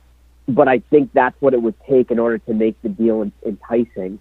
but 0.48 0.68
I 0.68 0.80
think 0.90 1.12
that's 1.12 1.40
what 1.40 1.54
it 1.54 1.62
would 1.62 1.74
take 1.88 2.10
in 2.10 2.18
order 2.18 2.38
to 2.38 2.54
make 2.54 2.80
the 2.82 2.88
deal 2.88 3.30
enticing. 3.46 4.18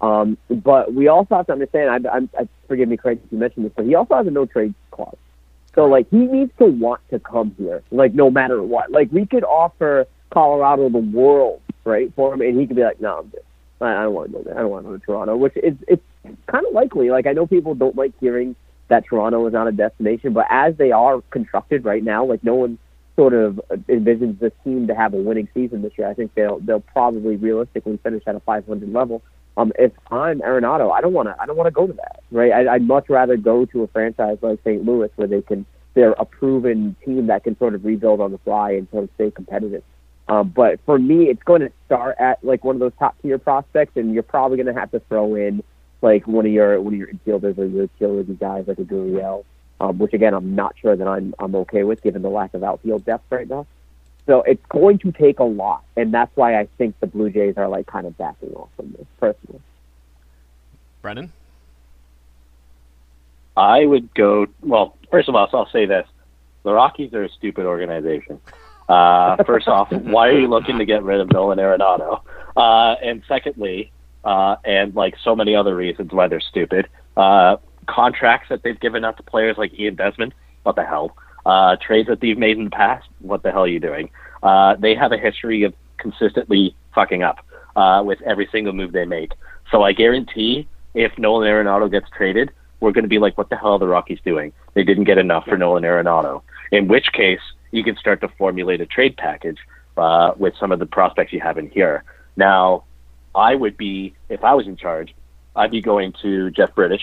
Um, 0.00 0.38
but 0.48 0.92
we 0.92 1.08
also 1.08 1.36
have 1.36 1.46
to 1.46 1.52
understand. 1.52 2.06
I, 2.06 2.18
I, 2.18 2.28
I 2.38 2.48
forgive 2.68 2.88
me, 2.88 2.96
Craig, 2.96 3.20
if 3.24 3.32
you 3.32 3.38
mentioned 3.38 3.66
this, 3.66 3.72
but 3.74 3.84
he 3.84 3.94
also 3.94 4.16
has 4.16 4.26
a 4.26 4.30
no 4.30 4.46
trade 4.46 4.74
clause. 4.90 5.16
So 5.74 5.86
like 5.86 6.08
he 6.10 6.18
needs 6.18 6.52
to 6.58 6.66
want 6.66 7.00
to 7.10 7.18
come 7.18 7.54
here, 7.56 7.82
like 7.90 8.14
no 8.14 8.30
matter 8.30 8.62
what. 8.62 8.90
Like 8.90 9.10
we 9.12 9.26
could 9.26 9.44
offer 9.44 10.06
Colorado 10.30 10.88
the 10.88 10.98
world, 10.98 11.60
right, 11.84 12.12
for 12.14 12.34
him, 12.34 12.40
and 12.40 12.58
he 12.58 12.66
could 12.66 12.76
be 12.76 12.82
like, 12.82 13.00
no, 13.00 13.18
I'm 13.18 13.30
just, 13.30 13.44
I, 13.80 13.92
I 13.92 14.02
don't 14.04 14.14
want 14.14 14.32
to 14.32 14.38
go 14.38 14.42
there. 14.42 14.58
I 14.58 14.62
don't 14.62 14.70
want 14.70 14.84
to 14.86 14.90
go 14.90 14.96
to 14.96 15.04
Toronto, 15.04 15.36
which 15.36 15.56
is 15.56 15.76
it's 15.86 16.02
kind 16.46 16.66
of 16.66 16.72
likely. 16.72 17.10
Like 17.10 17.26
I 17.26 17.32
know 17.32 17.46
people 17.46 17.74
don't 17.74 17.96
like 17.96 18.12
hearing 18.20 18.56
that 18.88 19.04
Toronto 19.06 19.46
is 19.46 19.52
not 19.52 19.68
a 19.68 19.72
destination, 19.72 20.32
but 20.32 20.46
as 20.50 20.76
they 20.76 20.92
are 20.92 21.22
constructed 21.30 21.84
right 21.84 22.02
now, 22.02 22.24
like 22.24 22.42
no 22.44 22.54
one 22.54 22.78
sort 23.16 23.34
of 23.34 23.60
envisions 23.88 24.38
this 24.38 24.52
team 24.64 24.86
to 24.86 24.94
have 24.94 25.14
a 25.14 25.16
winning 25.16 25.48
season 25.54 25.82
this 25.82 25.92
year. 25.98 26.08
I 26.08 26.14
think 26.14 26.34
they'll 26.34 26.58
they'll 26.60 26.80
probably 26.80 27.36
realistically 27.36 27.98
finish 28.02 28.22
at 28.26 28.34
a 28.34 28.40
500 28.40 28.92
level. 28.92 29.22
Um, 29.56 29.72
if 29.78 29.92
I'm 30.10 30.40
Arenado, 30.40 30.90
I 30.90 31.00
don't 31.00 31.12
want 31.12 31.28
to. 31.28 31.36
I 31.40 31.46
don't 31.46 31.56
want 31.56 31.66
to 31.66 31.72
go 31.72 31.86
to 31.86 31.92
that. 31.94 32.22
Right? 32.30 32.52
I, 32.52 32.74
I'd 32.74 32.82
much 32.82 33.08
rather 33.08 33.36
go 33.36 33.64
to 33.66 33.82
a 33.82 33.88
franchise 33.88 34.38
like 34.42 34.60
St. 34.64 34.84
Louis 34.84 35.10
where 35.16 35.28
they 35.28 35.42
can. 35.42 35.66
They're 35.94 36.12
a 36.12 36.24
proven 36.24 36.94
team 37.04 37.26
that 37.26 37.42
can 37.42 37.58
sort 37.58 37.74
of 37.74 37.84
rebuild 37.84 38.20
on 38.20 38.30
the 38.30 38.38
fly 38.38 38.72
and 38.72 38.88
sort 38.90 39.04
of 39.04 39.10
stay 39.16 39.30
competitive. 39.32 39.82
Um, 40.28 40.52
but 40.54 40.78
for 40.86 40.96
me, 40.98 41.24
it's 41.24 41.42
going 41.42 41.62
to 41.62 41.72
start 41.86 42.16
at 42.20 42.42
like 42.44 42.62
one 42.62 42.76
of 42.76 42.80
those 42.80 42.92
top 42.98 43.20
tier 43.20 43.38
prospects, 43.38 43.96
and 43.96 44.14
you're 44.14 44.22
probably 44.22 44.56
going 44.56 44.72
to 44.72 44.80
have 44.80 44.92
to 44.92 45.00
throw 45.08 45.34
in 45.34 45.62
like 46.02 46.26
one 46.26 46.46
of 46.46 46.52
your 46.52 46.80
one 46.80 46.94
of 46.94 46.98
your 46.98 47.08
infielders 47.08 47.58
or 47.58 47.66
your 47.66 47.82
utility 47.82 48.34
guys 48.34 48.64
like 48.66 48.78
a 48.78 48.84
Gurriel, 48.84 49.44
um, 49.80 49.98
which 49.98 50.12
again 50.12 50.34
I'm 50.34 50.54
not 50.54 50.74
sure 50.80 50.96
that 50.96 51.06
I'm 51.06 51.34
I'm 51.38 51.54
okay 51.56 51.84
with 51.84 52.02
given 52.02 52.22
the 52.22 52.30
lack 52.30 52.54
of 52.54 52.62
outfield 52.62 53.04
depth 53.04 53.30
right 53.30 53.48
now. 53.48 53.66
So 54.26 54.42
it's 54.42 54.64
going 54.68 54.98
to 54.98 55.12
take 55.12 55.38
a 55.38 55.44
lot, 55.44 55.82
and 55.96 56.12
that's 56.12 56.34
why 56.36 56.58
I 56.58 56.68
think 56.78 56.98
the 57.00 57.06
Blue 57.06 57.30
Jays 57.30 57.56
are 57.56 57.68
like 57.68 57.86
kind 57.86 58.06
of 58.06 58.16
backing 58.16 58.52
off 58.54 58.68
from 58.76 58.92
this 58.92 59.06
personally. 59.18 59.60
Brennan, 61.02 61.32
I 63.56 63.84
would 63.84 64.14
go. 64.14 64.46
Well, 64.60 64.96
first 65.10 65.28
of 65.28 65.34
all, 65.34 65.48
so 65.50 65.58
I'll 65.58 65.70
say 65.70 65.86
this: 65.86 66.06
the 66.62 66.72
Rockies 66.72 67.12
are 67.14 67.24
a 67.24 67.28
stupid 67.30 67.66
organization. 67.66 68.40
Uh, 68.88 69.42
first 69.44 69.68
off, 69.68 69.92
why 69.92 70.28
are 70.28 70.38
you 70.38 70.48
looking 70.48 70.78
to 70.78 70.84
get 70.84 71.02
rid 71.02 71.20
of 71.20 71.30
Nolan 71.30 71.58
Arenado? 71.58 72.22
Uh, 72.56 72.96
and 73.02 73.22
secondly, 73.28 73.92
uh, 74.24 74.56
and 74.64 74.94
like 74.94 75.14
so 75.22 75.34
many 75.34 75.54
other 75.54 75.74
reasons 75.74 76.12
why 76.12 76.28
they're 76.28 76.40
stupid, 76.40 76.88
uh, 77.16 77.56
contracts 77.86 78.48
that 78.48 78.62
they've 78.62 78.80
given 78.80 79.04
out 79.04 79.16
to 79.16 79.22
players 79.22 79.56
like 79.58 79.78
Ian 79.78 79.96
Desmond, 79.96 80.34
what 80.62 80.76
the 80.76 80.84
hell? 80.84 81.16
Uh, 81.46 81.76
trades 81.76 82.08
that 82.08 82.20
they've 82.20 82.38
made 82.38 82.58
in 82.58 82.64
the 82.64 82.70
past, 82.70 83.08
what 83.20 83.42
the 83.42 83.50
hell 83.50 83.62
are 83.62 83.68
you 83.68 83.80
doing? 83.80 84.10
Uh, 84.42 84.76
they 84.76 84.94
have 84.94 85.12
a 85.12 85.18
history 85.18 85.64
of 85.64 85.74
consistently 85.98 86.74
fucking 86.94 87.22
up 87.22 87.44
uh, 87.76 88.02
with 88.04 88.20
every 88.22 88.48
single 88.52 88.72
move 88.72 88.92
they 88.92 89.04
make. 89.04 89.32
So 89.70 89.82
I 89.82 89.92
guarantee 89.92 90.68
if 90.94 91.16
Nolan 91.18 91.48
Arenado 91.48 91.90
gets 91.90 92.06
traded, 92.16 92.50
we're 92.80 92.92
going 92.92 93.04
to 93.04 93.08
be 93.08 93.18
like, 93.18 93.36
what 93.36 93.50
the 93.50 93.56
hell 93.56 93.74
are 93.74 93.78
the 93.78 93.86
Rockies 93.86 94.18
doing? 94.24 94.52
They 94.74 94.84
didn't 94.84 95.04
get 95.04 95.18
enough 95.18 95.44
for 95.44 95.56
Nolan 95.56 95.84
Arenado. 95.84 96.42
In 96.72 96.88
which 96.88 97.12
case, 97.12 97.40
you 97.70 97.84
can 97.84 97.96
start 97.96 98.20
to 98.22 98.28
formulate 98.38 98.80
a 98.80 98.86
trade 98.86 99.16
package 99.16 99.58
uh, 99.96 100.32
with 100.36 100.54
some 100.58 100.72
of 100.72 100.78
the 100.78 100.86
prospects 100.86 101.32
you 101.32 101.40
have 101.40 101.58
in 101.58 101.70
here. 101.70 102.04
Now, 102.36 102.84
I 103.34 103.54
would 103.54 103.76
be, 103.76 104.14
if 104.28 104.44
I 104.44 104.54
was 104.54 104.66
in 104.66 104.76
charge, 104.76 105.14
I'd 105.56 105.70
be 105.70 105.80
going 105.80 106.14
to 106.22 106.50
Jeff 106.50 106.74
British 106.74 107.02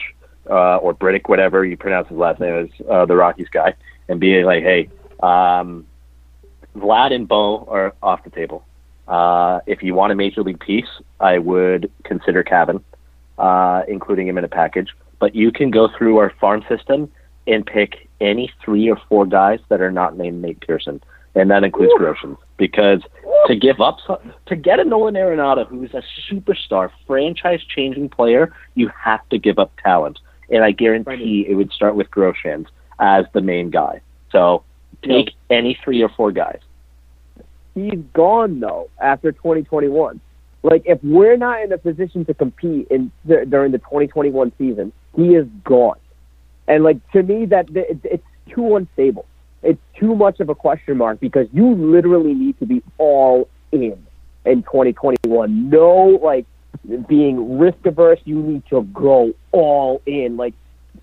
uh, 0.49 0.77
or 0.77 0.93
Britick, 0.93 1.29
whatever 1.29 1.65
you 1.65 1.77
pronounce 1.77 2.07
his 2.07 2.17
last 2.17 2.39
name 2.39 2.65
is, 2.65 2.87
uh, 2.89 3.05
the 3.05 3.15
Rockies 3.15 3.49
guy, 3.49 3.75
and 4.07 4.19
be 4.19 4.43
like, 4.43 4.63
hey, 4.63 4.89
um, 5.21 5.85
Vlad 6.75 7.13
and 7.13 7.27
Bo 7.27 7.65
are 7.65 7.93
off 8.01 8.23
the 8.23 8.29
table. 8.29 8.65
Uh, 9.07 9.59
if 9.65 9.81
you 9.83 9.93
want 9.93 10.11
a 10.11 10.15
major 10.15 10.43
league 10.43 10.59
piece, 10.59 10.89
I 11.19 11.37
would 11.37 11.91
consider 12.03 12.43
Cavan, 12.43 12.83
uh, 13.37 13.83
including 13.87 14.27
him 14.27 14.37
in 14.37 14.43
a 14.43 14.49
package. 14.49 14.89
But 15.19 15.33
you 15.35 15.51
can 15.51 15.71
go 15.71 15.89
through 15.97 16.17
our 16.17 16.31
farm 16.41 16.63
system 16.69 17.11
and 17.47 17.65
pick 17.65 18.07
any 18.19 18.51
three 18.63 18.89
or 18.89 18.99
four 19.07 19.25
guys 19.25 19.59
that 19.69 19.81
are 19.81 19.91
not 19.91 20.17
named 20.17 20.41
Nate 20.41 20.59
Pearson, 20.59 21.01
and 21.38 21.52
that 21.52 21.63
includes 21.63 21.93
Groshans. 22.00 22.38
Because 22.58 23.02
to 23.46 23.56
give 23.56 23.79
up 23.79 23.98
to 24.48 24.56
get 24.56 24.79
a 24.79 24.83
Nolan 24.83 25.13
Arenado, 25.13 25.67
who's 25.67 25.94
a 25.94 26.02
superstar, 26.29 26.90
franchise-changing 27.06 28.10
player, 28.10 28.54
you 28.75 28.90
have 28.90 29.27
to 29.29 29.38
give 29.38 29.60
up 29.60 29.71
talent. 29.83 30.19
And 30.50 30.63
I 30.63 30.71
guarantee 30.71 31.46
it 31.48 31.54
would 31.56 31.71
start 31.71 31.96
with 31.96 32.10
Groshans 32.10 32.65
as 33.00 33.25
the 33.33 33.42
main 33.42 33.69
guy. 33.69 34.02
So 34.31 34.63
take 35.04 35.31
any 35.50 35.77
three 35.83 36.02
or 36.02 36.10
four 36.10 36.31
guys. 36.31 36.60
He's 37.75 38.00
gone 38.13 38.60
though 38.60 38.90
after 39.00 39.31
2021. 39.31 40.19
Like 40.63 40.81
if 40.85 41.00
we're 41.04 41.38
not 41.38 41.62
in 41.62 41.71
a 41.71 41.77
position 41.77 42.25
to 42.25 42.33
compete 42.33 42.88
in 42.90 43.12
during 43.27 43.71
the 43.71 43.77
2021 43.77 44.52
season, 44.58 44.92
he 45.15 45.35
is 45.35 45.46
gone. 45.63 46.00
And 46.67 46.83
like 46.83 46.98
to 47.12 47.21
me, 47.21 47.46
that 47.46 47.67
it's 47.69 48.23
too 48.50 48.75
unstable. 48.75 49.25
It's 49.67 49.81
too 49.99 50.15
much 50.15 50.39
of 50.39 50.47
a 50.47 50.55
question 50.55 50.97
mark 50.97 51.19
because 51.19 51.47
you 51.51 51.75
literally 51.75 52.33
need 52.33 52.57
to 52.59 52.65
be 52.65 52.81
all 52.97 53.49
in 53.73 54.07
in 54.45 54.63
2021. 54.63 55.69
No 55.69 56.19
like 56.23 56.45
being 57.07 57.59
risk 57.59 57.85
averse, 57.85 58.19
you 58.23 58.41
need 58.41 58.63
to 58.69 58.83
go 58.93 59.33
all 59.51 60.01
in. 60.05 60.37
Like 60.37 60.53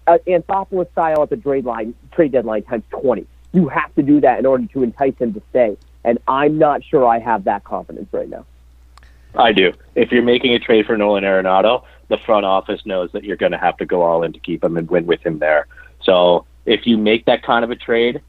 uh, 0.06 0.16
Anthopoulos 0.26 0.90
style 0.92 1.22
at 1.22 1.30
the 1.30 1.36
trade 1.36 1.66
line, 1.66 1.94
trade 2.12 2.32
deadline 2.32 2.62
times 2.62 2.84
20. 2.90 3.26
You 3.52 3.68
have 3.68 3.94
to 3.96 4.02
do 4.02 4.20
that 4.22 4.38
in 4.38 4.46
order 4.46 4.66
to 4.66 4.82
entice 4.82 5.16
him 5.18 5.34
to 5.34 5.42
stay. 5.50 5.76
And 6.02 6.18
I'm 6.26 6.58
not 6.58 6.82
sure 6.82 7.06
I 7.06 7.18
have 7.18 7.44
that 7.44 7.64
confidence 7.64 8.08
right 8.12 8.28
now. 8.28 8.46
I 9.36 9.52
do. 9.52 9.72
If 9.94 10.10
you're 10.10 10.22
making 10.22 10.54
a 10.54 10.58
trade 10.58 10.86
for 10.86 10.96
Nolan 10.96 11.24
Arenado, 11.24 11.84
the 12.08 12.18
front 12.18 12.46
office 12.46 12.84
knows 12.86 13.10
that 13.12 13.24
you're 13.24 13.36
going 13.36 13.52
to 13.52 13.58
have 13.58 13.76
to 13.78 13.86
go 13.86 14.02
all 14.02 14.22
in 14.22 14.32
to 14.32 14.40
keep 14.40 14.64
him 14.64 14.76
and 14.76 14.88
win 14.88 15.06
with 15.06 15.20
him 15.20 15.38
there. 15.38 15.66
So 16.02 16.46
if 16.66 16.86
you 16.86 16.96
make 16.96 17.26
that 17.26 17.42
kind 17.42 17.64
of 17.64 17.70
a 17.70 17.76
trade, 17.76 18.22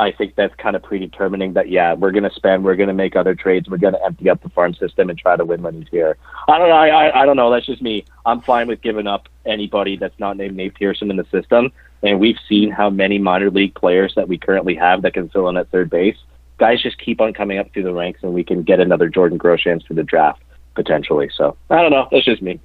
I 0.00 0.12
think 0.12 0.34
that's 0.34 0.54
kind 0.54 0.74
of 0.74 0.82
predetermining 0.82 1.52
that 1.52 1.68
yeah, 1.68 1.92
we're 1.92 2.10
to 2.10 2.30
spend, 2.30 2.64
we're 2.64 2.74
to 2.74 2.94
make 2.94 3.16
other 3.16 3.34
trades, 3.34 3.68
we're 3.68 3.76
to 3.76 4.02
empty 4.02 4.30
up 4.30 4.42
the 4.42 4.48
farm 4.48 4.72
system 4.72 5.10
and 5.10 5.18
try 5.18 5.36
to 5.36 5.44
win 5.44 5.62
when 5.62 5.74
he's 5.74 5.88
here. 5.90 6.16
I 6.48 6.56
don't 6.56 6.70
know. 6.70 6.74
I, 6.74 7.22
I 7.22 7.26
don't 7.26 7.36
know. 7.36 7.50
That's 7.50 7.66
just 7.66 7.82
me. 7.82 8.06
I'm 8.24 8.40
fine 8.40 8.66
with 8.66 8.80
giving 8.80 9.06
up 9.06 9.28
anybody 9.44 9.98
that's 9.98 10.18
not 10.18 10.38
named 10.38 10.56
Nate 10.56 10.74
Pearson 10.74 11.10
in 11.10 11.18
the 11.18 11.26
system. 11.30 11.70
And 12.02 12.18
we've 12.18 12.38
seen 12.48 12.70
how 12.70 12.88
many 12.88 13.18
minor 13.18 13.50
league 13.50 13.74
players 13.74 14.14
that 14.16 14.26
we 14.26 14.38
currently 14.38 14.74
have 14.74 15.02
that 15.02 15.12
can 15.12 15.28
fill 15.28 15.50
in 15.50 15.58
at 15.58 15.70
third 15.70 15.90
base. 15.90 16.16
Guys 16.56 16.82
just 16.82 16.96
keep 16.96 17.20
on 17.20 17.34
coming 17.34 17.58
up 17.58 17.70
through 17.74 17.82
the 17.82 17.92
ranks, 17.92 18.20
and 18.22 18.32
we 18.32 18.42
can 18.42 18.62
get 18.62 18.80
another 18.80 19.10
Jordan 19.10 19.38
Groshans 19.38 19.86
for 19.86 19.92
the 19.92 20.02
draft 20.02 20.42
potentially. 20.74 21.30
So 21.36 21.58
I 21.68 21.82
don't 21.82 21.90
know. 21.90 22.08
That's 22.10 22.24
just 22.24 22.40
me. 22.40 22.58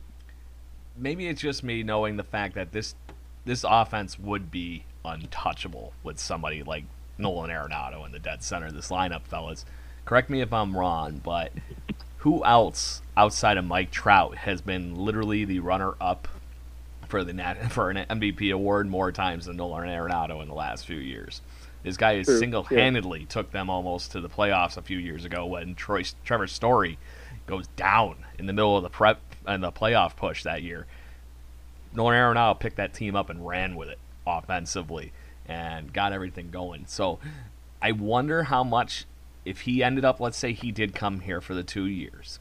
Maybe 0.97 1.27
it's 1.27 1.41
just 1.41 1.65
me 1.65 1.83
knowing 1.83 2.15
the 2.15 2.23
fact 2.23 2.55
that 2.55 2.71
this 2.71 2.95
this 3.43 3.65
offense 3.67 4.17
would 4.17 4.49
be 4.49 4.85
untouchable 5.03 5.91
with 6.01 6.17
somebody 6.17 6.63
like 6.63 6.85
Nolan 7.17 7.49
Arenado 7.49 8.05
in 8.05 8.11
the 8.11 8.19
dead 8.19 8.43
center 8.43 8.67
of 8.67 8.73
this 8.73 8.89
lineup, 8.89 9.23
fellas. 9.23 9.65
Correct 10.05 10.29
me 10.29 10.41
if 10.41 10.53
I'm 10.53 10.77
wrong, 10.77 11.21
but 11.23 11.51
who 12.17 12.43
else 12.43 13.01
outside 13.15 13.57
of 13.57 13.65
Mike 13.65 13.91
Trout 13.91 14.37
has 14.37 14.61
been 14.61 14.95
literally 14.95 15.45
the 15.45 15.59
runner-up 15.59 16.27
for 17.07 17.23
the 17.23 17.33
nat- 17.33 17.71
for 17.71 17.89
an 17.89 18.05
MVP 18.09 18.53
award 18.53 18.87
more 18.87 19.11
times 19.11 19.45
than 19.45 19.57
Nolan 19.57 19.87
Arenado 19.87 20.41
in 20.41 20.47
the 20.47 20.53
last 20.53 20.85
few 20.85 20.97
years? 20.97 21.41
This 21.83 21.97
guy 21.97 22.13
is 22.13 22.27
single-handedly 22.27 23.21
yeah. 23.21 23.25
took 23.27 23.51
them 23.51 23.69
almost 23.69 24.11
to 24.13 24.21
the 24.21 24.29
playoffs 24.29 24.75
a 24.75 24.81
few 24.81 24.97
years 24.97 25.23
ago 25.23 25.45
when 25.45 25.75
Troy 25.75 26.03
Trevor 26.23 26.47
Story 26.47 26.97
goes 27.45 27.67
down 27.75 28.25
in 28.39 28.47
the 28.47 28.53
middle 28.53 28.75
of 28.75 28.81
the 28.81 28.89
prep 28.89 29.21
and 29.45 29.63
the 29.63 29.71
playoff 29.71 30.15
push 30.15 30.43
that 30.43 30.63
year. 30.63 30.87
Nolan 31.93 32.15
Arenado 32.15 32.59
picked 32.59 32.77
that 32.77 32.93
team 32.93 33.15
up 33.15 33.29
and 33.29 33.45
ran 33.45 33.75
with 33.75 33.89
it 33.89 33.99
offensively 34.25 35.11
and 35.47 35.93
got 35.93 36.13
everything 36.13 36.49
going. 36.49 36.85
So 36.87 37.19
I 37.81 37.91
wonder 37.91 38.43
how 38.43 38.63
much, 38.63 39.05
if 39.43 39.61
he 39.61 39.83
ended 39.83 40.05
up, 40.05 40.19
let's 40.19 40.37
say 40.37 40.53
he 40.53 40.71
did 40.71 40.95
come 40.95 41.21
here 41.21 41.41
for 41.41 41.53
the 41.53 41.63
two 41.63 41.85
years, 41.85 42.39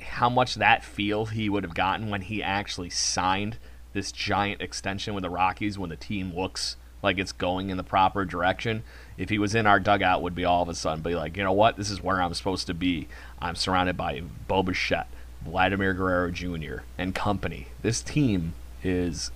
how 0.00 0.28
much 0.30 0.54
that 0.54 0.84
feel 0.84 1.26
he 1.26 1.48
would 1.48 1.62
have 1.62 1.74
gotten 1.74 2.08
when 2.08 2.22
he 2.22 2.42
actually 2.42 2.90
signed 2.90 3.58
this 3.92 4.12
giant 4.12 4.60
extension 4.60 5.14
with 5.14 5.22
the 5.22 5.30
Rockies 5.30 5.78
when 5.78 5.90
the 5.90 5.96
team 5.96 6.34
looks 6.34 6.76
like 7.02 7.18
it's 7.18 7.32
going 7.32 7.70
in 7.70 7.76
the 7.76 7.82
proper 7.82 8.24
direction. 8.24 8.82
If 9.16 9.30
he 9.30 9.38
was 9.38 9.54
in 9.54 9.66
our 9.66 9.80
dugout, 9.80 10.22
would 10.22 10.34
be 10.34 10.44
all 10.44 10.62
of 10.62 10.68
a 10.68 10.74
sudden 10.74 11.02
be 11.02 11.14
like, 11.14 11.36
you 11.36 11.42
know 11.42 11.52
what, 11.52 11.76
this 11.76 11.90
is 11.90 12.02
where 12.02 12.22
I'm 12.22 12.34
supposed 12.34 12.66
to 12.68 12.74
be. 12.74 13.08
I'm 13.40 13.56
surrounded 13.56 13.96
by 13.96 14.22
Bo 14.48 14.62
Bichette, 14.62 15.08
Vladimir 15.42 15.94
Guerrero 15.94 16.30
Jr., 16.30 16.82
and 16.98 17.14
company. 17.14 17.68
This 17.82 18.02
team 18.02 18.54
is 18.82 19.30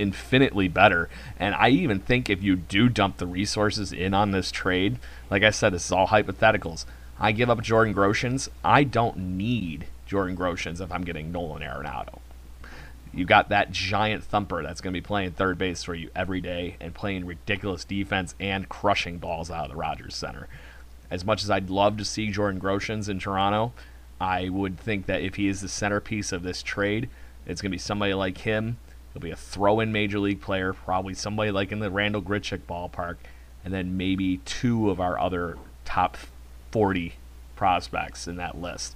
infinitely 0.00 0.68
better. 0.68 1.08
And 1.38 1.54
I 1.54 1.68
even 1.68 2.00
think 2.00 2.30
if 2.30 2.42
you 2.42 2.56
do 2.56 2.88
dump 2.88 3.18
the 3.18 3.26
resources 3.26 3.92
in 3.92 4.14
on 4.14 4.30
this 4.30 4.50
trade, 4.50 4.98
like 5.30 5.42
I 5.42 5.50
said, 5.50 5.72
this 5.72 5.86
is 5.86 5.92
all 5.92 6.08
hypotheticals. 6.08 6.86
I 7.18 7.32
give 7.32 7.50
up 7.50 7.62
Jordan 7.62 7.94
Groshans. 7.94 8.48
I 8.64 8.82
don't 8.82 9.16
need 9.36 9.86
Jordan 10.06 10.36
Groshans 10.36 10.80
if 10.80 10.90
I'm 10.90 11.04
getting 11.04 11.30
Nolan 11.30 11.62
Arenado. 11.62 12.18
You 13.12 13.24
got 13.24 13.48
that 13.48 13.72
giant 13.72 14.24
thumper 14.24 14.62
that's 14.62 14.80
going 14.80 14.94
to 14.94 15.00
be 15.00 15.04
playing 15.04 15.32
third 15.32 15.58
base 15.58 15.82
for 15.82 15.94
you 15.94 16.10
every 16.14 16.40
day 16.40 16.76
and 16.80 16.94
playing 16.94 17.26
ridiculous 17.26 17.84
defense 17.84 18.34
and 18.40 18.68
crushing 18.68 19.18
balls 19.18 19.50
out 19.50 19.64
of 19.64 19.70
the 19.70 19.76
Rogers 19.76 20.14
Center. 20.14 20.48
As 21.10 21.24
much 21.24 21.42
as 21.42 21.50
I'd 21.50 21.70
love 21.70 21.96
to 21.98 22.04
see 22.04 22.30
Jordan 22.30 22.60
Groshans 22.60 23.08
in 23.08 23.18
Toronto, 23.18 23.72
I 24.20 24.48
would 24.48 24.78
think 24.78 25.06
that 25.06 25.22
if 25.22 25.34
he 25.34 25.48
is 25.48 25.60
the 25.60 25.68
centerpiece 25.68 26.30
of 26.30 26.44
this 26.44 26.62
trade, 26.62 27.08
it's 27.46 27.60
going 27.60 27.70
to 27.70 27.74
be 27.74 27.78
somebody 27.78 28.14
like 28.14 28.38
him 28.38 28.78
He'll 29.12 29.22
be 29.22 29.30
a 29.30 29.36
throw-in 29.36 29.92
major 29.92 30.18
league 30.18 30.40
player, 30.40 30.72
probably 30.72 31.14
somebody 31.14 31.50
like 31.50 31.72
in 31.72 31.80
the 31.80 31.90
Randall 31.90 32.22
Grichuk 32.22 32.60
ballpark, 32.68 33.16
and 33.64 33.74
then 33.74 33.96
maybe 33.96 34.38
two 34.38 34.90
of 34.90 35.00
our 35.00 35.18
other 35.18 35.58
top 35.84 36.16
40 36.70 37.14
prospects 37.56 38.28
in 38.28 38.36
that 38.36 38.60
list. 38.60 38.94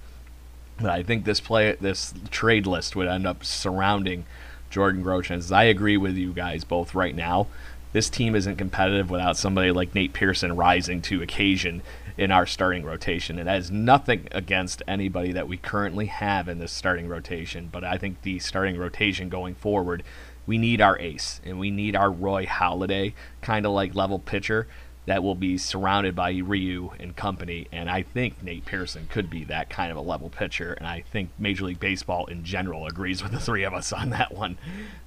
But 0.79 0.89
I 0.89 1.03
think 1.03 1.25
this 1.25 1.39
play, 1.39 1.75
this 1.79 2.13
trade 2.31 2.65
list 2.65 2.95
would 2.95 3.07
end 3.07 3.27
up 3.27 3.43
surrounding 3.43 4.25
Jordan 4.69 5.03
Groshans. 5.03 5.53
I 5.53 5.65
agree 5.65 5.97
with 5.97 6.15
you 6.15 6.33
guys 6.33 6.63
both 6.63 6.95
right 6.95 7.15
now. 7.15 7.47
This 7.93 8.09
team 8.09 8.35
isn't 8.35 8.57
competitive 8.57 9.09
without 9.09 9.37
somebody 9.37 9.71
like 9.71 9.95
Nate 9.95 10.11
Pearson 10.11 10.55
rising 10.55 11.01
to 11.03 11.21
occasion 11.21 11.81
in 12.17 12.31
our 12.31 12.45
starting 12.45 12.83
rotation. 12.83 13.39
It 13.39 13.47
has 13.47 13.71
nothing 13.71 14.27
against 14.31 14.81
anybody 14.87 15.31
that 15.33 15.47
we 15.47 15.57
currently 15.57 16.05
have 16.07 16.47
in 16.47 16.59
this 16.59 16.71
starting 16.71 17.07
rotation, 17.07 17.69
but 17.71 17.83
I 17.83 17.97
think 17.97 18.21
the 18.21 18.39
starting 18.39 18.77
rotation 18.77 19.29
going 19.29 19.55
forward, 19.55 20.03
we 20.45 20.57
need 20.57 20.81
our 20.81 20.97
ace 20.99 21.41
and 21.43 21.59
we 21.59 21.71
need 21.71 21.95
our 21.95 22.11
Roy 22.11 22.45
Halladay 22.45 23.13
kind 23.41 23.65
of 23.65 23.73
like 23.73 23.95
level 23.95 24.19
pitcher 24.19 24.67
that 25.05 25.23
will 25.23 25.35
be 25.35 25.57
surrounded 25.57 26.15
by 26.15 26.31
Ryu 26.31 26.91
and 26.99 27.15
company. 27.15 27.67
And 27.71 27.89
I 27.89 28.01
think 28.01 28.41
Nate 28.41 28.65
Pearson 28.65 29.07
could 29.07 29.29
be 29.29 29.43
that 29.45 29.69
kind 29.69 29.91
of 29.91 29.97
a 29.97 30.01
level 30.01 30.29
pitcher. 30.29 30.73
And 30.73 30.87
I 30.87 31.03
think 31.11 31.29
Major 31.37 31.65
League 31.65 31.79
Baseball 31.79 32.25
in 32.25 32.43
general 32.43 32.87
agrees 32.87 33.21
with 33.21 33.31
the 33.31 33.39
three 33.39 33.63
of 33.63 33.73
us 33.73 33.93
on 33.93 34.09
that 34.11 34.33
one. 34.33 34.57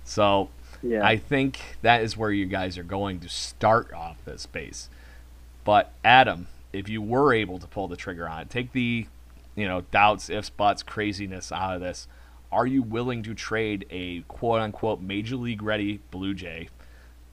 So 0.05 0.51
yeah. 0.83 1.05
I 1.05 1.17
think 1.17 1.61
that 1.83 2.03
is 2.03 2.17
where 2.17 2.31
you 2.31 2.47
guys 2.47 2.79
are 2.79 2.85
going 2.85 3.21
to 3.21 3.29
start 3.29 3.93
off 3.93 4.25
this 4.25 4.47
base. 4.47 4.89
But 5.65 5.93
Adam, 6.05 6.47
if 6.73 6.89
you 6.89 7.03
were 7.03 7.33
able 7.33 7.59
to 7.59 7.67
pull 7.67 7.89
the 7.89 7.97
trigger 7.97 8.29
on 8.29 8.43
it, 8.43 8.51
take 8.51 8.73
the 8.73 9.07
you 9.55 9.67
know 9.67 9.83
doubts, 9.91 10.31
ifs, 10.31 10.51
buts, 10.51 10.83
craziness 10.83 11.51
out 11.53 11.75
of 11.75 11.81
this. 11.81 12.09
Are 12.51 12.67
you 12.67 12.83
willing 12.83 13.23
to 13.25 13.35
trade 13.35 13.87
a 13.91 14.21
quote 14.23 14.61
unquote 14.61 15.01
major 15.01 15.37
league 15.37 15.63
ready 15.63 16.01
Blue 16.11 16.35
Jay 16.35 16.69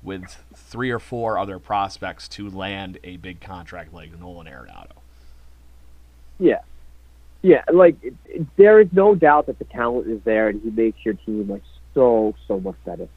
with 0.03 0.43
three 0.53 0.91
or 0.91 0.99
four 0.99 1.37
other 1.37 1.59
prospects 1.59 2.27
to 2.29 2.49
land 2.49 2.99
a 3.03 3.17
big 3.17 3.41
contract 3.41 3.93
like 3.93 4.17
Nolan 4.19 4.47
Arenado? 4.47 4.91
Yeah, 6.39 6.61
yeah. 7.41 7.63
Like 7.71 7.95
it, 8.03 8.13
it, 8.25 8.47
there 8.57 8.79
is 8.79 8.87
no 8.91 9.15
doubt 9.15 9.47
that 9.47 9.59
the 9.59 9.65
talent 9.65 10.07
is 10.07 10.21
there, 10.23 10.49
and 10.49 10.61
he 10.61 10.69
makes 10.69 11.03
your 11.03 11.13
team 11.13 11.49
like 11.49 11.63
so 11.93 12.35
so 12.47 12.59
much 12.59 12.75
better, 12.85 13.07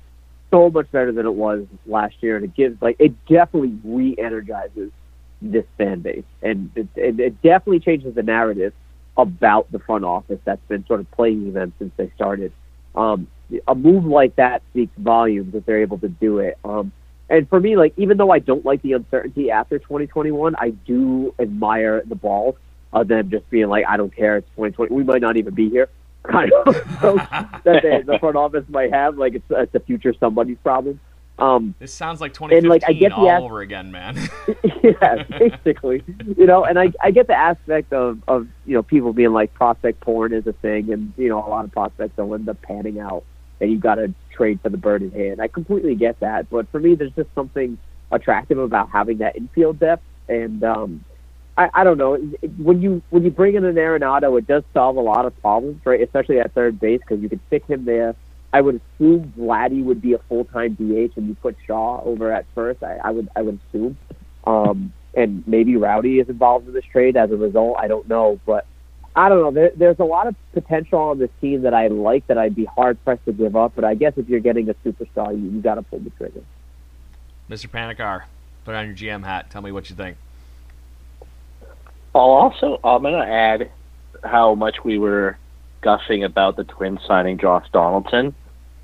so 0.50 0.70
much 0.70 0.90
better 0.90 1.12
than 1.12 1.26
it 1.26 1.34
was 1.34 1.66
last 1.86 2.16
year, 2.20 2.36
and 2.36 2.44
it 2.44 2.54
gives 2.54 2.80
like 2.80 2.96
it 2.98 3.12
definitely 3.26 3.76
re-energizes 3.84 4.92
this 5.40 5.64
fan 5.76 6.00
base, 6.00 6.24
and 6.42 6.70
it, 6.74 6.88
it, 6.96 7.20
it 7.20 7.42
definitely 7.42 7.80
changes 7.80 8.14
the 8.14 8.22
narrative 8.22 8.72
about 9.16 9.70
the 9.72 9.78
front 9.80 10.04
office 10.04 10.38
that's 10.44 10.64
been 10.68 10.86
sort 10.86 11.00
of 11.00 11.10
plaguing 11.10 11.52
them 11.52 11.72
since 11.78 11.92
they 11.96 12.10
started. 12.14 12.52
Um, 12.94 13.26
a 13.66 13.74
move 13.74 14.04
like 14.04 14.36
that 14.36 14.62
speaks 14.70 14.92
volumes 14.98 15.52
that 15.52 15.66
they're 15.66 15.80
able 15.80 15.98
to 15.98 16.08
do 16.08 16.38
it. 16.38 16.58
Um, 16.64 16.92
and 17.28 17.48
for 17.48 17.60
me, 17.60 17.76
like 17.76 17.94
even 17.96 18.16
though 18.16 18.30
I 18.30 18.38
don't 18.38 18.64
like 18.64 18.82
the 18.82 18.92
uncertainty 18.92 19.50
after 19.50 19.78
2021, 19.78 20.56
I 20.56 20.70
do 20.70 21.34
admire 21.38 22.02
the 22.06 22.14
balls 22.14 22.56
of 22.92 23.08
them 23.08 23.30
just 23.30 23.48
being 23.50 23.68
like, 23.68 23.84
I 23.86 23.96
don't 23.96 24.14
care, 24.14 24.38
it's 24.38 24.48
2020. 24.50 24.94
We 24.94 25.04
might 25.04 25.20
not 25.20 25.36
even 25.36 25.54
be 25.54 25.68
here. 25.68 25.88
Kind 26.28 26.52
of 26.52 26.74
so 27.00 27.14
that 27.16 27.82
they, 27.82 28.02
the 28.02 28.18
front 28.18 28.36
office 28.36 28.64
might 28.68 28.92
have 28.92 29.16
like 29.16 29.34
it's, 29.34 29.44
it's 29.50 29.74
a 29.74 29.80
future 29.80 30.12
somebody's 30.18 30.58
problem. 30.62 31.00
Um, 31.38 31.74
this 31.78 31.94
sounds 31.94 32.20
like 32.20 32.34
2015 32.34 32.58
and, 32.58 32.68
like, 32.68 32.82
I 32.88 32.92
get 32.92 33.12
all 33.12 33.44
over 33.44 33.60
again, 33.60 33.92
man. 33.92 34.16
yeah, 34.82 35.22
basically. 35.38 36.02
You 36.36 36.46
know, 36.46 36.64
and 36.64 36.78
I 36.78 36.92
I 37.00 37.12
get 37.12 37.28
the 37.28 37.36
aspect 37.36 37.92
of 37.92 38.20
of 38.26 38.48
you 38.66 38.74
know 38.74 38.82
people 38.82 39.12
being 39.12 39.32
like 39.32 39.54
prospect 39.54 40.00
porn 40.00 40.32
is 40.32 40.46
a 40.46 40.52
thing, 40.52 40.92
and 40.92 41.12
you 41.16 41.28
know 41.28 41.38
a 41.38 41.48
lot 41.48 41.64
of 41.64 41.72
prospects 41.72 42.14
don't 42.16 42.32
end 42.34 42.48
up 42.48 42.60
panning 42.62 42.98
out, 42.98 43.24
and 43.60 43.70
you've 43.70 43.80
got 43.80 43.96
to 43.96 44.12
trade 44.32 44.60
for 44.62 44.68
the 44.68 44.76
bird 44.76 45.02
in 45.02 45.12
hand. 45.12 45.40
I 45.40 45.46
completely 45.46 45.94
get 45.94 46.18
that, 46.20 46.50
but 46.50 46.68
for 46.70 46.80
me, 46.80 46.96
there's 46.96 47.12
just 47.12 47.32
something 47.34 47.78
attractive 48.10 48.58
about 48.58 48.90
having 48.90 49.18
that 49.18 49.36
infield 49.36 49.78
depth, 49.78 50.02
and 50.28 50.64
um, 50.64 51.04
I, 51.56 51.70
I 51.72 51.84
don't 51.84 51.98
know 51.98 52.16
when 52.56 52.82
you 52.82 53.00
when 53.10 53.22
you 53.22 53.30
bring 53.30 53.54
in 53.54 53.64
an 53.64 53.76
Arenado, 53.76 54.36
it 54.38 54.48
does 54.48 54.64
solve 54.74 54.96
a 54.96 55.00
lot 55.00 55.24
of 55.24 55.40
problems, 55.40 55.86
right? 55.86 56.00
Especially 56.00 56.40
at 56.40 56.52
third 56.52 56.80
base 56.80 57.00
because 57.00 57.22
you 57.22 57.28
can 57.28 57.40
stick 57.46 57.64
him 57.66 57.84
there 57.84 58.16
I 58.52 58.60
would 58.60 58.80
assume 58.96 59.32
Vladdy 59.36 59.84
would 59.84 60.00
be 60.00 60.14
a 60.14 60.18
full 60.28 60.44
time 60.44 60.74
DH, 60.74 61.16
and 61.16 61.28
you 61.28 61.36
put 61.40 61.56
Shaw 61.66 62.02
over 62.02 62.32
at 62.32 62.46
first. 62.54 62.82
I, 62.82 62.98
I 63.04 63.10
would 63.10 63.28
I 63.36 63.42
would 63.42 63.58
assume, 63.68 63.98
um, 64.44 64.92
and 65.14 65.46
maybe 65.46 65.76
Rowdy 65.76 66.18
is 66.18 66.28
involved 66.28 66.66
in 66.66 66.74
this 66.74 66.84
trade 66.84 67.16
as 67.16 67.30
a 67.30 67.36
result. 67.36 67.76
I 67.78 67.88
don't 67.88 68.08
know, 68.08 68.40
but 68.46 68.66
I 69.14 69.28
don't 69.28 69.42
know. 69.42 69.50
There, 69.50 69.72
there's 69.76 69.98
a 69.98 70.04
lot 70.04 70.28
of 70.28 70.34
potential 70.52 70.98
on 70.98 71.18
this 71.18 71.30
team 71.40 71.62
that 71.62 71.74
I 71.74 71.88
like 71.88 72.26
that 72.28 72.38
I'd 72.38 72.54
be 72.54 72.64
hard 72.64 73.02
pressed 73.04 73.24
to 73.26 73.32
give 73.32 73.54
up. 73.54 73.72
But 73.74 73.84
I 73.84 73.94
guess 73.94 74.14
if 74.16 74.28
you're 74.28 74.40
getting 74.40 74.70
a 74.70 74.74
superstar, 74.74 75.32
you, 75.32 75.50
you 75.50 75.60
got 75.60 75.74
to 75.74 75.82
pull 75.82 75.98
the 75.98 76.10
trigger. 76.10 76.42
Mr. 77.50 77.68
Panikar, 77.68 78.24
put 78.64 78.74
on 78.74 78.86
your 78.86 78.94
GM 78.94 79.24
hat. 79.24 79.50
Tell 79.50 79.60
me 79.60 79.72
what 79.72 79.90
you 79.90 79.96
think. 79.96 80.16
I'll 82.14 82.30
also 82.30 82.80
I'm 82.82 83.02
gonna 83.02 83.18
add 83.18 83.70
how 84.24 84.54
much 84.54 84.82
we 84.84 84.98
were 84.98 85.36
gushing 85.80 86.24
about 86.24 86.56
the 86.56 86.64
Twins 86.64 87.00
signing 87.06 87.38
Josh 87.38 87.66
Donaldson 87.72 88.34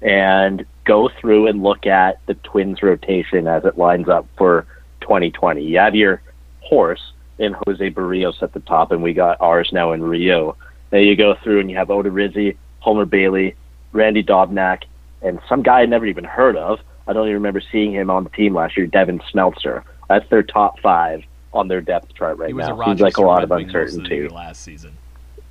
and 0.03 0.65
go 0.85 1.09
through 1.21 1.47
and 1.47 1.63
look 1.63 1.87
at 1.87 2.21
the 2.27 2.35
Twins 2.35 2.83
rotation 2.83 3.47
as 3.47 3.65
it 3.65 3.79
lines 3.79 4.09
up 4.09 4.27
for 4.37 4.67
2020. 5.01 5.63
You 5.63 5.79
have 5.79 5.95
your 5.95 6.21
horse 6.61 7.13
in 7.39 7.57
Jose 7.67 7.91
Berrios 7.91 8.43
at 8.43 8.53
the 8.53 8.61
top, 8.61 8.93
and 8.93 9.03
we 9.03 9.13
got 9.13 9.41
ours 9.41 9.71
now 9.73 9.93
in 9.93 10.03
Ryu. 10.03 10.55
Then 10.91 11.03
you 11.03 11.17
go 11.17 11.35
through 11.43 11.61
and 11.61 11.71
you 11.71 11.77
have 11.77 11.89
Odorizzi, 11.89 12.57
Homer 12.81 13.07
Bailey, 13.07 13.57
Randy 13.93 14.23
Dobnak, 14.23 14.85
and 15.23 15.41
some 15.49 15.63
guy 15.63 15.81
I 15.81 15.87
never 15.87 16.07
even 16.07 16.25
heard 16.25 16.57
of. 16.57 16.81
I 17.07 17.13
don't 17.13 17.25
even 17.25 17.35
remember 17.35 17.63
seeing 17.73 17.93
him 17.93 18.11
on 18.11 18.25
the 18.25 18.31
team 18.31 18.55
last 18.55 18.77
year, 18.77 18.87
Devin 18.87 19.21
Smeltzer. 19.33 19.83
That's 20.09 20.29
their 20.31 20.43
top 20.43 20.81
five 20.81 21.25
on 21.53 21.69
their 21.69 21.81
depth 21.81 22.15
chart 22.15 22.39
right 22.39 22.49
he 22.49 22.55
was 22.55 22.69
now. 22.69 22.81
A 22.81 22.85
Seems 22.85 23.01
like 23.01 23.17
a 23.17 23.23
lot 23.23 23.43
of 23.43 23.51
Red 23.51 23.63
of 23.63 23.73
the 23.73 23.79
uncertainty. 23.79 24.15
year 24.17 24.29
last 24.29 24.63
season. 24.63 24.97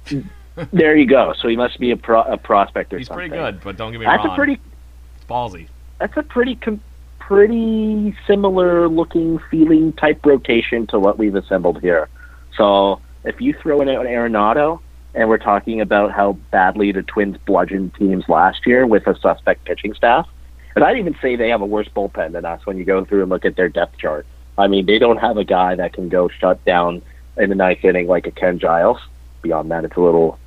there 0.72 0.95
you 0.95 1.06
go. 1.06 1.34
So 1.39 1.47
he 1.47 1.56
must 1.56 1.80
be 1.80 1.91
a, 1.91 1.97
pro- 1.97 2.24
a 2.24 2.38
prospect 2.38 2.93
or 2.93 2.97
He's 2.97 3.08
something. 3.08 3.26
He's 3.26 3.30
pretty 3.32 3.51
good, 3.54 3.64
but 3.64 3.78
don't 3.78 3.91
get 3.91 3.99
me 3.99 4.06
That's 4.06 4.24
wrong. 4.24 4.34
a 4.34 4.36
pretty 4.36 4.54
it's 4.54 5.26
ballsy. 5.30 5.68
that's 5.99 6.16
a 6.18 6.24
pretty 6.24 6.56
com- 6.56 6.82
pretty 7.20 8.16
similar 8.28 8.88
looking 8.89 9.39
feeling 9.49 9.93
type 9.93 10.26
rotation 10.26 10.86
to 10.88 10.99
what 10.99 11.18
we've 11.18 11.36
assembled 11.36 11.82
here. 11.82 12.10
So 12.58 12.99
if 13.24 13.39
you 13.41 13.54
throw 13.54 13.82
in 13.82 13.88
an 13.89 13.95
Arenado, 13.97 14.80
and 15.16 15.30
we're 15.30 15.38
talking 15.38 15.80
about 15.80 16.12
how 16.12 16.34
badly 16.51 16.91
the 16.91 17.04
Twins 17.04 17.38
bludgeoned 17.45 17.93
teams 17.95 18.28
last 18.28 18.66
year 18.66 18.86
with 18.86 19.08
a 19.08 19.18
suspect 19.20 19.64
pitching 19.66 19.93
staff, 19.93 20.28
and 20.76 20.84
I'd 20.84 20.97
even 20.97 21.16
say 21.22 21.36
they 21.36 21.49
have 21.49 21.62
a 21.62 21.66
worse 21.66 21.88
bullpen 21.88 22.32
than 22.34 22.45
us 22.45 22.66
when 22.66 22.78
you 22.78 22.84
go 22.84 23.06
through 23.06 23.22
and 23.22 23.30
look 23.30 23.45
at 23.45 23.56
their 23.56 23.70
depth 23.70 23.97
chart. 23.99 24.26
I 24.58 24.68
mean, 24.68 24.86
they 24.86 24.99
don't 24.99 25.18
have 25.18 25.38
a 25.38 25.43
guy 25.43 25.76
that 25.76 25.93
can 25.93 26.10
go 26.10 26.28
shut 26.30 26.64
down 26.66 27.01
in 27.38 27.49
the 27.49 27.56
ninth 27.56 27.84
inning 27.86 28.08
like 28.08 28.26
a 28.28 28.32
Ken 28.32 28.60
Giles. 28.60 28.97
Beyond 29.43 29.70
that, 29.72 29.86
it's 29.86 29.95
a 29.97 30.01
little 30.01 30.38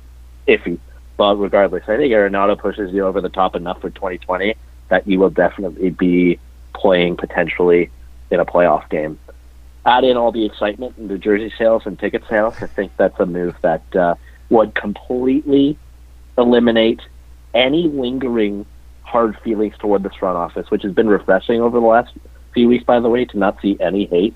iffy. 0.47 0.79
But 1.17 1.35
regardless, 1.37 1.83
I 1.87 1.97
think 1.97 2.13
Arenado 2.13 2.57
pushes 2.57 2.93
you 2.93 3.05
over 3.05 3.21
the 3.21 3.29
top 3.29 3.55
enough 3.55 3.81
for 3.81 3.89
2020 3.89 4.55
that 4.89 5.07
you 5.07 5.19
will 5.19 5.29
definitely 5.29 5.89
be 5.89 6.39
playing 6.73 7.17
potentially 7.17 7.89
in 8.31 8.39
a 8.39 8.45
playoff 8.45 8.87
game. 8.89 9.19
Add 9.85 10.03
in 10.03 10.17
all 10.17 10.31
the 10.31 10.45
excitement 10.45 10.97
and 10.97 11.09
the 11.09 11.17
jersey 11.17 11.51
sales 11.57 11.83
and 11.85 11.97
ticket 11.97 12.23
sales. 12.29 12.55
I 12.61 12.67
think 12.67 12.91
that's 12.97 13.19
a 13.19 13.25
move 13.25 13.55
that 13.61 13.95
uh, 13.95 14.15
would 14.49 14.75
completely 14.75 15.77
eliminate 16.37 17.01
any 17.53 17.87
lingering 17.87 18.65
hard 19.01 19.37
feelings 19.39 19.73
toward 19.79 20.03
this 20.03 20.13
front 20.15 20.37
office, 20.37 20.69
which 20.69 20.83
has 20.83 20.91
been 20.91 21.07
refreshing 21.07 21.61
over 21.61 21.79
the 21.79 21.85
last 21.85 22.13
few 22.53 22.67
weeks, 22.67 22.83
by 22.83 22.99
the 22.99 23.09
way, 23.09 23.25
to 23.25 23.37
not 23.37 23.59
see 23.61 23.77
any 23.79 24.05
hate 24.05 24.35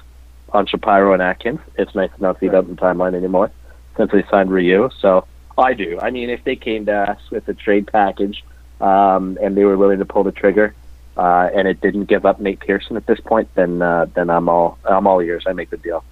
on 0.53 0.65
Shapiro 0.65 1.13
and 1.13 1.21
Atkins. 1.21 1.59
It's 1.77 1.93
nice 1.93 2.09
to 2.15 2.21
not 2.21 2.39
see 2.39 2.47
that 2.47 2.63
in 2.63 2.75
the 2.75 2.81
timeline 2.81 3.13
anymore 3.13 3.51
since 3.97 4.11
they 4.11 4.23
signed 4.31 4.51
Ryu. 4.51 4.89
So 4.99 5.25
I 5.61 5.73
do. 5.73 5.99
I 6.01 6.09
mean, 6.11 6.29
if 6.29 6.43
they 6.43 6.55
came 6.55 6.85
to 6.87 6.93
us 7.11 7.19
with 7.31 7.47
a 7.47 7.53
trade 7.53 7.87
package 7.91 8.43
um, 8.79 9.37
and 9.41 9.55
they 9.55 9.63
were 9.63 9.77
willing 9.77 9.99
to 9.99 10.05
pull 10.05 10.23
the 10.23 10.31
trigger, 10.31 10.73
uh, 11.17 11.49
and 11.53 11.67
it 11.67 11.81
didn't 11.81 12.05
give 12.05 12.25
up 12.25 12.39
Nate 12.39 12.59
Pearson 12.59 12.97
at 12.97 13.05
this 13.05 13.19
point, 13.19 13.49
then 13.55 13.81
uh, 13.81 14.05
then 14.13 14.29
I'm 14.29 14.49
all 14.49 14.77
I'm 14.85 15.07
all 15.07 15.21
ears. 15.21 15.43
I 15.47 15.53
make 15.53 15.69
the 15.69 15.77
deal. 15.77 16.03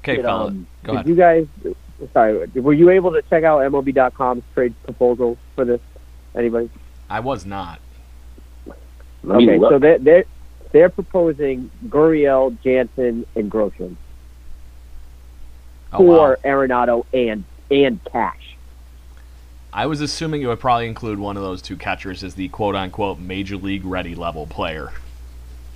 Okay, 0.00 0.16
Did, 0.16 0.26
um, 0.26 0.66
Go 0.82 0.92
did 0.92 0.94
ahead. 0.96 1.08
you 1.08 1.14
guys? 1.14 1.46
Sorry, 2.12 2.46
were 2.60 2.72
you 2.72 2.90
able 2.90 3.12
to 3.12 3.22
check 3.22 3.44
out 3.44 3.60
MLB.com's 3.60 4.42
trade 4.52 4.74
proposal 4.84 5.38
for 5.54 5.64
this? 5.64 5.80
Anybody? 6.34 6.68
I 7.08 7.20
was 7.20 7.46
not. 7.46 7.80
Let 9.22 9.36
okay, 9.42 9.58
so 9.58 9.78
they're 9.78 9.98
they're, 9.98 10.24
they're 10.72 10.88
proposing 10.90 11.70
Gurriel, 11.86 12.60
Jansen, 12.62 13.24
and 13.36 13.50
Groshans 13.50 13.96
Oh, 15.94 15.98
for 15.98 16.38
wow. 16.44 16.50
Arenado 16.50 17.06
and 17.12 17.44
and 17.70 18.02
cash. 18.04 18.56
I 19.72 19.86
was 19.86 20.00
assuming 20.00 20.42
it 20.42 20.46
would 20.46 20.60
probably 20.60 20.86
include 20.86 21.18
one 21.18 21.36
of 21.36 21.42
those 21.42 21.60
two 21.60 21.76
catchers 21.76 22.22
as 22.22 22.34
the 22.34 22.48
quote 22.48 22.76
unquote 22.76 23.18
major 23.18 23.56
league 23.56 23.84
ready 23.84 24.14
level 24.14 24.46
player. 24.46 24.92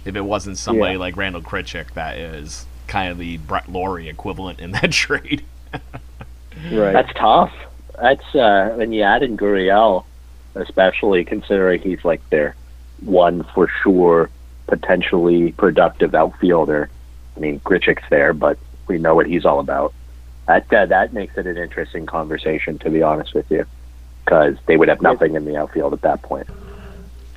If 0.04 0.14
it 0.14 0.20
wasn't 0.20 0.56
somebody 0.58 0.92
Yeah. 0.92 0.98
like 1.00 1.16
Randall 1.16 1.42
Grichuk, 1.42 1.92
that 1.94 2.16
is 2.16 2.66
kind 2.86 3.10
of 3.10 3.18
the 3.18 3.38
Brett 3.38 3.70
Lawrie 3.70 4.08
equivalent 4.08 4.60
in 4.60 4.70
that 4.72 4.92
trade. 4.92 5.44
Right. 5.72 6.92
That's 6.92 7.12
tough. 7.14 7.52
That's 8.00 8.34
uh, 8.34 8.74
when 8.76 8.92
you 8.92 9.02
add 9.02 9.22
in 9.24 9.36
Gurriel, 9.36 10.04
especially 10.54 11.24
considering 11.24 11.80
he's 11.82 12.04
like 12.04 12.20
their 12.30 12.54
one 13.00 13.42
for 13.54 13.68
sure 13.82 14.30
potentially 14.66 15.52
productive 15.52 16.14
outfielder. 16.14 16.88
I 17.36 17.40
mean, 17.40 17.60
Grichuk's 17.60 18.08
there, 18.10 18.32
but 18.32 18.58
we 18.86 18.98
know 18.98 19.14
what 19.14 19.26
he's 19.26 19.44
all 19.44 19.60
about. 19.60 19.92
That 20.48 20.72
uh, 20.72 20.86
that 20.86 21.12
makes 21.12 21.36
it 21.36 21.46
an 21.46 21.58
interesting 21.58 22.06
conversation, 22.06 22.78
to 22.78 22.88
be 22.88 23.02
honest 23.02 23.34
with 23.34 23.50
you, 23.50 23.66
because 24.24 24.56
they 24.64 24.78
would 24.78 24.88
have 24.88 25.02
nothing 25.02 25.34
in 25.34 25.44
the 25.44 25.58
outfield 25.58 25.92
at 25.92 26.00
that 26.00 26.22
point. 26.22 26.48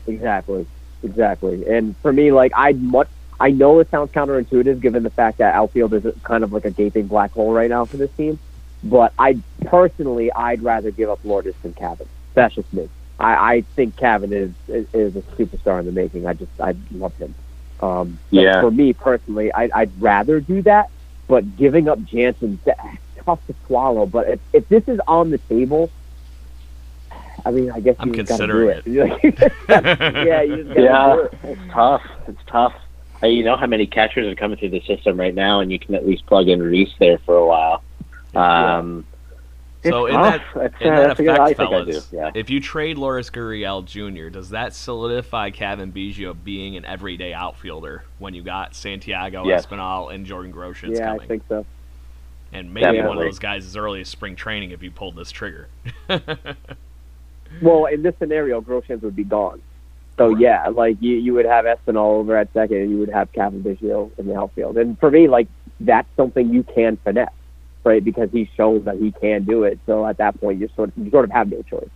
Exactly, 0.07 0.65
exactly. 1.03 1.67
And 1.67 1.95
for 1.97 2.13
me, 2.13 2.31
like 2.31 2.53
I'd 2.55 2.81
much, 2.81 3.09
I 3.37 3.51
know 3.51 3.79
it 3.79 3.91
sounds 3.91 4.11
counterintuitive 4.11 4.79
given 4.79 5.03
the 5.03 5.09
fact 5.09 5.39
that 5.39 5.53
outfield 5.53 5.93
is 5.93 6.05
kind 6.23 6.45
of 6.45 6.53
like 6.53 6.63
a 6.63 6.71
gaping 6.71 7.07
black 7.07 7.33
hole 7.33 7.51
right 7.51 7.69
now 7.69 7.83
for 7.83 7.97
this 7.97 8.11
team. 8.13 8.39
But 8.81 9.13
I 9.19 9.37
personally, 9.65 10.31
I'd 10.31 10.63
rather 10.63 10.89
give 10.89 11.09
up 11.09 11.19
Lourdes 11.25 11.55
than 11.63 11.73
Cavan. 11.73 12.07
That's 12.33 12.55
just 12.55 12.71
me. 12.71 12.87
I, 13.19 13.55
I 13.55 13.61
think 13.75 13.97
Cavan 13.97 14.31
is, 14.31 14.51
is 14.69 14.87
is 14.93 15.15
a 15.17 15.21
superstar 15.35 15.81
in 15.81 15.85
the 15.85 15.91
making. 15.91 16.27
I 16.27 16.33
just 16.33 16.51
I 16.61 16.75
love 16.91 17.13
him. 17.17 17.35
Um, 17.81 18.19
Yeah. 18.29 18.61
For 18.61 18.71
me 18.71 18.93
personally, 18.93 19.51
I, 19.53 19.69
I'd 19.75 20.01
rather 20.01 20.39
do 20.39 20.61
that. 20.61 20.89
But 21.31 21.55
giving 21.55 21.87
up 21.87 22.03
Jansen, 22.03 22.59
that's 22.65 22.77
tough 23.25 23.39
to 23.47 23.55
swallow. 23.65 24.05
But 24.05 24.27
if, 24.27 24.39
if 24.51 24.67
this 24.67 24.85
is 24.89 24.99
on 25.07 25.29
the 25.29 25.37
table, 25.37 25.89
I 27.45 27.51
mean, 27.51 27.71
I 27.71 27.79
guess 27.79 27.95
I'm 27.99 28.09
you 28.09 28.15
just 28.21 28.37
gotta 28.37 28.47
do 28.47 28.67
considering 28.83 29.21
it. 29.31 29.47
yeah, 30.27 30.41
you 30.41 30.63
just 30.65 30.77
Yeah, 30.77 31.15
do 31.15 31.21
it. 31.21 31.33
it's 31.43 31.71
tough. 31.71 32.03
It's 32.27 32.41
tough. 32.47 32.73
You 33.23 33.45
know 33.45 33.55
how 33.55 33.65
many 33.65 33.85
catchers 33.87 34.27
are 34.29 34.35
coming 34.35 34.57
through 34.57 34.71
the 34.71 34.81
system 34.81 35.17
right 35.17 35.33
now, 35.33 35.61
and 35.61 35.71
you 35.71 35.79
can 35.79 35.95
at 35.95 36.05
least 36.05 36.25
plug 36.25 36.49
in 36.49 36.61
Reese 36.61 36.91
there 36.99 37.17
for 37.19 37.35
a 37.37 37.45
while. 37.45 37.81
Um, 38.35 39.05
So 39.83 40.05
it's 40.05 40.13
in 40.13 40.19
tough. 40.21 40.41
that, 40.53 40.53
That's, 40.53 40.81
in 40.81 40.93
uh, 40.93 40.99
that 41.01 41.11
effect, 41.19 41.39
I 41.39 41.53
fellas, 41.55 42.07
yeah. 42.11 42.31
if 42.35 42.49
you 42.51 42.59
trade 42.59 42.97
Lourdes 42.97 43.31
Gurriel 43.31 43.83
Jr., 43.85 44.29
does 44.29 44.49
that 44.51 44.75
solidify 44.75 45.49
Cavan 45.49 45.91
Biggio 45.91 46.35
being 46.43 46.77
an 46.77 46.85
everyday 46.85 47.33
outfielder 47.33 48.03
when 48.19 48.33
you 48.35 48.43
got 48.43 48.75
Santiago 48.75 49.43
Yes. 49.45 49.65
Espinal 49.65 50.13
and 50.13 50.25
Jordan 50.25 50.53
Groshans 50.53 50.97
Yeah, 50.97 51.05
coming? 51.07 51.21
I 51.21 51.25
think 51.25 51.43
so. 51.49 51.65
and 52.53 52.73
maybe 52.73 52.99
one 53.01 53.17
of 53.17 53.23
those 53.23 53.39
guys 53.39 53.65
as 53.65 53.75
early 53.75 54.01
as 54.01 54.09
spring 54.09 54.35
training 54.35 54.69
if 54.71 54.83
you 54.83 54.91
pulled 54.91 55.15
this 55.15 55.31
trigger. 55.31 55.67
Well, 57.61 57.85
in 57.85 58.01
this 58.01 58.15
scenario, 58.17 58.61
Groshans 58.61 59.01
would 59.01 59.15
be 59.15 59.23
gone. 59.25 59.61
So 60.17 60.35
yeah, 60.37 60.67
like 60.67 61.01
you, 61.01 61.15
you 61.17 61.33
would 61.33 61.45
have 61.45 61.65
Espinal 61.65 61.97
over 62.19 62.37
at 62.37 62.53
second, 62.53 62.77
and 62.77 62.91
you 62.91 62.97
would 62.99 63.09
have 63.09 63.31
Cavan 63.33 63.63
Biggio 63.63 64.11
in 64.19 64.27
the 64.27 64.35
outfield. 64.37 64.77
And 64.77 64.97
for 64.99 65.09
me, 65.09 65.27
like 65.27 65.47
that's 65.79 66.07
something 66.15 66.53
you 66.53 66.63
can 66.63 66.97
finesse, 66.97 67.31
right? 67.83 68.03
Because 68.03 68.29
he's 68.31 68.47
shown 68.55 68.83
that 68.85 68.97
he 68.97 69.11
can 69.11 69.43
do 69.43 69.63
it. 69.63 69.79
So 69.85 70.05
at 70.05 70.17
that 70.17 70.39
point, 70.39 70.59
you 70.59 70.69
sort 70.75 70.89
of 70.89 71.03
you 71.03 71.11
sort 71.11 71.25
of 71.25 71.31
have 71.31 71.49
no 71.49 71.61
choice. 71.63 71.89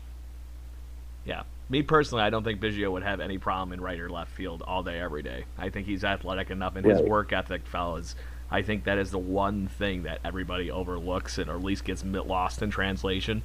Yeah. 1.26 1.44
Me 1.68 1.82
personally, 1.82 2.24
I 2.24 2.30
don't 2.30 2.44
think 2.44 2.60
Biggio 2.60 2.92
would 2.92 3.04
have 3.04 3.20
any 3.20 3.40
problem 3.40 3.74
in 3.74 3.82
right 3.82 4.00
or 4.00 4.10
left 4.10 4.32
field 4.32 4.62
all 4.62 4.84
day, 4.84 5.00
every 5.00 5.24
day. 5.24 5.46
I 5.58 5.70
think 5.70 5.88
he's 5.88 6.04
athletic 6.04 6.52
enough, 6.52 6.76
and 6.76 6.86
his 6.86 7.02
work 7.02 7.34
ethic, 7.34 7.66
fellas. 7.66 8.16
I 8.52 8.62
think 8.62 8.84
that 8.84 9.00
is 9.00 9.10
the 9.10 9.18
one 9.18 9.68
thing 9.68 10.04
that 10.04 10.20
everybody 10.24 10.70
overlooks 10.70 11.40
and 11.40 11.50
or 11.50 11.56
at 11.56 11.64
least 11.64 11.84
gets 11.84 12.06
lost 12.06 12.62
in 12.62 12.70
translation. 12.70 13.42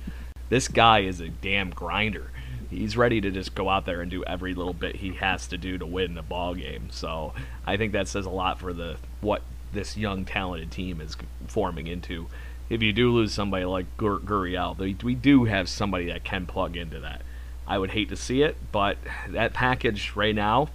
This 0.51 0.69
guy 0.69 1.01
is 1.01 1.21
a 1.21 1.29
damn 1.29 1.71
grinder. 1.71 2.31
He's 2.69 2.97
ready 2.97 3.21
to 3.21 3.31
just 3.31 3.55
go 3.55 3.69
out 3.69 3.87
there 3.87 4.01
and 4.01 4.11
do 4.11 4.23
every 4.25 4.55
little 4.55 4.75
bit 4.75 4.97
he 4.97 5.15
has 5.15 5.49
to 5.49 5.59
do 5.59 5.79
to 5.79 5.87
win 5.87 6.19
a 6.19 6.23
ball 6.23 6.55
game. 6.55 6.89
So 6.91 7.33
I 7.67 7.77
think 7.77 7.93
that 7.93 8.09
says 8.09 8.27
a 8.27 8.31
lot 8.31 8.61
for 8.61 8.73
the 8.73 8.97
what 9.21 9.43
this 9.73 9.97
young 9.97 10.25
talented 10.25 10.71
team 10.71 11.01
is 11.01 11.17
forming 11.47 11.87
into. 11.87 12.27
If 12.69 12.83
you 12.83 12.93
do 12.93 13.13
lose 13.13 13.33
somebody 13.33 13.65
like 13.65 13.87
Gur- 13.97 14.21
Gurriel, 14.21 14.77
we- 14.79 14.97
we 15.03 15.15
do 15.15 15.45
have 15.45 15.69
somebody 15.69 16.07
that 16.07 16.25
can 16.25 16.47
plug 16.47 16.77
into 16.77 17.01
that. 17.01 17.23
I 17.67 17.79
would 17.79 17.91
hate 17.93 18.09
to 18.09 18.17
see 18.17 18.43
it, 18.43 18.57
but 18.73 18.99
that 19.29 19.53
package 19.53 20.13
right 20.15 20.35
now, 20.35 20.69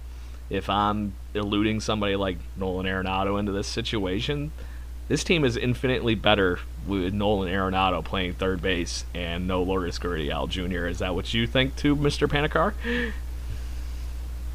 if 0.48 0.68
I'm 0.70 1.14
eluding 1.34 1.80
somebody 1.80 2.16
like 2.16 2.38
Nolan 2.56 2.86
Arenado 2.86 3.38
into 3.38 3.52
this 3.52 3.66
situation, 3.66 4.52
this 5.08 5.22
team 5.24 5.44
is 5.44 5.56
infinitely 5.56 6.14
better 6.14 6.58
with 6.86 7.12
Nolan 7.12 7.52
Arenado 7.52 8.04
playing 8.04 8.34
third 8.34 8.62
base 8.62 9.04
and 9.14 9.46
no 9.46 9.62
Lourdes 9.62 9.98
Gurriel 9.98 10.48
Jr. 10.48 10.86
Is 10.86 10.98
that 11.00 11.14
what 11.14 11.32
you 11.34 11.46
think 11.46 11.76
too, 11.76 11.94
Mr. 11.96 12.28
Panikar? 12.28 12.74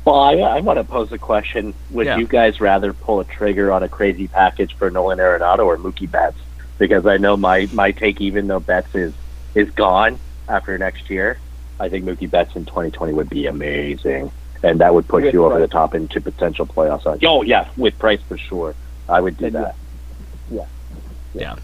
Well, 0.05 0.15
I, 0.19 0.33
I 0.33 0.59
want 0.61 0.77
to 0.77 0.83
pose 0.83 1.11
a 1.11 1.17
question. 1.17 1.73
Would 1.91 2.07
Yeah. 2.07 2.17
you 2.17 2.25
guys 2.27 2.59
rather 2.59 2.91
pull 2.93 3.19
a 3.19 3.25
trigger 3.25 3.71
on 3.71 3.83
a 3.83 3.89
crazy 3.89 4.27
package 4.27 4.73
for 4.75 4.89
Nolan 4.89 5.19
Arenado 5.19 5.65
or 5.65 5.77
Mookie 5.77 6.09
Betts? 6.09 6.37
Because 6.79 7.05
I 7.05 7.17
know 7.17 7.37
my, 7.37 7.67
my 7.73 7.91
take, 7.91 8.19
even 8.19 8.47
though 8.47 8.59
Betts 8.59 8.95
is, 8.95 9.13
is 9.53 9.69
gone 9.71 10.17
after 10.49 10.75
next 10.77 11.09
year, 11.11 11.37
I 11.79 11.89
think 11.89 12.05
Mookie 12.05 12.29
Betts 12.29 12.55
in 12.55 12.65
2020 12.65 13.13
would 13.13 13.29
be 13.29 13.45
amazing. 13.45 14.31
And 14.63 14.79
that 14.79 14.93
would 14.93 15.07
push 15.07 15.23
With 15.23 15.33
you 15.33 15.45
over 15.45 15.55
Price. 15.55 15.61
the 15.69 15.71
top 15.71 15.93
into 15.95 16.19
potential 16.21 16.65
playoffs. 16.65 17.19
Oh, 17.23 17.41
yeah, 17.43 17.69
with 17.77 17.97
Price 17.99 18.21
for 18.27 18.37
sure. 18.37 18.73
I 19.07 19.19
would 19.21 19.37
do 19.37 19.45
And 19.45 19.55
that. 19.55 19.75
Yeah. 20.49 20.65
Yeah. 21.35 21.55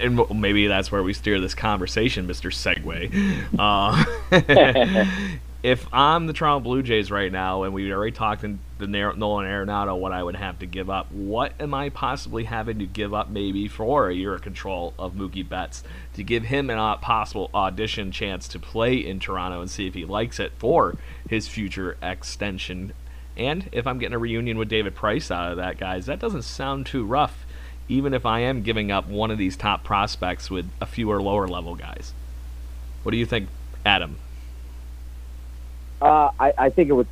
And 0.00 0.20
maybe 0.40 0.66
that's 0.66 0.90
where 0.90 1.02
we 1.02 1.12
steer 1.12 1.38
this 1.40 1.54
conversation, 1.54 2.26
Mister 2.26 2.50
Segway. 2.50 3.10
Uh, 3.58 4.04
if 5.62 5.86
I'm 5.92 6.26
the 6.26 6.32
Toronto 6.32 6.60
Blue 6.64 6.82
Jays 6.82 7.10
right 7.10 7.30
now, 7.30 7.64
and 7.64 7.74
we 7.74 7.92
already 7.92 8.12
talked 8.12 8.44
in 8.44 8.60
the 8.78 8.86
Nolan 8.86 9.46
Arenado, 9.46 9.98
what 9.98 10.10
I 10.10 10.22
would 10.22 10.36
have 10.36 10.58
to 10.60 10.66
give 10.66 10.88
up, 10.88 11.12
what 11.12 11.52
am 11.60 11.74
I 11.74 11.90
possibly 11.90 12.44
having 12.44 12.78
to 12.78 12.86
give 12.86 13.12
up 13.12 13.28
maybe 13.28 13.68
for 13.68 14.08
a 14.08 14.14
year 14.14 14.34
of 14.34 14.40
control 14.40 14.94
of 14.98 15.12
Mookie 15.12 15.46
Betts 15.46 15.84
to 16.14 16.22
give 16.22 16.44
him 16.44 16.70
a 16.70 16.98
possible 17.02 17.50
audition 17.52 18.10
chance 18.10 18.48
to 18.48 18.58
play 18.58 18.96
in 18.96 19.20
Toronto 19.20 19.60
and 19.60 19.70
see 19.70 19.86
if 19.86 19.92
he 19.92 20.06
likes 20.06 20.40
it 20.40 20.52
for 20.56 20.96
his 21.28 21.46
future 21.46 21.98
extension? 22.02 22.94
And 23.36 23.68
if 23.70 23.86
I'm 23.86 23.98
getting 23.98 24.14
a 24.14 24.18
reunion 24.18 24.56
with 24.56 24.70
David 24.70 24.94
Price 24.94 25.30
out 25.30 25.50
of 25.50 25.58
that, 25.58 25.78
guys, 25.78 26.06
that 26.06 26.20
doesn't 26.20 26.42
sound 26.42 26.86
too 26.86 27.04
rough, 27.04 27.44
even 27.86 28.14
if 28.14 28.24
I 28.24 28.40
am 28.40 28.62
giving 28.62 28.90
up 28.90 29.08
one 29.08 29.30
of 29.30 29.36
these 29.36 29.58
top 29.58 29.84
prospects 29.84 30.50
with 30.50 30.70
a 30.80 30.86
fewer 30.86 31.20
lower 31.20 31.46
level 31.46 31.74
guys. 31.74 32.14
What 33.02 33.12
do 33.12 33.18
you 33.18 33.26
think, 33.26 33.48
Adam? 33.84 34.16
Uh, 36.00 36.30
I, 36.38 36.52
I 36.56 36.70
think 36.70 36.88
it 36.88 36.94
would 36.94 37.08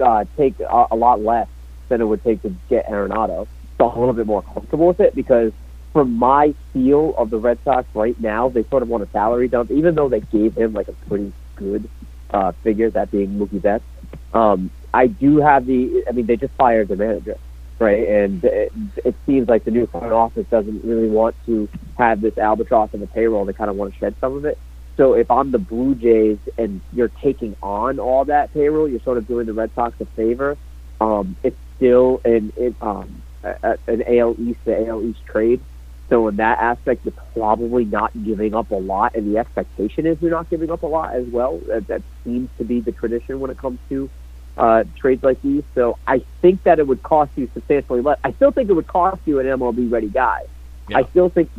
uh, 0.00 0.24
take 0.36 0.60
a, 0.60 0.86
a, 0.90 0.96
lot 0.96 1.20
less 1.20 1.48
than 1.88 2.00
it 2.00 2.04
would 2.04 2.22
take 2.22 2.42
to 2.42 2.54
get 2.68 2.86
Arenado. 2.86 3.48
So 3.78 3.90
I'm 3.90 3.96
a 3.96 4.00
little 4.00 4.14
bit 4.14 4.26
more 4.26 4.42
comfortable 4.42 4.86
with 4.86 5.00
it 5.00 5.14
because 5.14 5.52
from 5.92 6.12
my 6.12 6.54
feel 6.72 7.14
of 7.16 7.30
the 7.30 7.38
Red 7.38 7.58
Sox 7.64 7.88
right 7.94 8.18
now, 8.20 8.48
they 8.48 8.62
sort 8.64 8.82
of 8.82 8.88
want 8.88 9.02
a 9.02 9.08
salary 9.10 9.48
dump, 9.48 9.70
even 9.70 9.94
though 9.94 10.08
they 10.08 10.20
gave 10.20 10.56
him 10.56 10.72
like 10.72 10.88
a 10.88 10.92
pretty 10.92 11.32
good 11.56 11.88
uh, 12.30 12.52
figure, 12.62 12.90
that 12.90 13.10
being 13.10 13.38
Mookie 13.38 13.60
Betts. 13.60 13.84
Um, 14.32 14.70
I 14.94 15.06
do 15.06 15.38
have 15.38 15.66
the, 15.66 16.04
I 16.08 16.12
mean, 16.12 16.26
they 16.26 16.36
just 16.36 16.54
fired 16.54 16.88
the 16.88 16.96
manager, 16.96 17.36
right? 17.78 18.06
And 18.06 18.44
it, 18.44 18.72
it 19.04 19.14
seems 19.26 19.48
like 19.48 19.64
the 19.64 19.70
new 19.70 19.86
front 19.86 20.12
office 20.12 20.46
doesn't 20.50 20.84
really 20.84 21.08
want 21.08 21.34
to 21.46 21.68
have 21.96 22.20
this 22.20 22.38
albatross 22.38 22.94
in 22.94 23.00
the 23.00 23.06
payroll. 23.06 23.44
They 23.44 23.52
kind 23.52 23.70
of 23.70 23.76
want 23.76 23.92
to 23.92 23.98
shed 23.98 24.14
some 24.20 24.36
of 24.36 24.44
it. 24.44 24.58
So 24.98 25.14
if 25.14 25.30
I'm 25.30 25.52
the 25.52 25.60
Blue 25.60 25.94
Jays 25.94 26.38
and 26.58 26.80
you're 26.92 27.08
taking 27.08 27.54
on 27.62 28.00
all 28.00 28.24
that 28.24 28.52
payroll, 28.52 28.88
you're 28.88 29.00
sort 29.00 29.16
of 29.16 29.28
doing 29.28 29.46
the 29.46 29.52
Red 29.52 29.70
Sox 29.74 29.98
a 30.00 30.04
favor. 30.04 30.58
Um, 31.00 31.36
it's 31.44 31.56
still 31.76 32.20
an 32.24 32.52
it, 32.56 32.74
um, 32.82 33.22
a, 33.44 33.78
an 33.86 34.02
AL 34.02 34.34
East 34.40 34.58
to 34.64 34.88
AL 34.88 35.02
East 35.04 35.24
trade. 35.24 35.60
So 36.08 36.26
in 36.26 36.36
that 36.36 36.58
aspect, 36.58 37.04
you're 37.04 37.14
probably 37.32 37.84
not 37.84 38.10
giving 38.24 38.54
up 38.54 38.72
a 38.72 38.76
lot, 38.76 39.14
and 39.14 39.32
the 39.32 39.38
expectation 39.38 40.04
is 40.04 40.20
you're 40.20 40.32
not 40.32 40.50
giving 40.50 40.70
up 40.70 40.82
a 40.82 40.86
lot 40.86 41.14
as 41.14 41.26
well. 41.28 41.58
That, 41.68 41.86
that 41.86 42.02
seems 42.24 42.50
to 42.58 42.64
be 42.64 42.80
the 42.80 42.92
tradition 42.92 43.38
when 43.38 43.52
it 43.52 43.58
comes 43.58 43.78
to 43.90 44.10
uh, 44.56 44.82
trades 44.96 45.22
like 45.22 45.40
these. 45.42 45.62
So 45.76 45.96
I 46.08 46.22
think 46.42 46.64
that 46.64 46.80
it 46.80 46.88
would 46.88 47.04
cost 47.04 47.30
you 47.36 47.48
substantially 47.54 48.00
less. 48.00 48.18
I 48.24 48.32
still 48.32 48.50
think 48.50 48.68
it 48.68 48.72
would 48.72 48.88
cost 48.88 49.20
you 49.26 49.38
an 49.38 49.46
MLB 49.46 49.92
ready 49.92 50.08
guy. 50.08 50.46
Yeah. 50.88 50.98
I 50.98 51.04
still 51.04 51.28
think 51.28 51.50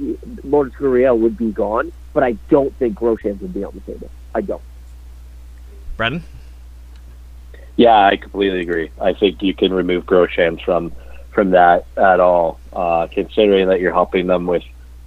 Lourdes 0.43 0.75
Gurriel 0.75 1.17
would 1.19 1.37
be 1.37 1.51
gone, 1.51 1.93
but 2.13 2.23
I 2.23 2.33
don't 2.49 2.73
think 2.75 2.97
Groshans 2.97 3.41
would 3.41 3.53
be 3.53 3.63
on 3.63 3.73
the 3.73 3.91
table. 3.91 4.09
I 4.33 4.41
don't. 4.41 4.61
Brendan? 5.97 6.23
Yeah, 7.75 8.07
I 8.07 8.17
completely 8.17 8.61
agree. 8.61 8.91
I 8.99 9.13
think 9.13 9.41
you 9.41 9.53
can 9.53 9.73
remove 9.73 10.05
Groshans 10.05 10.63
from 10.63 10.91
from 11.31 11.51
that 11.51 11.85
at 11.95 12.19
all, 12.19 12.59
uh, 12.73 13.07
considering 13.07 13.67
that 13.69 13.79
you're 13.79 13.93
helping 13.93 14.27
them 14.27 14.47
with 14.47 14.63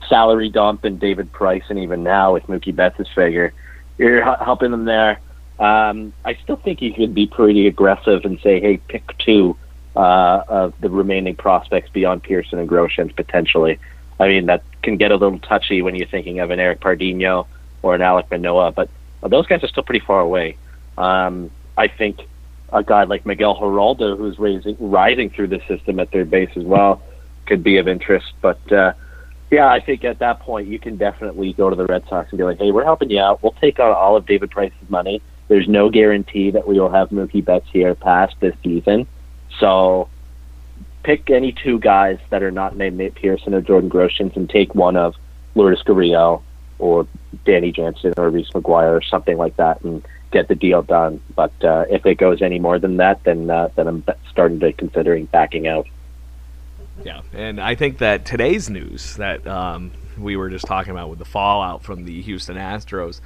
salary 0.09 0.49
dump 0.49 0.85
and 0.85 0.99
David 0.99 1.33
Price, 1.33 1.65
and 1.69 1.79
even 1.79 2.03
now 2.03 2.35
with 2.35 2.45
Mookie 2.45 2.75
Betts' 2.75 3.09
figure, 3.15 3.53
you're 3.99 4.23
helping 4.37 4.71
them 4.71 4.85
there. 4.85 5.21
Um, 5.59 6.13
I 6.25 6.35
still 6.35 6.57
think 6.57 6.81
you 6.81 6.93
could 6.93 7.15
be 7.15 7.27
pretty 7.27 7.67
aggressive 7.67 8.25
and 8.25 8.41
say, 8.41 8.61
hey, 8.61 8.79
pick 8.79 9.17
two 9.19 9.57
uh, 9.95 10.43
of 10.49 10.75
the 10.81 10.91
remaining 10.91 11.37
prospects 11.37 11.91
beyond 11.91 12.23
Pearson 12.23 12.59
and 12.59 12.69
Groshans 12.69 13.15
potentially. 13.15 13.79
I 14.21 14.29
mean, 14.29 14.47
that 14.47 14.63
can 14.83 14.97
get 14.97 15.11
a 15.11 15.17
little 15.17 15.39
touchy 15.39 15.83
when 15.83 15.95
you're 15.95 16.09
thinking 16.09 16.41
of 16.41 16.51
an 16.51 16.61
Eric 16.61 16.81
Pardinho 16.81 17.47
or 17.83 17.95
an 17.95 18.03
Alec 18.03 18.31
Manoah, 18.31 18.73
but 18.73 18.89
those 19.29 19.47
guys 19.47 19.63
are 19.63 19.69
still 19.69 19.83
pretty 19.83 20.05
far 20.05 20.21
away. 20.21 20.57
Um, 20.99 21.51
I 21.77 21.89
think 21.89 22.21
a 22.73 22.83
guy 22.83 23.05
like 23.05 23.27
Miguel 23.27 23.57
Hiraldo, 23.57 24.17
who's 24.17 24.39
raising, 24.39 24.77
rising 24.79 25.31
through 25.31 25.49
the 25.49 25.61
system 25.69 26.01
at 26.01 26.11
third 26.11 26.31
base 26.31 26.51
as 26.57 26.65
well, 26.65 27.03
could 27.47 27.63
be 27.63 27.79
of 27.79 27.89
interest. 27.89 28.33
But 28.41 28.73
uh, 28.73 28.95
yeah, 29.51 29.69
I 29.69 29.81
think 29.81 30.05
at 30.05 30.19
that 30.21 30.41
point 30.41 30.69
you 30.69 30.79
can 30.79 30.97
definitely 30.97 31.53
go 31.53 31.71
to 31.71 31.77
the 31.77 31.87
Red 31.87 32.05
Sox 32.09 32.31
and 32.31 32.39
be 32.39 32.45
like, 32.45 32.59
"Hey, 32.59 32.71
we're 32.71 32.85
helping 32.85 33.11
you 33.11 33.21
out. 33.21 33.43
We'll 33.43 33.53
take 33.53 33.79
on 33.79 33.93
all 33.93 34.17
of 34.17 34.27
David 34.27 34.51
Price's 34.51 34.89
money. 34.89 35.21
There's 35.49 35.69
no 35.69 35.91
guarantee 35.91 36.51
that 36.53 36.67
we 36.67 36.81
will 36.81 36.91
have 36.91 37.11
Mookie 37.11 37.45
Betts 37.45 37.67
here 37.73 37.95
past 37.95 38.35
this 38.41 38.55
season, 38.63 39.07
so 39.59 40.09
pick 41.03 41.31
any 41.31 41.53
two 41.53 41.79
guys 41.79 42.19
that 42.31 42.43
are 42.43 42.51
not 42.51 42.77
named 42.77 42.99
Nate 42.99 43.15
Pearson 43.15 43.55
or 43.55 43.61
Jordan 43.61 43.91
Groshans 43.91 44.37
and 44.37 44.49
take 44.49 44.75
one 44.75 44.97
of 44.97 45.15
Lourdes 45.55 45.83
Gurriel 45.83 46.43
or 46.79 47.07
Danny 47.45 47.73
Jansen 47.73 48.15
or 48.17 48.31
Reese 48.31 48.51
McGuire 48.51 48.97
or 48.97 49.03
something 49.03 49.37
like 49.37 49.57
that 49.57 49.83
and 49.83 50.07
get 50.31 50.49
the 50.49 50.55
deal 50.55 50.83
done. 50.83 51.21
But 51.35 51.53
uh, 51.65 51.85
if 51.91 52.07
it 52.07 52.17
goes 52.17 52.43
any 52.43 52.59
more 52.59 52.79
than 52.79 52.97
that, 52.99 53.23
then 53.25 53.51
uh, 53.51 53.69
then 53.75 53.87
I'm 53.87 54.05
starting 54.31 54.61
to 54.61 54.73
considering 54.73 55.27
backing 55.27 55.67
out. 55.67 55.87
Yeah, 57.05 57.23
and 57.33 57.61
I 57.61 57.75
think 57.75 57.99
that 57.99 58.25
today's 58.25 58.69
news 58.69 59.17
that 59.17 59.47
um, 59.47 59.93
we 60.19 60.37
were 60.37 60.51
just 60.51 60.67
talking 60.67 60.91
about 60.91 61.09
with 61.09 61.19
the 61.19 61.25
fallout 61.25 61.83
from 61.83 62.05
the 62.05 62.21
Houston 62.23 62.57
Astros 62.57 63.21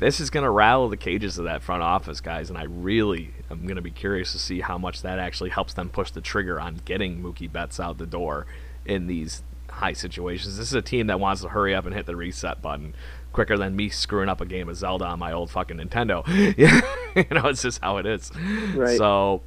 this 0.00 0.18
is 0.18 0.30
going 0.30 0.44
to 0.44 0.50
rattle 0.50 0.88
the 0.88 0.96
cages 0.96 1.36
of 1.36 1.44
that 1.44 1.62
front 1.62 1.82
office, 1.82 2.22
guys, 2.22 2.48
and 2.48 2.58
I 2.58 2.64
really 2.64 3.32
am 3.50 3.62
going 3.62 3.76
to 3.76 3.82
be 3.82 3.90
curious 3.90 4.32
to 4.32 4.38
see 4.38 4.60
how 4.60 4.78
much 4.78 5.02
that 5.02 5.18
actually 5.18 5.50
helps 5.50 5.74
them 5.74 5.88
push 5.88 6.10
the 6.10 6.20
trigger 6.20 6.60
on 6.60 6.80
getting 6.84 7.22
Mookie 7.22 7.50
Betts 7.50 7.80
out 7.80 7.98
the 7.98 8.06
door 8.06 8.46
in 8.84 9.06
these 9.06 9.42
high 9.68 9.92
situations. 9.92 10.56
This 10.56 10.68
is 10.68 10.74
a 10.74 10.82
team 10.82 11.06
that 11.08 11.20
wants 11.20 11.42
to 11.42 11.48
hurry 11.48 11.74
up 11.74 11.86
and 11.86 11.94
hit 11.94 12.06
the 12.06 12.16
reset 12.16 12.62
button 12.62 12.94
quicker 13.32 13.56
than 13.56 13.76
me 13.76 13.88
screwing 13.88 14.28
up 14.28 14.40
a 14.40 14.46
game 14.46 14.68
of 14.68 14.76
Zelda 14.76 15.06
on 15.06 15.18
my 15.18 15.32
old 15.32 15.50
fucking 15.50 15.78
Nintendo. 15.78 16.26
you 17.16 17.34
know, 17.34 17.48
it's 17.48 17.62
just 17.62 17.80
how 17.80 17.98
it 17.98 18.06
is. 18.06 18.30
Right. 18.74 18.96
So, 18.96 19.42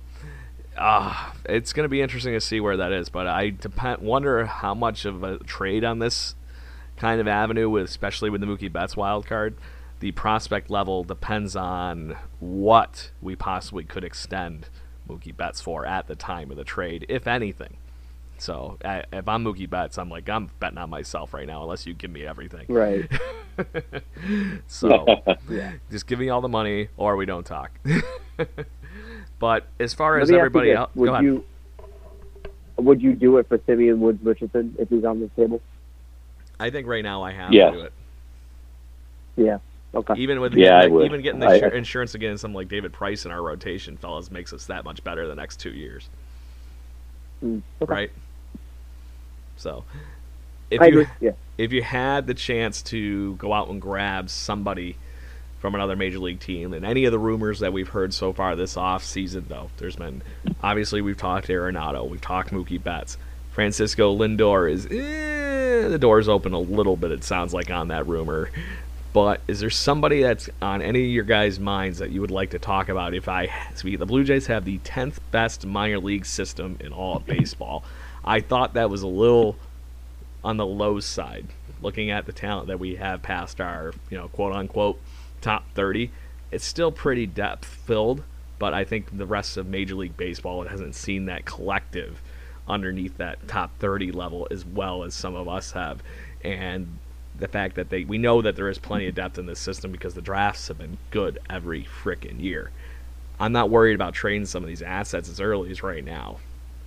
uh, 0.77 1.31
it's 1.45 1.73
going 1.73 1.83
to 1.83 1.89
be 1.89 2.01
interesting 2.01 2.33
to 2.33 2.41
see 2.41 2.59
where 2.59 2.77
that 2.77 2.91
is. 2.91 3.09
But 3.09 3.27
I 3.27 3.49
depend, 3.49 4.01
wonder 4.01 4.45
how 4.45 4.73
much 4.73 5.05
of 5.05 5.23
a 5.23 5.37
trade 5.39 5.83
on 5.83 5.99
this 5.99 6.35
kind 6.97 7.19
of 7.19 7.27
avenue, 7.27 7.69
with 7.69 7.85
especially 7.85 8.29
with 8.29 8.41
the 8.41 8.47
Mookie 8.47 8.71
Betts 8.71 8.95
wild 8.95 9.25
card 9.27 9.55
the 10.03 10.11
prospect 10.11 10.69
level 10.69 11.05
depends 11.05 11.55
on 11.55 12.17
what 12.41 13.11
we 13.21 13.37
possibly 13.37 13.85
could 13.85 14.03
extend 14.03 14.67
Mookie 15.09 15.33
Betts 15.33 15.61
for 15.61 15.85
at 15.85 16.07
the 16.07 16.15
time 16.15 16.51
of 16.51 16.57
the 16.57 16.65
trade, 16.65 17.05
if 17.07 17.25
anything. 17.25 17.77
So 18.37 18.77
if 18.83 19.29
I'm 19.29 19.45
Mookie 19.45 19.69
Betts, 19.69 19.97
I'm 19.97 20.09
like 20.09 20.27
I'm 20.27 20.49
betting 20.59 20.77
on 20.77 20.89
myself 20.89 21.33
right 21.33 21.47
now, 21.47 21.63
unless 21.63 21.85
you 21.85 21.93
give 21.93 22.11
me 22.11 22.25
everything. 22.25 22.65
Right. 22.67 23.09
so 24.67 25.05
yeah. 25.49 25.75
just 25.89 26.05
give 26.05 26.19
me 26.19 26.27
all 26.27 26.41
the 26.41 26.49
money, 26.49 26.89
or 26.97 27.15
we 27.15 27.25
don't 27.25 27.45
talk. 27.45 27.71
but 29.39 29.67
as 29.79 29.93
far 29.93 30.19
as 30.19 30.29
everybody 30.29 30.73
else, 30.73 30.91
would 30.95 31.23
you 31.23 31.45
would 32.75 33.01
you 33.01 33.13
do 33.13 33.37
it 33.37 33.47
for 33.47 33.57
Simeon 33.65 34.01
Woods 34.01 34.21
Richardson 34.21 34.75
if 34.77 34.89
he's 34.89 35.05
on 35.05 35.21
the 35.21 35.29
table? 35.29 35.61
I 36.59 36.71
think 36.71 36.87
right 36.87 37.03
now 37.05 37.23
I 37.23 37.31
have 37.31 37.53
yes. 37.53 37.71
to 37.71 37.77
do 37.77 37.85
it. 37.85 37.93
Yeah. 39.37 39.59
Okay. 39.95 40.13
Even 40.17 40.41
with 40.41 40.55
yeah, 40.55 40.81
getting, 40.81 41.01
even 41.01 41.21
getting 41.21 41.39
the 41.39 41.47
I, 41.47 41.75
insurance 41.75 42.15
again, 42.15 42.37
some 42.37 42.53
like 42.53 42.67
David 42.67 42.93
Price 42.93 43.25
in 43.25 43.31
our 43.31 43.41
rotation, 43.41 43.97
fellas, 43.97 44.31
makes 44.31 44.51
us 44.51 44.65
that 44.65 44.83
much 44.83 45.03
better 45.03 45.27
the 45.27 45.35
next 45.35 45.59
two 45.59 45.69
years. 45.69 46.09
Mm, 47.43 47.61
okay. 47.81 47.93
Right. 47.93 48.11
So, 49.57 49.83
if 50.71 50.81
I 50.81 50.87
you 50.87 51.01
agree. 51.01 51.13
Yeah. 51.21 51.31
if 51.59 51.71
you 51.71 51.83
had 51.83 52.25
the 52.25 52.33
chance 52.33 52.81
to 52.83 53.35
go 53.35 53.53
out 53.53 53.69
and 53.69 53.79
grab 53.79 54.29
somebody 54.31 54.97
from 55.59 55.75
another 55.75 55.95
major 55.95 56.19
league 56.19 56.39
team, 56.39 56.73
and 56.73 56.83
any 56.83 57.05
of 57.05 57.11
the 57.11 57.19
rumors 57.19 57.59
that 57.59 57.71
we've 57.71 57.89
heard 57.89 58.15
so 58.15 58.33
far 58.33 58.55
this 58.55 58.75
off 58.75 59.03
season, 59.03 59.45
though, 59.47 59.69
there's 59.77 59.95
been 59.95 60.23
obviously 60.63 61.01
we've 61.01 61.17
talked 61.17 61.47
Arenado, 61.49 62.09
we've 62.09 62.19
talked 62.19 62.51
Mookie 62.51 62.81
Betts, 62.81 63.17
Francisco 63.51 64.17
Lindor 64.17 64.71
is 64.71 64.87
eh, 64.87 65.87
the 65.87 65.99
door's 65.99 66.27
open 66.27 66.53
a 66.53 66.59
little 66.59 66.97
bit. 66.97 67.11
It 67.11 67.23
sounds 67.23 67.53
like 67.53 67.69
on 67.69 67.89
that 67.89 68.07
rumor. 68.07 68.49
But 69.13 69.41
is 69.47 69.59
there 69.59 69.69
somebody 69.69 70.23
that's 70.23 70.49
on 70.59 70.81
any 70.81 71.05
of 71.05 71.11
your 71.11 71.23
guys' 71.23 71.59
minds 71.59 71.99
that 71.99 72.09
you 72.09 72.19
would 72.21 72.31
like 72.31 72.49
to 72.49 72.59
talk 72.59 72.89
about? 72.89 73.13
If 73.13 73.29
I, 73.29 73.49
speak, 73.75 73.99
the 73.99 74.07
Blue 74.07 74.23
Jays 74.23 74.47
have 74.47 74.65
the 74.65 74.79
10th 74.79 75.19
best 75.29 75.65
minor 75.67 75.99
league 75.99 76.25
system 76.25 76.77
in 76.79 76.91
all 76.91 77.17
of 77.17 77.25
baseball. 77.27 77.83
I 78.25 78.41
thought 78.41 78.73
that 78.73 78.89
was 78.89 79.03
a 79.03 79.07
little 79.07 79.55
on 80.43 80.57
the 80.57 80.65
low 80.65 80.99
side, 80.99 81.45
looking 81.81 82.09
at 82.09 82.25
the 82.25 82.33
talent 82.33 82.67
that 82.67 82.79
we 82.79 82.95
have 82.95 83.21
past 83.21 83.61
our, 83.61 83.93
you 84.09 84.17
know, 84.17 84.29
quote 84.29 84.53
unquote 84.53 84.99
top 85.41 85.63
30. 85.75 86.09
It's 86.51 86.65
still 86.65 86.91
pretty 86.91 87.27
depth 87.27 87.65
filled, 87.65 88.23
but 88.57 88.73
I 88.73 88.83
think 88.83 89.15
the 89.15 89.25
rest 89.27 89.57
of 89.57 89.67
Major 89.67 89.95
League 89.95 90.17
Baseball 90.17 90.63
hasn't 90.63 90.95
seen 90.95 91.25
that 91.25 91.45
collective 91.45 92.19
underneath 92.67 93.17
that 93.17 93.47
top 93.47 93.77
30 93.79 94.11
level 94.11 94.47
as 94.49 94.65
well 94.65 95.03
as 95.03 95.13
some 95.13 95.35
of 95.35 95.47
us 95.47 95.73
have. 95.73 96.01
And 96.43 96.97
the 97.35 97.47
fact 97.47 97.75
that 97.75 97.89
they 97.89 98.03
we 98.03 98.17
know 98.17 98.41
that 98.41 98.55
there 98.55 98.69
is 98.69 98.77
plenty 98.77 99.07
of 99.07 99.15
depth 99.15 99.37
in 99.37 99.45
this 99.45 99.59
system 99.59 99.91
because 99.91 100.13
the 100.13 100.21
drafts 100.21 100.67
have 100.67 100.77
been 100.77 100.97
good 101.11 101.39
every 101.49 101.83
freaking 101.83 102.41
year. 102.41 102.71
I'm 103.39 103.51
not 103.51 103.69
worried 103.69 103.95
about 103.95 104.13
trading 104.13 104.45
some 104.45 104.63
of 104.63 104.69
these 104.69 104.81
assets 104.81 105.29
as 105.29 105.41
early 105.41 105.71
as 105.71 105.83
right 105.83 106.05
now. 106.05 106.37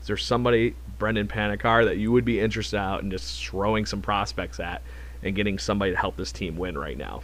Is 0.01 0.07
there 0.07 0.17
somebody 0.17 0.77
Brendan 0.99 1.27
Panikar 1.27 1.85
that 1.85 1.97
you 1.97 2.13
would 2.13 2.25
be 2.25 2.39
interested 2.39 2.79
out 2.79 3.03
in 3.03 3.11
just 3.11 3.45
throwing 3.45 3.85
some 3.87 4.01
prospects 4.01 4.61
at 4.61 4.83
and 5.23 5.35
getting 5.35 5.59
somebody 5.59 5.91
to 5.91 5.99
help 5.99 6.17
this 6.17 6.31
team 6.31 6.57
win 6.57 6.79
right 6.79 6.97
now? 6.97 7.23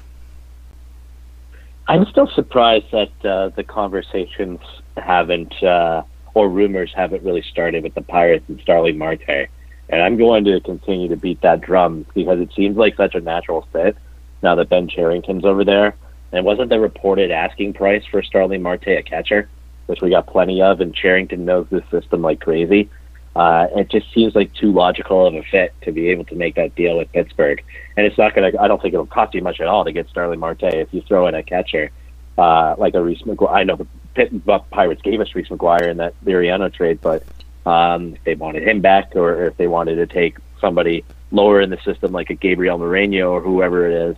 I'm 1.86 2.06
still 2.06 2.28
surprised 2.34 2.86
that 2.92 3.24
uh, 3.24 3.48
the 3.50 3.64
conversations 3.64 4.60
haven't, 4.96 5.62
uh, 5.62 6.02
or 6.34 6.48
rumors 6.48 6.92
haven't 6.94 7.22
really 7.22 7.42
started 7.42 7.82
with 7.82 7.94
the 7.94 8.02
Pirates 8.02 8.44
and 8.48 8.60
Starling 8.60 8.98
Marte. 8.98 9.48
And 9.92 10.02
I'm 10.02 10.16
going 10.16 10.44
to 10.44 10.58
continue 10.60 11.08
to 11.08 11.16
beat 11.16 11.42
that 11.42 11.60
drum 11.60 12.06
because 12.14 12.40
it 12.40 12.50
seems 12.56 12.78
like 12.78 12.96
such 12.96 13.14
a 13.14 13.20
natural 13.20 13.68
fit 13.72 13.96
now 14.42 14.54
that 14.54 14.70
Ben 14.70 14.88
Cherington's 14.88 15.44
over 15.44 15.64
there. 15.64 15.94
And 16.32 16.46
wasn't 16.46 16.70
the 16.70 16.80
reported 16.80 17.30
asking 17.30 17.74
price 17.74 18.02
for 18.10 18.22
Starling 18.22 18.62
Marte 18.62 18.88
a 18.88 19.02
catcher, 19.02 19.50
which 19.86 20.00
we 20.00 20.08
got 20.08 20.26
plenty 20.26 20.62
of, 20.62 20.80
and 20.80 20.94
Cherington 20.94 21.44
knows 21.44 21.66
this 21.70 21.84
system 21.90 22.22
like 22.22 22.40
crazy. 22.40 22.88
Uh, 23.36 23.66
it 23.76 23.90
just 23.90 24.10
seems 24.14 24.34
like 24.34 24.52
too 24.54 24.72
logical 24.72 25.26
of 25.26 25.34
a 25.34 25.42
fit 25.42 25.74
to 25.82 25.92
be 25.92 26.08
able 26.08 26.24
to 26.24 26.34
make 26.34 26.54
that 26.54 26.74
deal 26.74 26.96
with 26.96 27.12
Pittsburgh. 27.12 27.62
And 27.94 28.06
it's 28.06 28.16
not 28.16 28.34
going 28.34 28.50
to, 28.50 28.60
I 28.60 28.68
don't 28.68 28.80
think 28.80 28.94
it'll 28.94 29.04
cost 29.04 29.34
you 29.34 29.42
much 29.42 29.60
at 29.60 29.68
all 29.68 29.84
to 29.84 29.92
get 29.92 30.08
Starling 30.08 30.40
Marte 30.40 30.64
if 30.64 30.92
you 30.92 31.02
throw 31.02 31.26
in 31.26 31.34
a 31.34 31.42
catcher 31.42 31.90
uh, 32.38 32.76
like 32.78 32.94
a 32.94 33.02
Reese 33.02 33.22
McGuire. 33.22 33.52
I 33.52 33.64
know 33.64 33.76
the 33.76 33.86
Pitt, 34.14 34.32
Pirates 34.70 35.02
gave 35.02 35.20
us 35.20 35.34
Reese 35.34 35.48
McGuire 35.48 35.90
in 35.90 35.98
that 35.98 36.14
Liriano 36.24 36.72
trade, 36.72 37.00
but 37.02 37.22
um, 37.66 38.14
if 38.14 38.24
they 38.24 38.34
wanted 38.34 38.66
him 38.66 38.80
back 38.80 39.12
or 39.14 39.44
if 39.44 39.56
they 39.56 39.68
wanted 39.68 39.96
to 39.96 40.06
take 40.06 40.36
somebody 40.60 41.04
lower 41.30 41.60
in 41.60 41.70
the 41.70 41.78
system 41.84 42.12
like 42.12 42.30
a 42.30 42.34
Gabriel 42.34 42.78
Moreno 42.78 43.30
or 43.30 43.40
whoever 43.40 43.88
it 43.88 44.10
is 44.10 44.16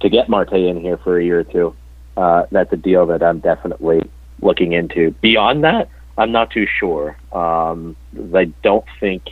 to 0.00 0.08
get 0.08 0.28
Marte 0.28 0.52
in 0.52 0.80
here 0.80 0.96
for 0.96 1.18
a 1.18 1.24
year 1.24 1.40
or 1.40 1.44
two, 1.44 1.76
uh, 2.16 2.46
that's 2.50 2.72
a 2.72 2.76
deal 2.76 3.06
that 3.06 3.22
I'm 3.22 3.40
definitely 3.40 4.02
looking 4.40 4.72
into. 4.72 5.10
Beyond 5.20 5.64
that, 5.64 5.88
I'm 6.18 6.32
not 6.32 6.50
too 6.50 6.66
sure. 6.66 7.16
Um, 7.32 7.96
I 8.34 8.46
don't 8.62 8.84
think 9.00 9.22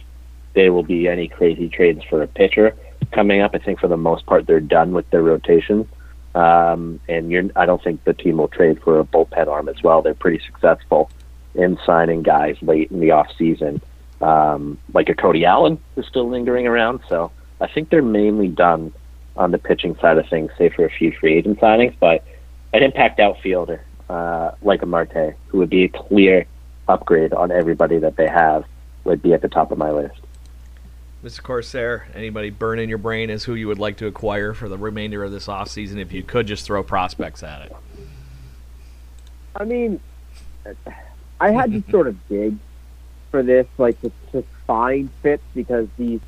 there 0.55 0.73
will 0.73 0.83
be 0.83 1.09
any 1.09 1.29
crazy 1.29 1.69
trades 1.69 2.03
for 2.09 2.23
a 2.23 2.27
pitcher 2.27 2.77
coming 3.13 3.41
up. 3.41 3.53
I 3.55 3.59
think 3.59 3.81
for 3.81 3.89
the 3.89 3.97
most 3.97 4.27
part 4.27 4.47
they're 4.47 4.61
done 4.61 4.93
with 4.93 5.09
their 5.11 5.23
rotation. 5.23 5.89
Um, 6.35 7.01
and 7.09 7.53
I 7.55 7.65
don't 7.65 7.83
think 7.83 8.05
the 8.05 8.13
team 8.13 8.39
will 8.39 8.49
trade 8.49 8.83
for 8.83 8.99
a 8.99 9.05
bullpen 9.05 9.47
arm 9.47 9.69
as 9.69 9.83
well. 9.83 10.03
They're 10.03 10.15
pretty 10.15 10.45
successful 10.45 11.11
in 11.55 11.79
signing 11.85 12.23
guys 12.23 12.57
late 12.63 12.91
in 12.91 13.01
the 13.01 13.11
off 13.13 13.29
season. 13.37 13.81
Um, 14.21 14.79
like 14.93 15.09
a 15.09 15.15
Cody 15.15 15.45
Allen 15.45 15.79
is 15.97 16.07
still 16.07 16.29
lingering 16.29 16.67
around. 16.67 17.01
So 17.09 17.31
I 17.61 17.67
think 17.67 17.91
they're 17.91 18.03
mainly 18.03 18.49
done 18.49 18.93
on 19.37 19.51
the 19.51 19.59
pitching 19.59 19.97
side 19.97 20.19
of 20.19 20.29
things, 20.29 20.51
save 20.57 20.75
for 20.75 20.85
a 20.85 20.91
few 20.91 21.13
free 21.13 21.35
agent 21.35 21.61
signings. 21.61 21.95
But 21.99 22.25
an 22.73 22.83
impact 22.83 23.21
outfielder 23.21 23.85
uh, 24.09 24.53
like 24.63 24.83
a 24.83 24.87
Marte, 24.87 25.35
who 25.49 25.59
would 25.59 25.71
be 25.71 25.85
a 25.85 25.89
clear 25.89 26.47
upgrade 26.89 27.33
on 27.33 27.51
everybody 27.51 27.99
that 27.99 28.17
they 28.17 28.29
have 28.29 28.65
would 29.05 29.23
be 29.23 29.33
at 29.33 29.43
the 29.43 29.49
top 29.49 29.71
of 29.71 29.79
my 29.79 29.91
list. 29.91 30.19
Mr. 31.23 31.43
Corsair, 31.43 32.07
anybody 32.15 32.51
burn 32.51 32.79
in 32.79 32.89
your 32.89 32.99
brain 32.99 33.31
as 33.31 33.45
who 33.45 33.55
you 33.55 33.67
would 33.67 33.79
like 33.79 33.97
to 33.97 34.07
acquire 34.07 34.53
for 34.53 34.69
the 34.69 34.77
remainder 34.77 35.25
of 35.25 35.33
this 35.33 35.47
offseason 35.47 35.97
if 35.97 36.13
you 36.13 36.23
could 36.23 36.47
just 36.47 36.67
throw 36.67 36.83
prospects 36.83 37.43
at 37.43 37.63
it? 37.63 37.73
I 39.57 39.65
mean, 39.65 40.01
I 41.41 41.51
had 41.51 41.73
to 41.73 41.83
sort 41.91 42.07
of 42.07 42.17
dig 42.29 42.57
for 43.31 43.43
this, 43.43 43.67
like 43.79 44.01
to, 44.03 44.13
to 44.33 44.45
find 44.67 45.11
fits 45.23 45.43
because 45.55 45.89
these, 45.97 46.21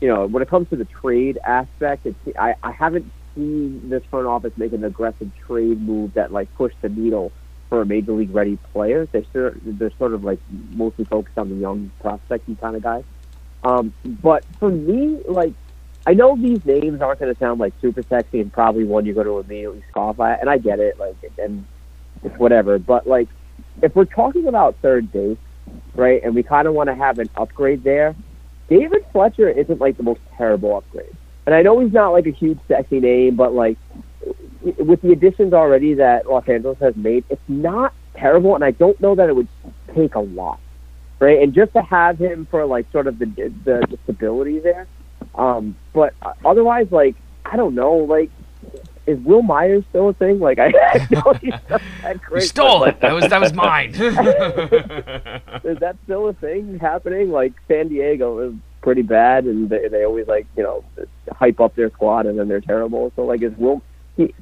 you 0.00 0.08
know, 0.08 0.26
when 0.26 0.42
it 0.42 0.48
comes 0.48 0.68
to 0.70 0.76
the 0.76 0.86
trade 0.86 1.38
aspect, 1.44 2.06
it's, 2.06 2.18
I, 2.38 2.54
I 2.62 2.72
haven't 2.72 3.10
seen 3.34 3.88
this 3.88 4.02
front 4.10 4.26
office 4.26 4.52
make 4.56 4.72
an 4.72 4.84
aggressive 4.84 5.30
trade 5.46 5.80
move 5.80 6.14
that 6.14 6.32
like 6.32 6.52
pushed 6.54 6.80
the 6.82 6.88
needle 6.88 7.32
for 7.68 7.82
a 7.82 7.86
major 7.86 8.12
league 8.12 8.34
ready 8.34 8.56
player. 8.72 9.06
They're 9.06 9.24
sort 9.32 9.58
they're 9.64 9.90
sort 9.98 10.14
of 10.14 10.24
like 10.24 10.38
mostly 10.70 11.04
focused 11.04 11.38
on 11.38 11.48
the 11.48 11.56
young 11.56 11.90
prospecting 12.00 12.56
kind 12.56 12.76
of 12.76 12.82
guys. 12.82 13.04
Um, 13.62 13.92
but 14.04 14.44
for 14.58 14.70
me, 14.70 15.20
like 15.26 15.54
I 16.06 16.14
know 16.14 16.36
these 16.36 16.64
names 16.64 17.00
aren't 17.00 17.18
going 17.20 17.32
to 17.32 17.38
sound 17.38 17.60
like 17.60 17.72
super 17.80 18.02
sexy 18.02 18.40
and 18.40 18.52
probably 18.52 18.84
one 18.84 19.06
you're 19.06 19.14
going 19.14 19.26
to 19.26 19.38
immediately 19.38 19.82
scoff 19.90 20.20
at, 20.20 20.40
and 20.40 20.50
I 20.50 20.58
get 20.58 20.78
it, 20.78 20.98
like 20.98 21.16
and 21.38 21.64
it's 22.22 22.38
whatever. 22.38 22.78
But 22.78 23.06
like 23.06 23.28
if 23.82 23.94
we're 23.94 24.04
talking 24.04 24.46
about 24.46 24.76
third 24.82 25.10
base, 25.12 25.38
right, 25.94 26.22
and 26.22 26.34
we 26.34 26.42
kind 26.42 26.68
of 26.68 26.74
want 26.74 26.88
to 26.88 26.94
have 26.94 27.18
an 27.18 27.28
upgrade 27.36 27.84
there, 27.84 28.14
David 28.68 29.04
Fletcher 29.12 29.48
isn't 29.48 29.80
like 29.80 29.96
the 29.96 30.02
most 30.02 30.20
terrible 30.36 30.76
upgrade. 30.76 31.16
And 31.46 31.54
I 31.54 31.62
know 31.62 31.78
he's 31.80 31.92
not 31.92 32.10
like 32.10 32.26
a 32.26 32.30
huge 32.30 32.58
sexy 32.66 33.00
name, 33.00 33.36
but 33.36 33.52
like 33.52 33.76
with 34.78 35.02
the 35.02 35.12
additions 35.12 35.52
already 35.52 35.94
that 35.94 36.26
Los 36.26 36.48
Angeles 36.48 36.78
has 36.78 36.96
made, 36.96 37.24
it's 37.28 37.42
not 37.48 37.92
terrible, 38.14 38.54
and 38.54 38.64
I 38.64 38.70
don't 38.70 38.98
know 39.00 39.14
that 39.14 39.28
it 39.28 39.36
would 39.36 39.48
take 39.94 40.14
a 40.14 40.20
lot, 40.20 40.60
right? 41.18 41.42
And 41.42 41.52
just 41.52 41.72
to 41.74 41.82
have 41.82 42.18
him 42.18 42.46
for 42.50 42.64
like 42.64 42.90
sort 42.92 43.06
of 43.06 43.18
the 43.18 43.26
the, 43.26 43.86
the 43.90 43.98
stability 44.04 44.60
there, 44.60 44.86
um, 45.34 45.76
but 45.92 46.14
otherwise, 46.44 46.86
like 46.90 47.16
I 47.44 47.56
don't 47.56 47.74
know, 47.74 47.96
like 47.96 48.30
is 49.06 49.18
Wil 49.20 49.42
Myers 49.42 49.84
still 49.90 50.08
a 50.08 50.14
thing? 50.14 50.40
Like 50.40 50.58
I, 50.58 50.66
I 50.92 51.08
know 51.10 51.32
he's 51.40 51.50
not 51.70 51.82
that 52.02 52.22
great. 52.22 52.42
You 52.42 52.48
stole 52.48 52.84
it. 52.84 53.00
That 53.00 53.12
was 53.12 53.28
that 53.28 53.40
was 53.40 53.52
mine. 53.52 53.90
is 53.94 55.78
that 55.78 55.96
still 56.04 56.28
a 56.28 56.34
thing 56.34 56.78
happening? 56.78 57.30
Like 57.30 57.52
San 57.68 57.88
Diego 57.88 58.38
is 58.40 58.54
pretty 58.82 59.02
bad, 59.02 59.44
and 59.44 59.68
they 59.68 59.88
they 59.88 60.04
always 60.04 60.26
like 60.26 60.46
you 60.56 60.62
know 60.62 60.84
hype 61.32 61.60
up 61.60 61.74
their 61.74 61.90
squad, 61.90 62.26
and 62.26 62.38
then 62.38 62.48
they're 62.48 62.60
terrible. 62.60 63.12
So 63.16 63.22
like, 63.22 63.42
is 63.42 63.52
Will? 63.56 63.82
He, 64.16 64.32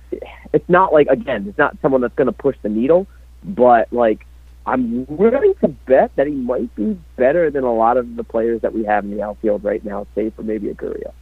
it's 0.53 0.69
not 0.69 0.93
like 0.93 1.07
again, 1.09 1.47
it's 1.49 1.59
not 1.59 1.77
someone 1.81 2.03
that's 2.03 2.15
going 2.15 2.27
to 2.27 2.33
push 2.33 2.57
the 2.63 2.69
needle, 2.69 3.07
but 3.43 3.93
like 3.93 4.27
I'm 4.67 5.07
willing 5.07 5.55
to 5.61 5.69
bet 5.69 6.13
that 6.17 6.27
he 6.27 6.35
might 6.35 6.75
be 6.77 6.99
better 7.17 7.51
than 7.51 7.65
a 7.65 7.73
lot 7.73 7.97
of 7.97 8.17
the 8.17 8.23
players 8.23 8.61
that 8.63 8.73
we 8.73 8.85
have 8.85 9.05
in 9.05 9.11
the 9.11 9.23
outfield 9.23 9.65
right 9.65 9.85
now, 9.85 10.07
save 10.15 10.35
for 10.35 10.43
maybe 10.43 10.69
a 10.69 10.75
Gurriel. 10.75 11.13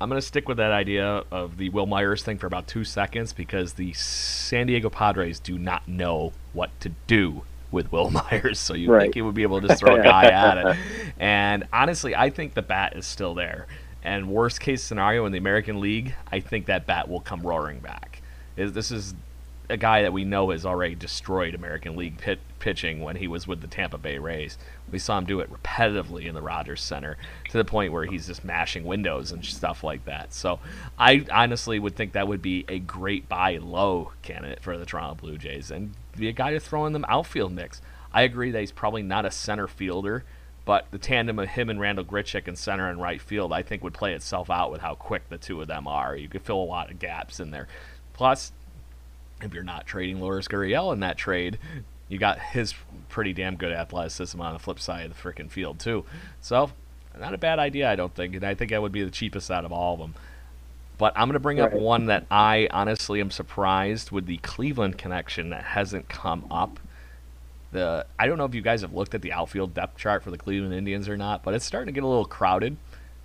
I'm 0.00 0.08
going 0.08 0.20
to 0.20 0.26
stick 0.26 0.48
with 0.48 0.56
that 0.56 0.72
idea 0.72 1.22
of 1.30 1.56
the 1.56 1.68
Wil 1.68 1.86
Myers 1.86 2.22
thing 2.22 2.38
for 2.38 2.46
about 2.46 2.66
two 2.66 2.84
seconds 2.84 3.32
because 3.32 3.74
the 3.74 3.92
San 3.92 4.66
Diego 4.66 4.90
Padres 4.90 5.38
do 5.38 5.58
not 5.58 5.86
know 5.86 6.32
what 6.52 6.70
to 6.80 6.90
do 7.06 7.42
with 7.70 7.90
Will 7.92 8.10
Myers, 8.30 8.58
so 8.58 8.74
you 8.74 8.90
right. 8.90 9.02
think 9.02 9.14
he 9.14 9.22
would 9.22 9.34
be 9.34 9.42
able 9.42 9.60
to 9.60 9.68
just 9.68 9.80
throw 9.80 9.96
a 9.96 10.02
guy 10.02 10.24
at 10.24 10.58
it. 10.58 10.76
And 11.18 11.64
honestly, 11.72 12.14
I 12.14 12.30
think 12.30 12.54
the 12.54 12.62
bat 12.62 12.96
is 12.96 13.06
still 13.06 13.34
there. 13.34 13.66
And 14.02 14.28
worst 14.28 14.60
case 14.60 14.82
scenario 14.82 15.26
in 15.26 15.32
the 15.32 15.38
American 15.38 15.80
League, 15.80 16.14
I 16.30 16.40
think 16.40 16.66
that 16.66 16.86
bat 16.86 17.08
will 17.08 17.20
come 17.20 17.42
roaring 17.42 17.78
back. 17.78 18.20
This 18.56 18.90
is 18.90 19.14
a 19.68 19.76
guy 19.76 20.02
that 20.02 20.12
we 20.12 20.24
know 20.24 20.50
has 20.50 20.66
already 20.66 20.94
destroyed 20.94 21.54
American 21.54 21.96
League 21.96 22.18
pit, 22.18 22.38
pitching 22.58 23.00
when 23.00 23.16
he 23.16 23.26
was 23.26 23.46
with 23.46 23.60
the 23.60 23.66
Tampa 23.66 23.98
Bay 23.98 24.18
Rays. 24.18 24.58
We 24.90 24.98
saw 24.98 25.18
him 25.18 25.24
do 25.24 25.40
it 25.40 25.50
repetitively 25.50 26.26
in 26.26 26.34
the 26.34 26.42
Rogers 26.42 26.82
Center 26.82 27.16
to 27.48 27.56
the 27.56 27.64
point 27.64 27.92
where 27.92 28.04
he's 28.04 28.26
just 28.26 28.44
mashing 28.44 28.84
windows 28.84 29.32
and 29.32 29.44
stuff 29.44 29.82
like 29.82 30.04
that. 30.04 30.34
So 30.34 30.60
I 30.98 31.24
honestly 31.32 31.78
would 31.78 31.96
think 31.96 32.12
that 32.12 32.28
would 32.28 32.42
be 32.42 32.64
a 32.68 32.78
great 32.78 33.28
buy 33.28 33.56
low 33.56 34.12
candidate 34.22 34.62
for 34.62 34.76
the 34.76 34.86
Toronto 34.86 35.14
Blue 35.14 35.38
Jays 35.38 35.70
and 35.70 35.94
be 36.16 36.28
a 36.28 36.32
guy 36.32 36.52
to 36.52 36.60
throw 36.60 36.86
in 36.86 36.92
the 36.92 37.10
outfield 37.10 37.52
mix. 37.52 37.80
I 38.12 38.22
agree 38.22 38.50
that 38.50 38.60
he's 38.60 38.72
probably 38.72 39.02
not 39.02 39.24
a 39.24 39.30
center 39.30 39.66
fielder, 39.66 40.24
but 40.64 40.86
the 40.90 40.98
tandem 40.98 41.38
of 41.38 41.48
him 41.48 41.68
and 41.68 41.80
Randall 41.80 42.04
Grichuk 42.04 42.48
in 42.48 42.56
center 42.56 42.88
and 42.88 43.00
right 43.00 43.20
field, 43.20 43.52
I 43.52 43.62
think, 43.62 43.82
would 43.82 43.94
play 43.94 44.14
itself 44.14 44.50
out 44.50 44.70
with 44.70 44.80
how 44.80 44.94
quick 44.94 45.28
the 45.28 45.38
two 45.38 45.60
of 45.60 45.68
them 45.68 45.86
are. 45.86 46.16
You 46.16 46.28
could 46.28 46.42
fill 46.42 46.62
a 46.62 46.64
lot 46.64 46.90
of 46.90 46.98
gaps 46.98 47.40
in 47.40 47.50
there. 47.50 47.68
Plus, 48.12 48.52
if 49.42 49.54
you're 49.54 49.62
not 49.62 49.86
trading 49.86 50.20
Lourdes 50.20 50.48
Gurriel 50.48 50.92
in 50.92 51.00
that 51.00 51.16
trade, 51.16 51.58
you 52.08 52.18
got 52.18 52.38
his 52.38 52.74
pretty 53.08 53.32
damn 53.32 53.56
good 53.56 53.72
athleticism 53.72 54.40
on 54.40 54.52
the 54.52 54.58
flip 54.58 54.78
side 54.78 55.06
of 55.10 55.16
the 55.16 55.22
freaking 55.22 55.50
field 55.50 55.78
too. 55.78 56.04
So, 56.40 56.70
not 57.18 57.34
a 57.34 57.38
bad 57.38 57.58
idea, 57.58 57.90
I 57.90 57.96
don't 57.96 58.14
think, 58.14 58.34
and 58.34 58.44
I 58.44 58.54
think 58.54 58.70
that 58.70 58.82
would 58.82 58.92
be 58.92 59.04
the 59.04 59.10
cheapest 59.10 59.50
out 59.50 59.64
of 59.64 59.72
all 59.72 59.94
of 59.94 60.00
them. 60.00 60.14
But 60.96 61.12
I'm 61.16 61.26
going 61.28 61.34
to 61.34 61.40
bring 61.40 61.58
right. 61.58 61.72
up 61.72 61.78
one 61.78 62.06
that 62.06 62.26
I 62.30 62.68
honestly 62.70 63.20
am 63.20 63.30
surprised 63.30 64.10
with 64.10 64.26
the 64.26 64.36
Cleveland 64.38 64.96
connection 64.98 65.50
that 65.50 65.64
hasn't 65.64 66.08
come 66.08 66.46
up. 66.50 66.78
The 67.72 68.06
I 68.18 68.26
don't 68.26 68.38
know 68.38 68.44
if 68.44 68.54
you 68.54 68.62
guys 68.62 68.82
have 68.82 68.94
looked 68.94 69.14
at 69.14 69.22
the 69.22 69.32
outfield 69.32 69.74
depth 69.74 69.98
chart 69.98 70.22
for 70.22 70.30
the 70.30 70.38
Cleveland 70.38 70.74
Indians 70.74 71.08
or 71.08 71.16
not, 71.16 71.42
but 71.42 71.54
it's 71.54 71.64
starting 71.64 71.86
to 71.86 71.92
get 71.92 72.04
a 72.04 72.06
little 72.06 72.24
crowded, 72.24 72.76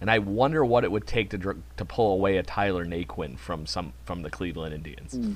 and 0.02 0.10
I 0.10 0.18
wonder 0.18 0.66
what 0.66 0.84
it 0.84 0.92
would 0.92 1.06
take 1.06 1.30
to 1.30 1.38
to 1.78 1.86
pull 1.86 2.14
away 2.14 2.38
a 2.38 2.44
Tyler 2.44 2.86
Naquin 2.86 3.38
from 3.38 3.68
some 3.68 3.94
from 4.06 4.24
the 4.24 4.32
Cleveland 4.32 4.74
Indians. 4.74 5.14
Mm 5.14 5.36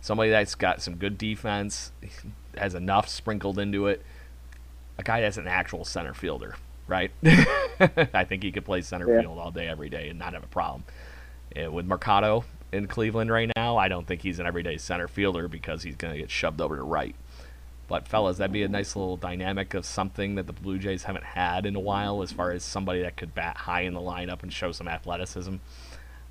somebody 0.00 0.30
that's 0.30 0.54
got 0.54 0.82
some 0.82 0.96
good 0.96 1.18
defense, 1.18 1.92
has 2.56 2.74
enough 2.74 3.08
sprinkled 3.08 3.58
into 3.58 3.86
it. 3.86 4.04
A 4.98 5.02
guy 5.02 5.20
that's 5.20 5.36
an 5.36 5.48
actual 5.48 5.84
center 5.84 6.12
fielder, 6.12 6.56
right? 6.86 7.10
I 7.24 8.24
think 8.24 8.42
he 8.42 8.52
could 8.52 8.64
play 8.64 8.82
center 8.82 9.08
yeah. 9.12 9.22
field 9.22 9.38
all 9.38 9.50
day, 9.50 9.66
every 9.66 9.88
day, 9.88 10.08
and 10.08 10.18
not 10.18 10.34
have 10.34 10.44
a 10.44 10.48
problem. 10.48 10.84
And 11.56 11.72
with 11.72 11.86
Mercado 11.86 12.44
in 12.72 12.86
Cleveland 12.86 13.30
right 13.30 13.50
now, 13.56 13.76
I 13.76 13.88
don't 13.88 14.06
think 14.06 14.22
he's 14.22 14.38
an 14.38 14.46
everyday 14.46 14.76
center 14.76 15.08
fielder 15.08 15.48
because 15.48 15.82
he's 15.82 15.96
going 15.96 16.12
to 16.12 16.20
get 16.20 16.30
shoved 16.30 16.60
over 16.60 16.76
to 16.76 16.82
right. 16.82 17.14
But 17.88 18.06
fellas, 18.06 18.38
that'd 18.38 18.52
be 18.52 18.62
a 18.62 18.68
nice 18.68 18.94
little 18.94 19.16
dynamic 19.16 19.74
of 19.74 19.84
something 19.84 20.36
that 20.36 20.46
the 20.46 20.52
Blue 20.52 20.78
Jays 20.78 21.04
haven't 21.04 21.24
had 21.24 21.66
in 21.66 21.74
a 21.74 21.80
while, 21.80 22.22
as 22.22 22.30
far 22.30 22.52
as 22.52 22.62
somebody 22.62 23.02
that 23.02 23.16
could 23.16 23.34
bat 23.34 23.56
high 23.56 23.80
in 23.80 23.94
the 23.94 24.00
lineup 24.00 24.44
and 24.44 24.52
show 24.52 24.70
some 24.70 24.86
athleticism 24.86 25.56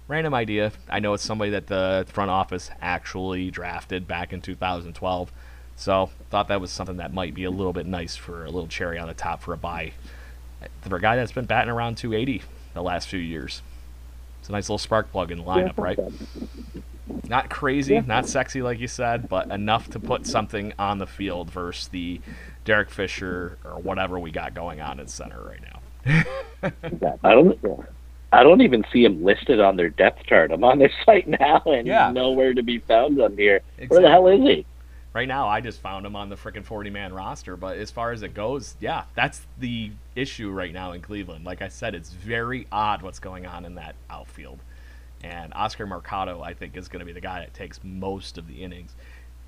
random 0.10 0.34
idea. 0.34 0.74
I 0.90 1.00
know 1.00 1.14
it's 1.14 1.24
somebody 1.24 1.52
that 1.52 1.68
the 1.68 2.06
front 2.10 2.30
office 2.32 2.70
actually 2.82 3.52
drafted 3.52 4.08
back 4.08 4.34
in 4.34 4.42
2012. 4.42 5.32
So 5.78 6.10
thought 6.30 6.50
that 6.50 6.60
was 6.60 6.72
something 6.72 6.98
that 6.98 7.14
might 7.14 7.34
be 7.34 7.46
a 7.46 7.52
little 7.52 7.72
bit 7.72 7.86
nice 7.86 8.18
for 8.18 8.44
a 8.44 8.50
little 8.52 8.68
cherry 8.68 8.98
on 9.00 9.08
the 9.08 9.14
top 9.14 9.42
for 9.42 9.54
a 9.54 9.58
buy. 9.58 9.94
For 10.82 10.98
a 10.98 11.00
guy 11.00 11.16
that's 11.16 11.32
been 11.32 11.46
batting 11.46 11.70
around 11.72 11.96
280 11.98 12.42
the 12.74 12.82
last 12.84 13.08
few 13.08 13.20
years. 13.20 13.62
It's 14.42 14.50
a 14.50 14.52
nice 14.52 14.66
little 14.68 14.78
spark 14.78 15.10
plug 15.12 15.32
in 15.32 15.38
the 15.38 15.44
lineup, 15.46 15.78
Yeah, 15.78 15.84
right? 15.84 16.00
Not 17.30 17.50
crazy, 17.50 17.94
Yeah. 17.94 18.02
not 18.06 18.28
sexy 18.28 18.62
like 18.62 18.80
you 18.80 18.88
said, 18.88 19.30
but 19.30 19.50
enough 19.52 19.90
to 19.92 20.00
put 20.00 20.26
something 20.26 20.74
on 20.78 20.98
the 20.98 21.08
field 21.08 21.50
versus 21.52 21.88
the 21.88 22.20
Derek 22.66 22.90
Fisher 22.90 23.58
or 23.64 23.80
whatever 23.80 24.20
we 24.20 24.32
got 24.32 24.54
going 24.54 24.82
on 24.82 25.00
in 25.00 25.08
center 25.08 25.42
right 25.42 25.62
now. 25.62 26.24
I 27.24 27.32
don't. 27.32 27.58
Yeah. 27.64 27.76
I 28.32 28.44
don't 28.44 28.62
even 28.62 28.86
see 28.94 29.04
him 29.04 29.24
listed 29.24 29.60
on 29.60 29.76
their 29.76 29.90
depth 29.90 30.24
chart. 30.26 30.52
I'm 30.52 30.64
on 30.64 30.80
their 30.80 30.92
site 31.06 31.28
now, 31.28 31.62
and 31.66 31.88
Yeah. 31.88 32.08
he's 32.08 32.16
nowhere 32.16 32.54
to 32.54 32.62
be 32.64 32.80
found 32.80 33.20
on 33.20 33.36
here. 33.36 33.62
Where 33.88 34.02
the 34.02 34.10
hell 34.10 34.28
is 34.28 34.42
he? 34.42 34.66
Right 35.12 35.28
now, 35.28 35.48
I 35.48 35.60
just 35.60 35.82
found 35.82 36.06
him 36.06 36.16
on 36.16 36.30
the 36.30 36.36
freaking 36.36 36.64
40 36.64 36.92
man 36.92 37.14
roster, 37.14 37.58
but 37.58 37.78
as 37.78 37.90
far 37.90 38.12
as 38.12 38.22
it 38.22 38.36
goes, 38.36 38.76
yeah, 38.80 39.06
that's 39.16 39.42
the 39.58 39.92
issue 40.16 40.52
right 40.52 40.72
now 40.72 40.92
in 40.92 41.02
Cleveland. 41.02 41.46
Like 41.46 41.64
I 41.64 41.68
said, 41.68 41.96
it's 41.96 42.12
very 42.12 42.68
odd 42.72 43.02
what's 43.02 43.18
going 43.20 43.48
on 43.48 43.66
in 43.66 43.76
that 43.76 43.96
outfield. 44.10 44.60
And 45.24 45.52
Oscar 45.56 45.88
Mercado, 45.88 46.42
I 46.42 46.54
think, 46.54 46.78
is 46.78 46.88
going 46.88 47.00
to 47.00 47.06
be 47.06 47.12
the 47.12 47.22
guy 47.22 47.40
that 47.40 47.54
takes 47.56 47.80
most 47.84 48.38
of 48.38 48.48
the 48.48 48.64
innings. 48.64 48.96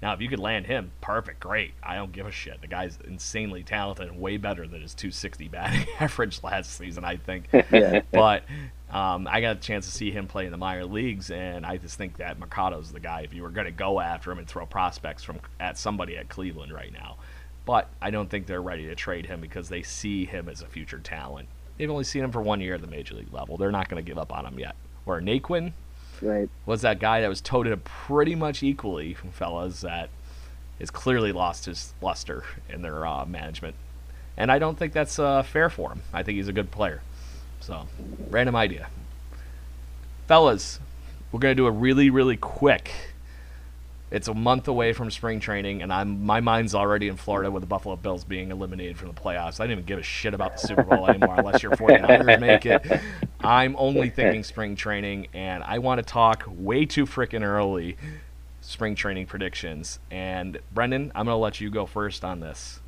Now, 0.02 0.14
if 0.14 0.22
you 0.22 0.30
could 0.30 0.40
land 0.40 0.66
him, 0.66 0.92
perfect, 1.00 1.40
great. 1.40 1.74
I 1.84 1.96
don't 1.96 2.12
give 2.12 2.26
a 2.26 2.32
shit. 2.32 2.60
The 2.62 2.68
guy's 2.68 2.98
insanely 3.08 3.62
talented 3.62 4.08
and 4.08 4.20
way 4.20 4.38
better 4.38 4.68
than 4.68 4.82
his 4.82 4.96
260 4.96 5.48
batting 5.50 5.86
average 6.00 6.42
last 6.44 6.76
season, 6.76 7.06
I 7.06 7.18
think. 7.18 7.48
Yeah. 7.72 8.02
but 8.12 8.44
um, 8.90 9.28
I 9.30 9.40
got 9.40 9.58
a 9.58 9.60
chance 9.60 9.86
to 9.86 9.92
see 9.92 10.12
him 10.12 10.28
play 10.28 10.46
in 10.46 10.52
the 10.52 10.58
minor 10.58 10.86
leagues, 10.86 11.32
and 11.32 11.66
I 11.66 11.78
just 11.78 11.98
think 11.98 12.18
that 12.18 12.38
Mercado's 12.40 12.92
the 12.92 13.00
guy. 13.00 13.22
If 13.22 13.34
you 13.34 13.44
were 13.44 13.50
going 13.50 13.66
to 13.66 13.72
go 13.72 14.00
after 14.00 14.32
him 14.32 14.40
and 14.40 14.48
throw 14.48 14.66
prospects 14.66 15.24
from 15.24 15.40
at 15.60 15.78
somebody 15.78 16.18
at 16.18 16.28
Cleveland 16.28 16.74
right 16.74 16.92
now, 16.92 17.18
but 17.66 17.88
I 18.02 18.10
don't 18.10 18.30
think 18.30 18.48
they're 18.48 18.62
ready 18.62 18.88
to 18.88 18.96
trade 18.96 19.28
him 19.28 19.40
because 19.40 19.70
they 19.70 19.84
see 19.84 20.26
him 20.26 20.50
as 20.50 20.62
a 20.62 20.66
future 20.66 21.00
talent. 21.00 21.48
They've 21.78 21.90
only 21.90 22.04
seen 22.04 22.24
him 22.24 22.32
for 22.32 22.42
one 22.42 22.60
year 22.60 22.76
at 22.76 22.82
the 22.82 22.88
major 22.88 23.16
league 23.16 23.34
level. 23.34 23.58
They're 23.58 23.72
not 23.72 23.88
going 23.88 24.04
to 24.04 24.08
give 24.08 24.18
up 24.18 24.34
on 24.34 24.46
him 24.46 24.60
yet. 24.60 24.76
Where 25.06 25.22
Naquin 25.22 25.74
Right. 26.22 26.50
was 26.66 26.82
that 26.82 27.00
guy 27.00 27.22
that 27.22 27.28
was 27.28 27.42
toted 27.42 27.84
pretty 27.84 28.36
much 28.36 28.62
equally, 28.62 29.14
from 29.14 29.32
fellas, 29.32 29.82
that 29.82 30.10
has 30.80 30.92
clearly 30.92 31.32
lost 31.32 31.66
his 31.66 31.94
luster 32.02 32.44
in 32.70 32.82
their 32.82 33.06
uh, 33.06 33.26
management. 33.26 33.76
And 34.38 34.52
I 34.52 34.60
don't 34.60 34.78
think 34.78 34.94
that's 34.94 35.20
uh, 35.20 35.44
fair 35.44 35.70
for 35.70 35.92
him. 35.92 36.02
I 36.14 36.24
think 36.24 36.38
he's 36.38 36.48
a 36.48 36.54
good 36.54 36.72
player. 36.72 37.02
So, 37.60 37.88
random 38.30 38.56
idea. 38.56 38.88
Fellas, 40.28 40.80
we're 41.32 41.40
going 41.40 41.52
to 41.52 41.62
do 41.62 41.68
a 41.68 41.72
really, 41.72 42.10
really 42.10 42.38
quick. 42.38 42.92
It's 44.12 44.28
a 44.28 44.34
month 44.34 44.68
away 44.68 44.92
from 44.92 45.10
spring 45.10 45.40
training, 45.40 45.82
and 45.82 45.92
I'm 45.92 46.26
my 46.26 46.42
mind's 46.42 46.76
already 46.76 47.08
in 47.08 47.16
Florida 47.16 47.50
with 47.50 47.62
the 47.62 47.68
Buffalo 47.68 47.96
Bills 47.96 48.26
being 48.26 48.52
eliminated 48.52 48.98
from 48.98 49.08
the 49.08 49.14
playoffs. 49.14 49.62
I 49.62 49.64
didn't 49.64 49.72
even 49.72 49.86
give 49.86 50.00
a 50.00 50.04
shit 50.04 50.34
about 50.34 50.58
the 50.58 50.68
Super 50.68 50.84
Bowl 50.84 51.08
anymore 51.08 51.36
unless 51.38 51.64
your 51.64 51.72
49ers 51.72 52.40
make 52.42 52.66
it. 52.66 52.86
I'm 53.40 53.74
only 53.78 54.10
thinking 54.10 54.44
spring 54.44 54.76
training, 54.76 55.28
and 55.34 55.64
I 55.64 55.80
want 55.80 56.00
to 56.00 56.04
talk 56.04 56.44
way 56.48 56.86
too 56.86 57.06
freaking 57.06 57.42
early 57.42 57.96
spring 58.60 58.96
training 58.96 59.28
predictions. 59.28 60.00
And 60.12 60.60
Brendan, 60.74 61.14
I'm 61.16 61.26
going 61.26 61.36
to 61.36 61.40
let 61.42 61.62
you 61.62 61.70
go 61.70 61.86
first 61.86 62.26
on 62.26 62.42
this. 62.42 62.82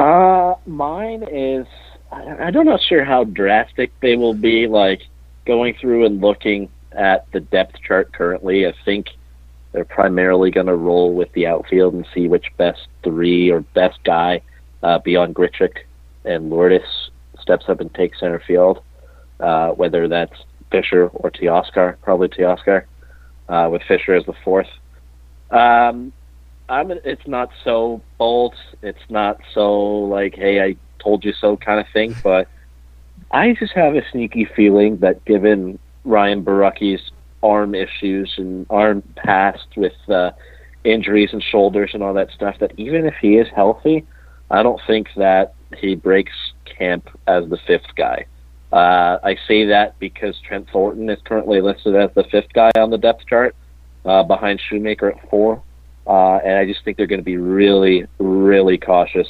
Uh, 0.00 0.54
mine 0.66 1.22
is. 1.30 1.66
I- 2.10 2.50
not 2.50 2.64
know 2.64 2.78
sure 2.78 3.04
how 3.04 3.22
drastic 3.22 3.92
they 4.00 4.16
will 4.16 4.34
be. 4.34 4.66
Like 4.66 5.02
going 5.46 5.74
through 5.74 6.06
and 6.06 6.20
looking 6.20 6.68
at 6.96 7.30
the 7.32 7.40
depth 7.40 7.80
chart 7.86 8.12
currently, 8.12 8.66
I 8.66 8.74
think 8.84 9.10
they're 9.72 9.84
primarily 9.84 10.50
going 10.50 10.66
to 10.66 10.74
roll 10.74 11.14
with 11.14 11.30
the 11.32 11.46
outfield 11.46 11.94
and 11.94 12.06
see 12.14 12.28
which 12.28 12.46
best 12.56 12.88
three 13.04 13.50
or 13.50 13.60
best 13.60 13.98
guy 14.04 14.40
uh, 14.82 14.98
beyond 15.00 15.34
Grichuk 15.34 15.76
and 16.24 16.50
Lourdes 16.50 17.10
steps 17.40 17.66
up 17.68 17.80
and 17.80 17.92
takes 17.94 18.18
center 18.18 18.40
field. 18.40 18.82
Uh, 19.38 19.72
whether 19.72 20.08
that's 20.08 20.32
Fisher 20.70 21.08
or 21.08 21.30
Teoscar, 21.30 21.96
probably 22.00 22.28
Teoscar, 22.28 22.84
uh, 23.50 23.68
with 23.70 23.82
Fisher 23.82 24.14
as 24.14 24.24
the 24.24 24.32
fourth. 24.44 24.68
Um, 25.50 26.12
I'm. 26.68 26.90
It's 26.90 27.26
not 27.26 27.50
so 27.62 28.00
bold. 28.18 28.54
It's 28.82 29.10
not 29.10 29.40
so 29.52 29.78
like, 30.04 30.34
"Hey, 30.34 30.62
I 30.62 30.76
told 30.98 31.24
you 31.24 31.34
so" 31.34 31.56
kind 31.56 31.78
of 31.78 31.86
thing. 31.92 32.16
But 32.24 32.48
I 33.30 33.52
just 33.52 33.74
have 33.74 33.94
a 33.94 34.02
sneaky 34.10 34.46
feeling 34.46 34.96
that 34.98 35.24
given 35.26 35.78
Ryan 36.06 36.44
Borucki's 36.44 37.10
arm 37.42 37.74
issues 37.74 38.32
and 38.38 38.66
arm 38.70 39.02
past 39.16 39.66
with 39.76 39.92
uh, 40.08 40.30
injuries 40.84 41.30
and 41.32 41.42
shoulders 41.42 41.90
and 41.92 42.02
all 42.02 42.14
that 42.14 42.30
stuff, 42.30 42.56
that 42.60 42.72
even 42.78 43.04
if 43.04 43.14
he 43.20 43.36
is 43.36 43.48
healthy, 43.54 44.06
I 44.50 44.62
don't 44.62 44.80
think 44.86 45.08
that 45.16 45.54
he 45.76 45.94
breaks 45.94 46.32
camp 46.64 47.08
as 47.26 47.48
the 47.50 47.58
fifth 47.66 47.94
guy. 47.96 48.26
Uh, 48.72 49.18
I 49.22 49.36
say 49.46 49.66
that 49.66 49.98
because 49.98 50.36
Trent 50.46 50.68
Thornton 50.72 51.10
is 51.10 51.18
currently 51.24 51.60
listed 51.60 51.94
as 51.96 52.10
the 52.14 52.24
fifth 52.24 52.52
guy 52.54 52.70
on 52.76 52.90
the 52.90 52.98
depth 52.98 53.26
chart, 53.26 53.54
uh, 54.04 54.22
behind 54.22 54.60
Shoemaker 54.60 55.10
at 55.10 55.30
four. 55.30 55.62
Uh, 56.06 56.36
and 56.36 56.56
I 56.58 56.64
just 56.64 56.84
think 56.84 56.96
they're 56.96 57.08
going 57.08 57.20
to 57.20 57.24
be 57.24 57.36
really, 57.36 58.06
really 58.18 58.78
cautious 58.78 59.26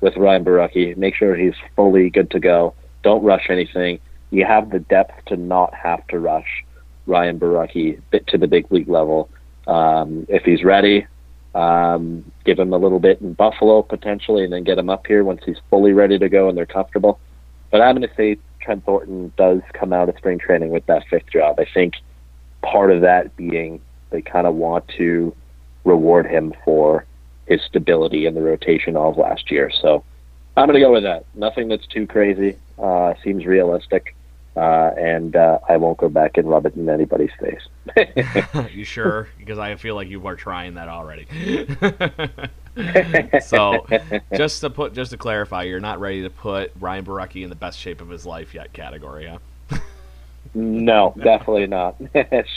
with 0.00 0.16
Ryan 0.16 0.44
Barucki. 0.44 0.96
Make 0.96 1.16
sure 1.16 1.34
he's 1.34 1.54
fully 1.74 2.08
good 2.08 2.30
to 2.30 2.40
go. 2.40 2.74
Don't 3.02 3.22
rush 3.24 3.46
anything. 3.50 3.98
You 4.30 4.44
have 4.44 4.70
the 4.70 4.78
depth 4.78 5.24
to 5.26 5.36
not 5.36 5.74
have 5.74 6.06
to 6.08 6.18
rush 6.18 6.64
Ryan 7.06 7.38
Borucki 7.38 8.00
bit 8.10 8.26
to 8.28 8.38
the 8.38 8.46
big 8.46 8.70
league 8.70 8.88
level. 8.88 9.28
Um, 9.66 10.26
if 10.28 10.44
he's 10.44 10.64
ready, 10.64 11.06
um, 11.54 12.30
give 12.44 12.58
him 12.58 12.72
a 12.72 12.78
little 12.78 13.00
bit 13.00 13.20
in 13.20 13.32
Buffalo 13.34 13.82
potentially, 13.82 14.44
and 14.44 14.52
then 14.52 14.64
get 14.64 14.78
him 14.78 14.88
up 14.88 15.06
here 15.06 15.24
once 15.24 15.42
he's 15.44 15.58
fully 15.68 15.92
ready 15.92 16.18
to 16.18 16.28
go 16.28 16.48
and 16.48 16.56
they're 16.56 16.66
comfortable. 16.66 17.18
But 17.70 17.80
I'm 17.80 17.96
going 17.96 18.08
to 18.08 18.14
say 18.14 18.38
Trent 18.60 18.84
Thornton 18.84 19.32
does 19.36 19.60
come 19.72 19.92
out 19.92 20.08
of 20.08 20.16
spring 20.16 20.38
training 20.38 20.70
with 20.70 20.86
that 20.86 21.04
fifth 21.08 21.30
job. 21.30 21.58
I 21.58 21.66
think 21.72 21.94
part 22.62 22.90
of 22.90 23.00
that 23.00 23.36
being 23.36 23.80
they 24.10 24.22
kind 24.22 24.46
of 24.46 24.54
want 24.54 24.86
to 24.98 25.34
reward 25.84 26.26
him 26.26 26.52
for 26.64 27.04
his 27.46 27.60
stability 27.62 28.26
in 28.26 28.34
the 28.34 28.42
rotation 28.42 28.96
of 28.96 29.16
last 29.16 29.50
year. 29.50 29.70
So 29.80 30.04
I'm 30.56 30.66
going 30.66 30.74
to 30.74 30.80
go 30.80 30.92
with 30.92 31.04
that. 31.04 31.24
Nothing 31.34 31.68
that's 31.68 31.86
too 31.86 32.06
crazy. 32.06 32.56
Uh, 32.78 33.14
seems 33.22 33.46
realistic. 33.46 34.14
Uh, 34.56 34.90
and 34.98 35.36
uh, 35.36 35.58
I 35.68 35.76
won't 35.76 35.98
go 35.98 36.08
back 36.08 36.36
and 36.36 36.48
rub 36.48 36.66
it 36.66 36.74
in 36.74 36.88
anybody's 36.88 37.30
face. 37.38 38.66
you 38.72 38.84
sure? 38.84 39.28
Because 39.38 39.58
I 39.58 39.76
feel 39.76 39.94
like 39.94 40.08
you 40.08 40.26
are 40.26 40.34
trying 40.34 40.74
that 40.74 40.88
already. 40.88 41.26
so, 43.40 43.86
just 44.36 44.60
to 44.62 44.70
put, 44.70 44.92
just 44.92 45.12
to 45.12 45.16
clarify, 45.16 45.62
you're 45.62 45.80
not 45.80 46.00
ready 46.00 46.22
to 46.22 46.30
put 46.30 46.72
Ryan 46.80 47.04
Borucki 47.04 47.44
in 47.44 47.48
the 47.48 47.56
best 47.56 47.78
shape 47.78 48.00
of 48.00 48.08
his 48.08 48.26
life 48.26 48.52
yet 48.52 48.72
category, 48.72 49.26
huh? 49.26 49.78
no, 50.54 51.14
definitely 51.16 51.68
not. 51.68 51.96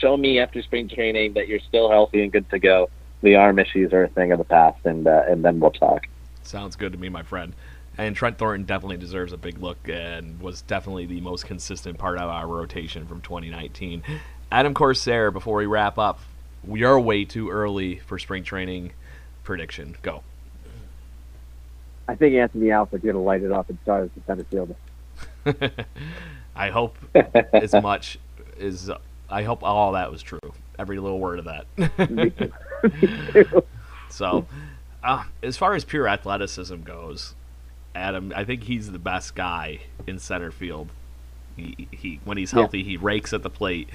Show 0.01 0.17
me 0.17 0.39
after 0.39 0.63
spring 0.63 0.89
training 0.89 1.33
that 1.33 1.47
you're 1.47 1.59
still 1.59 1.91
healthy 1.91 2.23
and 2.23 2.31
good 2.31 2.49
to 2.49 2.57
go. 2.57 2.89
The 3.21 3.35
arm 3.35 3.59
issues 3.59 3.93
are 3.93 4.05
a 4.05 4.09
thing 4.09 4.31
of 4.31 4.39
the 4.39 4.45
past, 4.45 4.79
and 4.83 5.07
uh, 5.07 5.23
and 5.29 5.45
then 5.45 5.59
we'll 5.59 5.71
talk. 5.71 6.07
Sounds 6.41 6.75
good 6.75 6.91
to 6.91 6.97
me, 6.97 7.07
my 7.09 7.23
friend. 7.23 7.53
And 7.97 8.15
Trent 8.15 8.37
Thornton 8.37 8.65
definitely 8.65 8.97
deserves 8.97 9.33
a 9.33 9.37
big 9.37 9.59
look 9.59 9.87
and 9.87 10.39
was 10.39 10.61
definitely 10.63 11.05
the 11.05 11.21
most 11.21 11.45
consistent 11.45 11.97
part 11.97 12.17
of 12.17 12.29
our 12.29 12.47
rotation 12.47 13.05
from 13.05 13.21
2019. 13.21 14.03
Adam 14.51 14.73
Corsair, 14.73 15.31
before 15.31 15.57
we 15.57 15.65
wrap 15.65 15.97
up, 15.97 16.19
we 16.65 16.83
are 16.83 16.99
way 16.99 17.25
too 17.25 17.49
early 17.49 17.99
for 17.99 18.17
spring 18.17 18.43
training 18.43 18.93
prediction. 19.43 19.95
Go. 20.01 20.23
I 22.07 22.15
think 22.15 22.35
Anthony 22.35 22.71
Alford's 22.71 23.03
going 23.03 23.15
to 23.15 23.21
light 23.21 23.43
it 23.43 23.51
up 23.51 23.69
and 23.69 23.77
start 23.83 24.05
as 24.05 24.09
the 24.11 24.21
center 24.25 24.43
fielder. 24.45 24.75
I 26.55 26.69
hope 26.69 26.97
as 27.53 27.73
much 27.73 28.19
as 28.59 28.89
I 29.29 29.43
hope 29.43 29.63
all 29.63 29.93
that 29.93 30.11
was 30.11 30.21
true. 30.21 30.39
Every 30.77 30.99
little 30.99 31.19
word 31.19 31.39
of 31.39 31.45
that. 31.45 32.09
Me 32.09 32.29
too. 32.29 32.51
Me 32.83 33.31
too. 33.31 33.63
So, 34.09 34.45
uh, 35.03 35.23
as 35.41 35.57
far 35.57 35.73
as 35.75 35.85
pure 35.85 36.07
athleticism 36.07 36.81
goes, 36.81 37.35
Adam, 37.95 38.33
I 38.35 38.43
think 38.43 38.63
he's 38.63 38.91
the 38.91 38.99
best 38.99 39.35
guy 39.35 39.81
in 40.07 40.19
center 40.19 40.51
field. 40.51 40.89
He, 41.55 41.87
he 41.91 42.19
when 42.23 42.37
he's 42.37 42.51
Yeah. 42.51 42.61
healthy, 42.61 42.83
he 42.83 42.97
rakes 42.97 43.33
at 43.33 43.43
the 43.43 43.49
plate. 43.49 43.89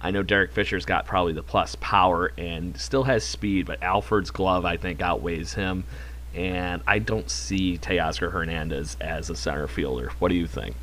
I 0.00 0.10
know 0.10 0.22
Derek 0.22 0.52
Fisher's 0.52 0.84
got 0.84 1.06
probably 1.06 1.32
the 1.32 1.42
plus 1.42 1.76
power 1.76 2.32
and 2.36 2.76
still 2.76 3.04
has 3.04 3.24
speed, 3.24 3.66
but 3.66 3.82
Alford's 3.82 4.30
glove 4.30 4.64
I 4.64 4.76
think 4.76 5.00
outweighs 5.00 5.54
him. 5.54 5.84
And 6.34 6.82
I 6.86 6.98
don't 6.98 7.30
see 7.30 7.78
Teoscar 7.78 8.32
Hernandez 8.32 8.96
as 9.00 9.30
a 9.30 9.36
center 9.36 9.68
fielder. 9.68 10.10
What 10.18 10.28
do 10.30 10.34
you 10.34 10.48
think? 10.48 10.74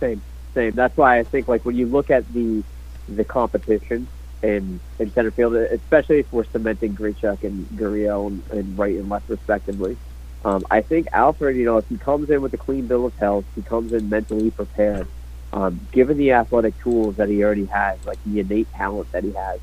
Same, 0.00 0.20
same. 0.54 0.72
That's 0.72 0.96
why 0.96 1.18
I 1.20 1.22
think 1.24 1.46
like 1.46 1.64
when 1.64 1.76
you 1.76 1.86
look 1.86 2.10
at 2.10 2.30
the 2.32 2.64
the 3.08 3.24
competition 3.24 4.08
in 4.42 4.80
in 4.98 5.12
center 5.12 5.30
field, 5.30 5.54
especially 5.54 6.20
if 6.20 6.32
we're 6.32 6.44
cementing 6.44 6.96
Grichuk 6.96 7.44
and 7.44 7.68
Gurriel 7.70 8.26
and, 8.26 8.42
and 8.50 8.78
right 8.78 8.96
and 8.96 9.08
left 9.08 9.28
respectively. 9.28 9.96
Um, 10.44 10.64
I 10.70 10.80
think 10.80 11.08
Alford, 11.12 11.56
you 11.56 11.64
know, 11.64 11.78
if 11.78 11.88
he 11.88 11.98
comes 11.98 12.30
in 12.30 12.40
with 12.40 12.54
a 12.54 12.58
clean 12.58 12.86
bill 12.86 13.06
of 13.06 13.14
health, 13.16 13.44
he 13.54 13.62
comes 13.62 13.92
in 13.92 14.08
mentally 14.08 14.50
prepared, 14.50 15.06
um, 15.52 15.80
given 15.92 16.16
the 16.16 16.32
athletic 16.32 16.78
tools 16.80 17.16
that 17.16 17.28
he 17.28 17.44
already 17.44 17.66
has, 17.66 17.98
like 18.06 18.18
the 18.24 18.40
innate 18.40 18.70
talent 18.72 19.10
that 19.12 19.24
he 19.24 19.32
has, 19.32 19.60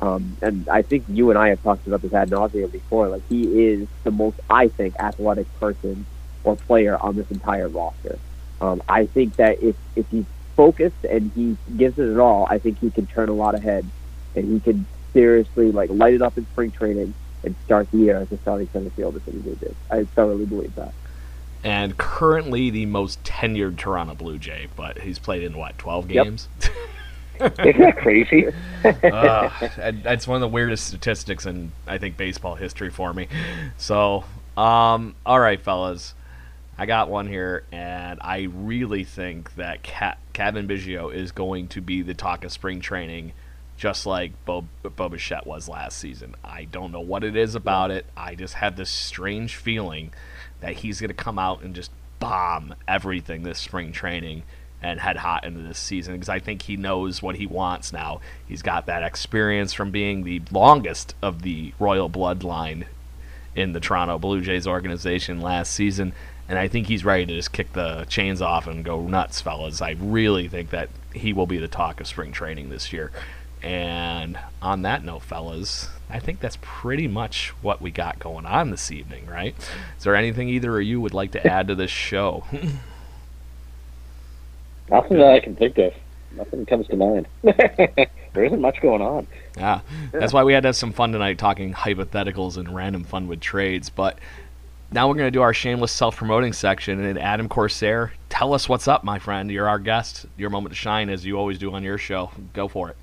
Um, 0.00 0.36
and 0.42 0.68
I 0.68 0.82
think 0.82 1.04
you 1.08 1.30
and 1.30 1.38
I 1.38 1.48
have 1.50 1.62
talked 1.62 1.86
about 1.86 2.02
this 2.02 2.12
ad 2.12 2.30
nauseum 2.30 2.70
before. 2.70 3.08
Like 3.08 3.22
he 3.28 3.42
is 3.66 3.88
the 4.04 4.10
most, 4.10 4.38
I 4.50 4.68
think, 4.68 4.94
athletic 5.00 5.46
person 5.58 6.06
or 6.44 6.56
player 6.56 6.96
on 7.00 7.16
this 7.16 7.30
entire 7.30 7.68
roster. 7.68 8.18
Um, 8.60 8.82
I 8.88 9.06
think 9.06 9.36
that 9.36 9.62
if 9.62 9.76
if 9.94 10.08
he's 10.10 10.26
focused 10.54 11.04
and 11.08 11.30
he 11.34 11.56
gives 11.76 11.98
it 11.98 12.10
at 12.10 12.18
all, 12.18 12.46
I 12.50 12.58
think 12.58 12.78
he 12.78 12.90
can 12.90 13.06
turn 13.06 13.28
a 13.28 13.34
lot 13.34 13.54
of 13.54 13.62
heads 13.62 13.86
and 14.34 14.44
he 14.52 14.60
can 14.60 14.86
seriously 15.12 15.72
like 15.72 15.90
light 15.90 16.14
it 16.14 16.22
up 16.22 16.36
in 16.36 16.46
spring 16.46 16.70
training 16.70 17.14
and 17.44 17.54
start 17.64 17.90
the 17.90 17.98
year 17.98 18.18
as 18.18 18.30
a 18.32 18.38
starting 18.38 18.68
center 18.72 18.90
fielder 18.90 19.20
for 19.20 19.30
the 19.30 19.38
Blue 19.38 19.56
Jays. 19.56 19.74
I 19.90 20.04
thoroughly 20.04 20.46
believe 20.46 20.74
that. 20.74 20.92
And 21.64 21.96
currently 21.98 22.70
the 22.70 22.86
most 22.86 23.22
tenured 23.24 23.76
Toronto 23.76 24.14
Blue 24.14 24.38
Jay, 24.38 24.68
but 24.76 24.98
he's 24.98 25.18
played 25.18 25.42
in 25.42 25.56
what 25.56 25.78
twelve 25.78 26.08
games. 26.08 26.48
Yep. 26.62 26.72
Isn't 27.58 27.80
that 27.80 27.98
crazy? 27.98 28.46
uh, 28.84 29.50
that's 30.02 30.26
one 30.26 30.36
of 30.36 30.40
the 30.40 30.48
weirdest 30.48 30.86
statistics 30.86 31.44
in 31.44 31.72
I 31.86 31.98
think 31.98 32.16
baseball 32.16 32.54
history 32.54 32.90
for 32.90 33.12
me. 33.12 33.28
So, 33.76 34.24
um, 34.56 35.14
all 35.24 35.40
right, 35.40 35.60
fellas. 35.60 36.14
I 36.78 36.84
got 36.84 37.08
one 37.08 37.26
here, 37.26 37.64
and 37.72 38.20
I 38.20 38.48
really 38.52 39.04
think 39.04 39.54
that 39.54 39.82
Cat, 39.82 40.18
Cavan 40.34 40.68
Biggio 40.68 41.12
is 41.12 41.32
going 41.32 41.68
to 41.68 41.80
be 41.80 42.02
the 42.02 42.12
talk 42.12 42.44
of 42.44 42.52
spring 42.52 42.80
training, 42.80 43.32
just 43.76 44.06
like 44.06 44.32
Bob, 44.44 44.66
Bo 44.82 45.08
Bichette 45.08 45.46
was 45.46 45.68
last 45.68 45.98
season. 45.98 46.34
I 46.42 46.64
don't 46.64 46.92
know 46.92 47.00
what 47.00 47.24
it 47.24 47.36
is 47.36 47.54
about 47.54 47.90
it. 47.90 48.06
I 48.16 48.34
just 48.34 48.54
have 48.54 48.76
this 48.76 48.90
strange 48.90 49.56
feeling 49.56 50.12
that 50.60 50.76
he's 50.76 51.00
going 51.00 51.08
to 51.08 51.14
come 51.14 51.38
out 51.38 51.62
and 51.62 51.74
just 51.74 51.90
bomb 52.18 52.74
everything 52.88 53.42
this 53.42 53.58
spring 53.58 53.92
training 53.92 54.42
and 54.82 55.00
head 55.00 55.18
hot 55.18 55.44
into 55.44 55.60
this 55.60 55.78
season 55.78 56.14
because 56.14 56.28
I 56.28 56.38
think 56.38 56.62
he 56.62 56.76
knows 56.76 57.22
what 57.22 57.36
he 57.36 57.46
wants 57.46 57.92
now. 57.92 58.20
He's 58.46 58.62
got 58.62 58.86
that 58.86 59.02
experience 59.02 59.72
from 59.72 59.90
being 59.90 60.24
the 60.24 60.42
longest 60.50 61.14
of 61.22 61.42
the 61.42 61.74
royal 61.78 62.08
bloodline 62.08 62.86
in 63.54 63.72
the 63.72 63.80
Toronto 63.80 64.18
Blue 64.18 64.40
Jays 64.40 64.66
organization 64.66 65.40
last 65.40 65.72
season 65.72 66.12
and 66.48 66.58
I 66.58 66.68
think 66.68 66.86
he's 66.86 67.04
ready 67.04 67.26
to 67.26 67.34
just 67.34 67.52
kick 67.52 67.72
the 67.72 68.04
chains 68.08 68.40
off 68.40 68.66
and 68.66 68.84
go 68.84 69.02
nuts, 69.02 69.40
fellas. 69.40 69.82
I 69.82 69.96
really 69.98 70.46
think 70.48 70.70
that 70.70 70.88
he 71.12 71.32
will 71.32 71.46
be 71.46 71.58
the 71.58 71.68
talk 71.68 72.00
of 72.00 72.06
spring 72.06 72.32
training 72.32 72.70
this 72.70 72.92
year. 72.92 73.10
And 73.62 74.38
on 74.62 74.82
that 74.82 75.04
note, 75.04 75.22
fellas, 75.22 75.88
I 76.08 76.20
think 76.20 76.40
that's 76.40 76.58
pretty 76.60 77.08
much 77.08 77.48
what 77.62 77.80
we 77.82 77.90
got 77.90 78.18
going 78.18 78.46
on 78.46 78.70
this 78.70 78.92
evening, 78.92 79.26
right? 79.26 79.54
Is 79.98 80.04
there 80.04 80.14
anything 80.14 80.48
either 80.48 80.78
of 80.78 80.84
you 80.84 81.00
would 81.00 81.14
like 81.14 81.32
to 81.32 81.44
add 81.46 81.68
to 81.68 81.74
this 81.74 81.90
show? 81.90 82.44
Nothing 84.88 85.18
that 85.18 85.32
I 85.32 85.40
can 85.40 85.56
think 85.56 85.78
of. 85.78 85.92
Nothing 86.36 86.64
comes 86.66 86.86
to 86.88 86.96
mind. 86.96 87.26
there 87.42 88.44
isn't 88.44 88.60
much 88.60 88.80
going 88.80 89.02
on. 89.02 89.26
Yeah, 89.56 89.80
that's 90.12 90.32
why 90.32 90.44
we 90.44 90.52
had 90.52 90.62
to 90.62 90.68
have 90.68 90.76
some 90.76 90.92
fun 90.92 91.12
tonight 91.12 91.38
talking 91.38 91.72
hypotheticals 91.72 92.56
and 92.56 92.72
random 92.72 93.04
fun 93.04 93.26
with 93.26 93.40
trades. 93.40 93.88
But 93.88 94.18
now 94.92 95.08
we're 95.08 95.14
going 95.14 95.26
to 95.26 95.32
do 95.32 95.42
our 95.42 95.54
shameless 95.54 95.92
self-promoting 95.92 96.52
section. 96.52 97.02
And 97.02 97.18
Adam 97.18 97.48
Corsair, 97.48 98.12
tell 98.28 98.52
us 98.52 98.68
what's 98.68 98.86
up, 98.86 99.02
my 99.02 99.18
friend. 99.18 99.50
You're 99.50 99.68
our 99.68 99.78
guest. 99.78 100.26
Your 100.36 100.50
moment 100.50 100.72
to 100.74 100.76
shine, 100.78 101.08
as 101.08 101.24
you 101.24 101.36
always 101.38 101.58
do 101.58 101.72
on 101.72 101.82
your 101.82 101.98
show. 101.98 102.30
Go 102.52 102.68
for 102.68 102.90
it. 102.90 102.96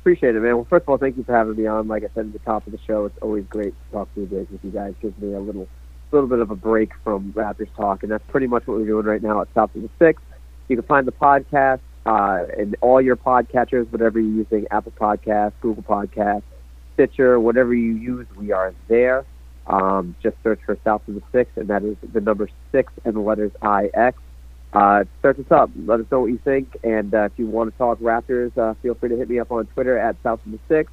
Appreciate 0.00 0.34
it, 0.34 0.40
man. 0.40 0.56
Well, 0.56 0.66
first 0.68 0.84
of 0.84 0.88
all, 0.88 0.96
thank 0.96 1.18
you 1.18 1.24
for 1.24 1.34
having 1.34 1.56
me 1.56 1.66
on. 1.66 1.86
Like 1.86 2.04
I 2.04 2.08
said 2.14 2.26
at 2.26 2.32
the 2.32 2.38
top 2.38 2.66
of 2.66 2.72
the 2.72 2.78
show, 2.86 3.04
it's 3.04 3.18
always 3.20 3.44
great 3.50 3.74
to 3.74 3.92
talk 3.92 4.12
to 4.14 4.20
you 4.22 4.26
guys 4.26 4.46
with 4.50 4.64
you 4.64 4.70
guys. 4.70 4.94
Gives 5.02 5.18
me 5.20 5.34
a 5.34 5.40
little, 5.40 5.68
little 6.10 6.26
bit 6.28 6.38
of 6.38 6.50
a 6.50 6.56
break 6.56 6.92
from 7.04 7.34
Raptors 7.34 7.68
talk, 7.76 8.02
and 8.02 8.10
that's 8.10 8.24
pretty 8.28 8.46
much 8.46 8.66
what 8.66 8.78
we're 8.78 8.86
doing 8.86 9.04
right 9.04 9.22
now 9.22 9.42
at 9.42 9.48
South 9.54 9.74
of 9.74 9.82
the 9.82 9.90
Six. 9.98 10.22
You 10.68 10.76
can 10.76 10.86
find 10.86 11.06
the 11.06 11.12
podcast 11.12 11.80
uh, 12.06 12.44
and 12.56 12.76
all 12.80 13.00
your 13.02 13.16
podcatchers, 13.16 13.92
whatever 13.92 14.18
you're 14.18 14.38
using, 14.38 14.66
Apple 14.70 14.92
Podcasts, 14.98 15.52
Google 15.60 15.82
Podcasts, 15.82 16.44
Stitcher, 16.94 17.38
whatever 17.38 17.74
you 17.74 17.94
use, 17.94 18.26
we 18.36 18.52
are 18.52 18.72
there. 18.88 19.26
Um, 19.66 20.16
just 20.22 20.36
search 20.42 20.60
for 20.64 20.78
South 20.82 21.06
of 21.08 21.14
the 21.14 21.22
Six, 21.30 21.50
and 21.56 21.68
that 21.68 21.84
is 21.84 21.96
the 22.12 22.22
number 22.22 22.48
six 22.72 22.90
and 23.04 23.14
the 23.14 23.20
letters 23.20 23.52
IX. 23.62 24.16
Uh, 24.72 25.04
search 25.20 25.38
us 25.38 25.50
up. 25.50 25.70
Let 25.74 26.00
us 26.00 26.06
know 26.10 26.20
what 26.20 26.26
you 26.26 26.38
think. 26.38 26.76
And 26.84 27.12
uh, 27.14 27.24
if 27.24 27.32
you 27.36 27.46
want 27.46 27.72
to 27.72 27.78
talk 27.78 27.98
Raptors, 27.98 28.56
uh, 28.56 28.74
feel 28.82 28.94
free 28.94 29.08
to 29.08 29.16
hit 29.16 29.28
me 29.28 29.40
up 29.40 29.50
on 29.50 29.66
Twitter 29.66 29.98
at 29.98 30.16
South 30.22 30.44
of 30.44 30.52
the 30.52 30.60
Six. 30.68 30.92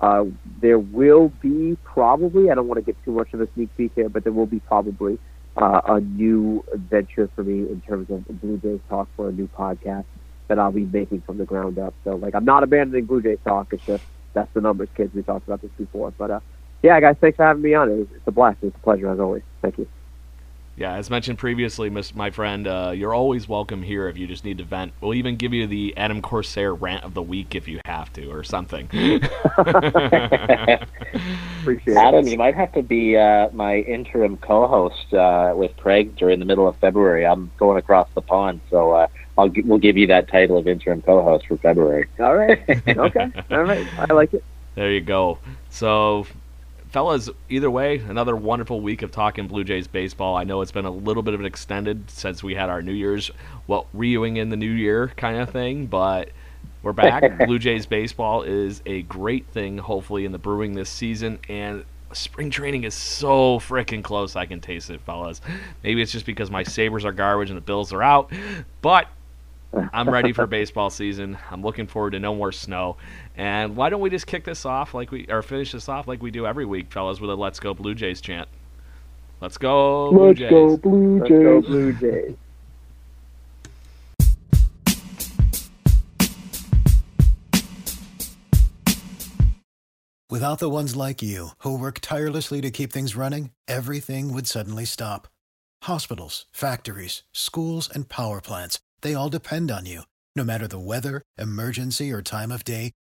Uh, 0.00 0.24
there 0.60 0.78
will 0.78 1.32
be 1.40 1.76
probably, 1.84 2.50
I 2.50 2.54
don't 2.54 2.68
want 2.68 2.78
to 2.78 2.82
get 2.84 3.02
too 3.04 3.12
much 3.12 3.32
of 3.32 3.40
a 3.40 3.48
sneak 3.54 3.74
peek 3.76 3.92
here, 3.94 4.08
but 4.08 4.24
there 4.24 4.32
will 4.32 4.46
be 4.46 4.60
probably 4.60 5.18
uh, 5.56 5.80
a 5.86 6.00
new 6.00 6.64
venture 6.74 7.30
for 7.34 7.44
me 7.44 7.70
in 7.70 7.80
terms 7.86 8.10
of 8.10 8.26
Blue 8.40 8.58
Jays 8.58 8.80
talk 8.88 9.08
for 9.16 9.28
a 9.28 9.32
new 9.32 9.48
podcast 9.48 10.04
that 10.48 10.58
I'll 10.58 10.72
be 10.72 10.84
making 10.84 11.22
from 11.22 11.38
the 11.38 11.44
ground 11.44 11.78
up. 11.78 11.94
So, 12.04 12.16
like, 12.16 12.34
I'm 12.34 12.44
not 12.44 12.62
abandoning 12.62 13.06
Blue 13.06 13.22
Jays 13.22 13.38
talk. 13.44 13.72
It's 13.72 13.86
just 13.86 14.04
that's 14.34 14.52
the 14.52 14.60
numbers, 14.60 14.88
kids. 14.96 15.14
We 15.14 15.22
talked 15.22 15.46
about 15.46 15.62
this 15.62 15.70
before. 15.78 16.12
But 16.18 16.30
uh, 16.30 16.40
yeah, 16.82 17.00
guys, 17.00 17.16
thanks 17.20 17.36
for 17.36 17.44
having 17.44 17.62
me 17.62 17.72
on. 17.74 17.88
It's 17.90 18.26
a 18.26 18.32
blast. 18.32 18.58
It's 18.62 18.76
a 18.76 18.80
pleasure 18.80 19.08
as 19.08 19.20
always. 19.20 19.42
Thank 19.62 19.78
you. 19.78 19.88
Yeah, 20.76 20.94
as 20.94 21.08
mentioned 21.08 21.38
previously, 21.38 21.88
my 21.88 22.30
friend, 22.30 22.66
uh, 22.66 22.92
you're 22.96 23.14
always 23.14 23.48
welcome 23.48 23.80
here 23.82 24.08
if 24.08 24.18
you 24.18 24.26
just 24.26 24.44
need 24.44 24.58
to 24.58 24.64
vent. 24.64 24.92
We'll 25.00 25.14
even 25.14 25.36
give 25.36 25.54
you 25.54 25.68
the 25.68 25.96
Adam 25.96 26.20
Corsair 26.20 26.74
rant 26.74 27.04
of 27.04 27.14
the 27.14 27.22
week 27.22 27.54
if 27.54 27.68
you 27.68 27.78
have 27.84 28.12
to, 28.14 28.26
or 28.28 28.42
something. 28.42 28.86
Appreciate 31.60 31.96
Adam, 31.96 32.26
it. 32.26 32.30
you 32.32 32.36
might 32.36 32.56
have 32.56 32.72
to 32.72 32.82
be 32.82 33.16
uh, 33.16 33.50
my 33.52 33.76
interim 33.76 34.36
co-host 34.36 35.14
uh, 35.14 35.52
with 35.54 35.76
Craig 35.76 36.16
during 36.16 36.40
the 36.40 36.44
middle 36.44 36.66
of 36.66 36.76
February. 36.78 37.24
I'm 37.24 37.52
going 37.56 37.78
across 37.78 38.08
the 38.16 38.22
pond, 38.22 38.60
so 38.68 38.90
uh, 38.90 39.06
I'll 39.38 39.50
g- 39.50 39.62
we'll 39.62 39.78
give 39.78 39.96
you 39.96 40.08
that 40.08 40.26
title 40.28 40.58
of 40.58 40.66
interim 40.66 41.02
co-host 41.02 41.46
for 41.46 41.56
February. 41.56 42.08
All 42.18 42.34
right. 42.34 42.58
Okay. 42.88 43.32
All 43.52 43.62
right. 43.62 43.86
I 43.96 44.12
like 44.12 44.34
it. 44.34 44.42
There 44.74 44.90
you 44.90 45.02
go. 45.02 45.38
So 45.70 46.26
fellas, 46.94 47.28
either 47.48 47.68
way, 47.68 47.96
another 47.98 48.36
wonderful 48.36 48.80
week 48.80 49.02
of 49.02 49.10
talking 49.10 49.48
Blue 49.48 49.64
Jays 49.64 49.88
baseball. 49.88 50.36
I 50.36 50.44
know 50.44 50.60
it's 50.60 50.70
been 50.70 50.84
a 50.84 50.92
little 50.92 51.24
bit 51.24 51.34
of 51.34 51.40
an 51.40 51.46
extended 51.46 52.08
since 52.08 52.40
we 52.40 52.54
had 52.54 52.70
our 52.70 52.82
New 52.82 52.92
Year's, 52.92 53.32
well, 53.66 53.88
reviewing 53.92 54.36
in 54.36 54.48
the 54.48 54.56
new 54.56 54.70
year 54.70 55.08
kind 55.16 55.38
of 55.38 55.50
thing, 55.50 55.86
but 55.86 56.28
we're 56.84 56.92
back. 56.92 57.36
Blue 57.46 57.58
Jays 57.58 57.84
baseball 57.84 58.44
is 58.44 58.80
a 58.86 59.02
great 59.02 59.44
thing, 59.48 59.76
hopefully, 59.76 60.24
in 60.24 60.30
the 60.30 60.38
brewing 60.38 60.74
this 60.74 60.88
season, 60.88 61.40
and 61.48 61.84
spring 62.12 62.48
training 62.48 62.84
is 62.84 62.94
so 62.94 63.58
freaking 63.58 64.04
close. 64.04 64.36
I 64.36 64.46
can 64.46 64.60
taste 64.60 64.88
it, 64.88 65.00
fellas. 65.00 65.40
Maybe 65.82 66.00
it's 66.00 66.12
just 66.12 66.26
because 66.26 66.48
my 66.48 66.62
Sabres 66.62 67.04
are 67.04 67.10
garbage 67.10 67.50
and 67.50 67.56
the 67.56 67.60
Bills 67.62 67.92
are 67.92 68.04
out, 68.04 68.30
but 68.82 69.08
I'm 69.92 70.08
ready 70.08 70.32
for 70.32 70.46
baseball 70.46 70.90
season. 70.90 71.38
I'm 71.50 71.62
looking 71.62 71.88
forward 71.88 72.12
to 72.12 72.20
no 72.20 72.36
more 72.36 72.52
snow. 72.52 72.96
And 73.36 73.74
why 73.74 73.90
don't 73.90 74.00
we 74.00 74.10
just 74.10 74.26
kick 74.26 74.44
this 74.44 74.64
off 74.64 74.94
like 74.94 75.10
we 75.10 75.26
or 75.28 75.42
finish 75.42 75.72
this 75.72 75.88
off 75.88 76.06
like 76.06 76.22
we 76.22 76.30
do 76.30 76.46
every 76.46 76.64
week, 76.64 76.92
fellas, 76.92 77.20
with 77.20 77.30
a 77.30 77.34
"Let's 77.34 77.58
Go 77.58 77.74
Blue 77.74 77.94
Jays" 77.94 78.20
chant. 78.20 78.48
Let's 79.40 79.58
go 79.58 80.10
Blue 80.10 80.28
Let's 80.28 80.38
Jays. 80.38 80.50
go 80.50 80.76
Blue 80.76 81.18
Let's 81.18 81.28
Jays. 81.28 81.42
go 81.42 81.60
Blue 81.62 81.92
Jays. 81.94 82.36
Without 90.30 90.58
the 90.58 90.70
ones 90.70 90.96
like 90.96 91.22
you, 91.22 91.50
who 91.58 91.78
work 91.78 92.00
tirelessly 92.00 92.60
to 92.60 92.70
keep 92.70 92.92
things 92.92 93.14
running, 93.14 93.50
everything 93.68 94.32
would 94.32 94.48
suddenly 94.48 94.84
stop. 94.84 95.28
Hospitals, 95.82 96.46
factories, 96.50 97.22
schools, 97.32 97.88
and 97.94 98.08
power 98.08 98.40
plants, 98.40 98.80
they 99.02 99.14
all 99.14 99.28
depend 99.28 99.70
on 99.70 99.86
you. 99.86 100.02
No 100.34 100.42
matter 100.42 100.66
the 100.66 100.78
weather, 100.78 101.22
emergency, 101.38 102.10
or 102.10 102.20
time 102.20 102.50
of 102.50 102.64
day, 102.64 102.90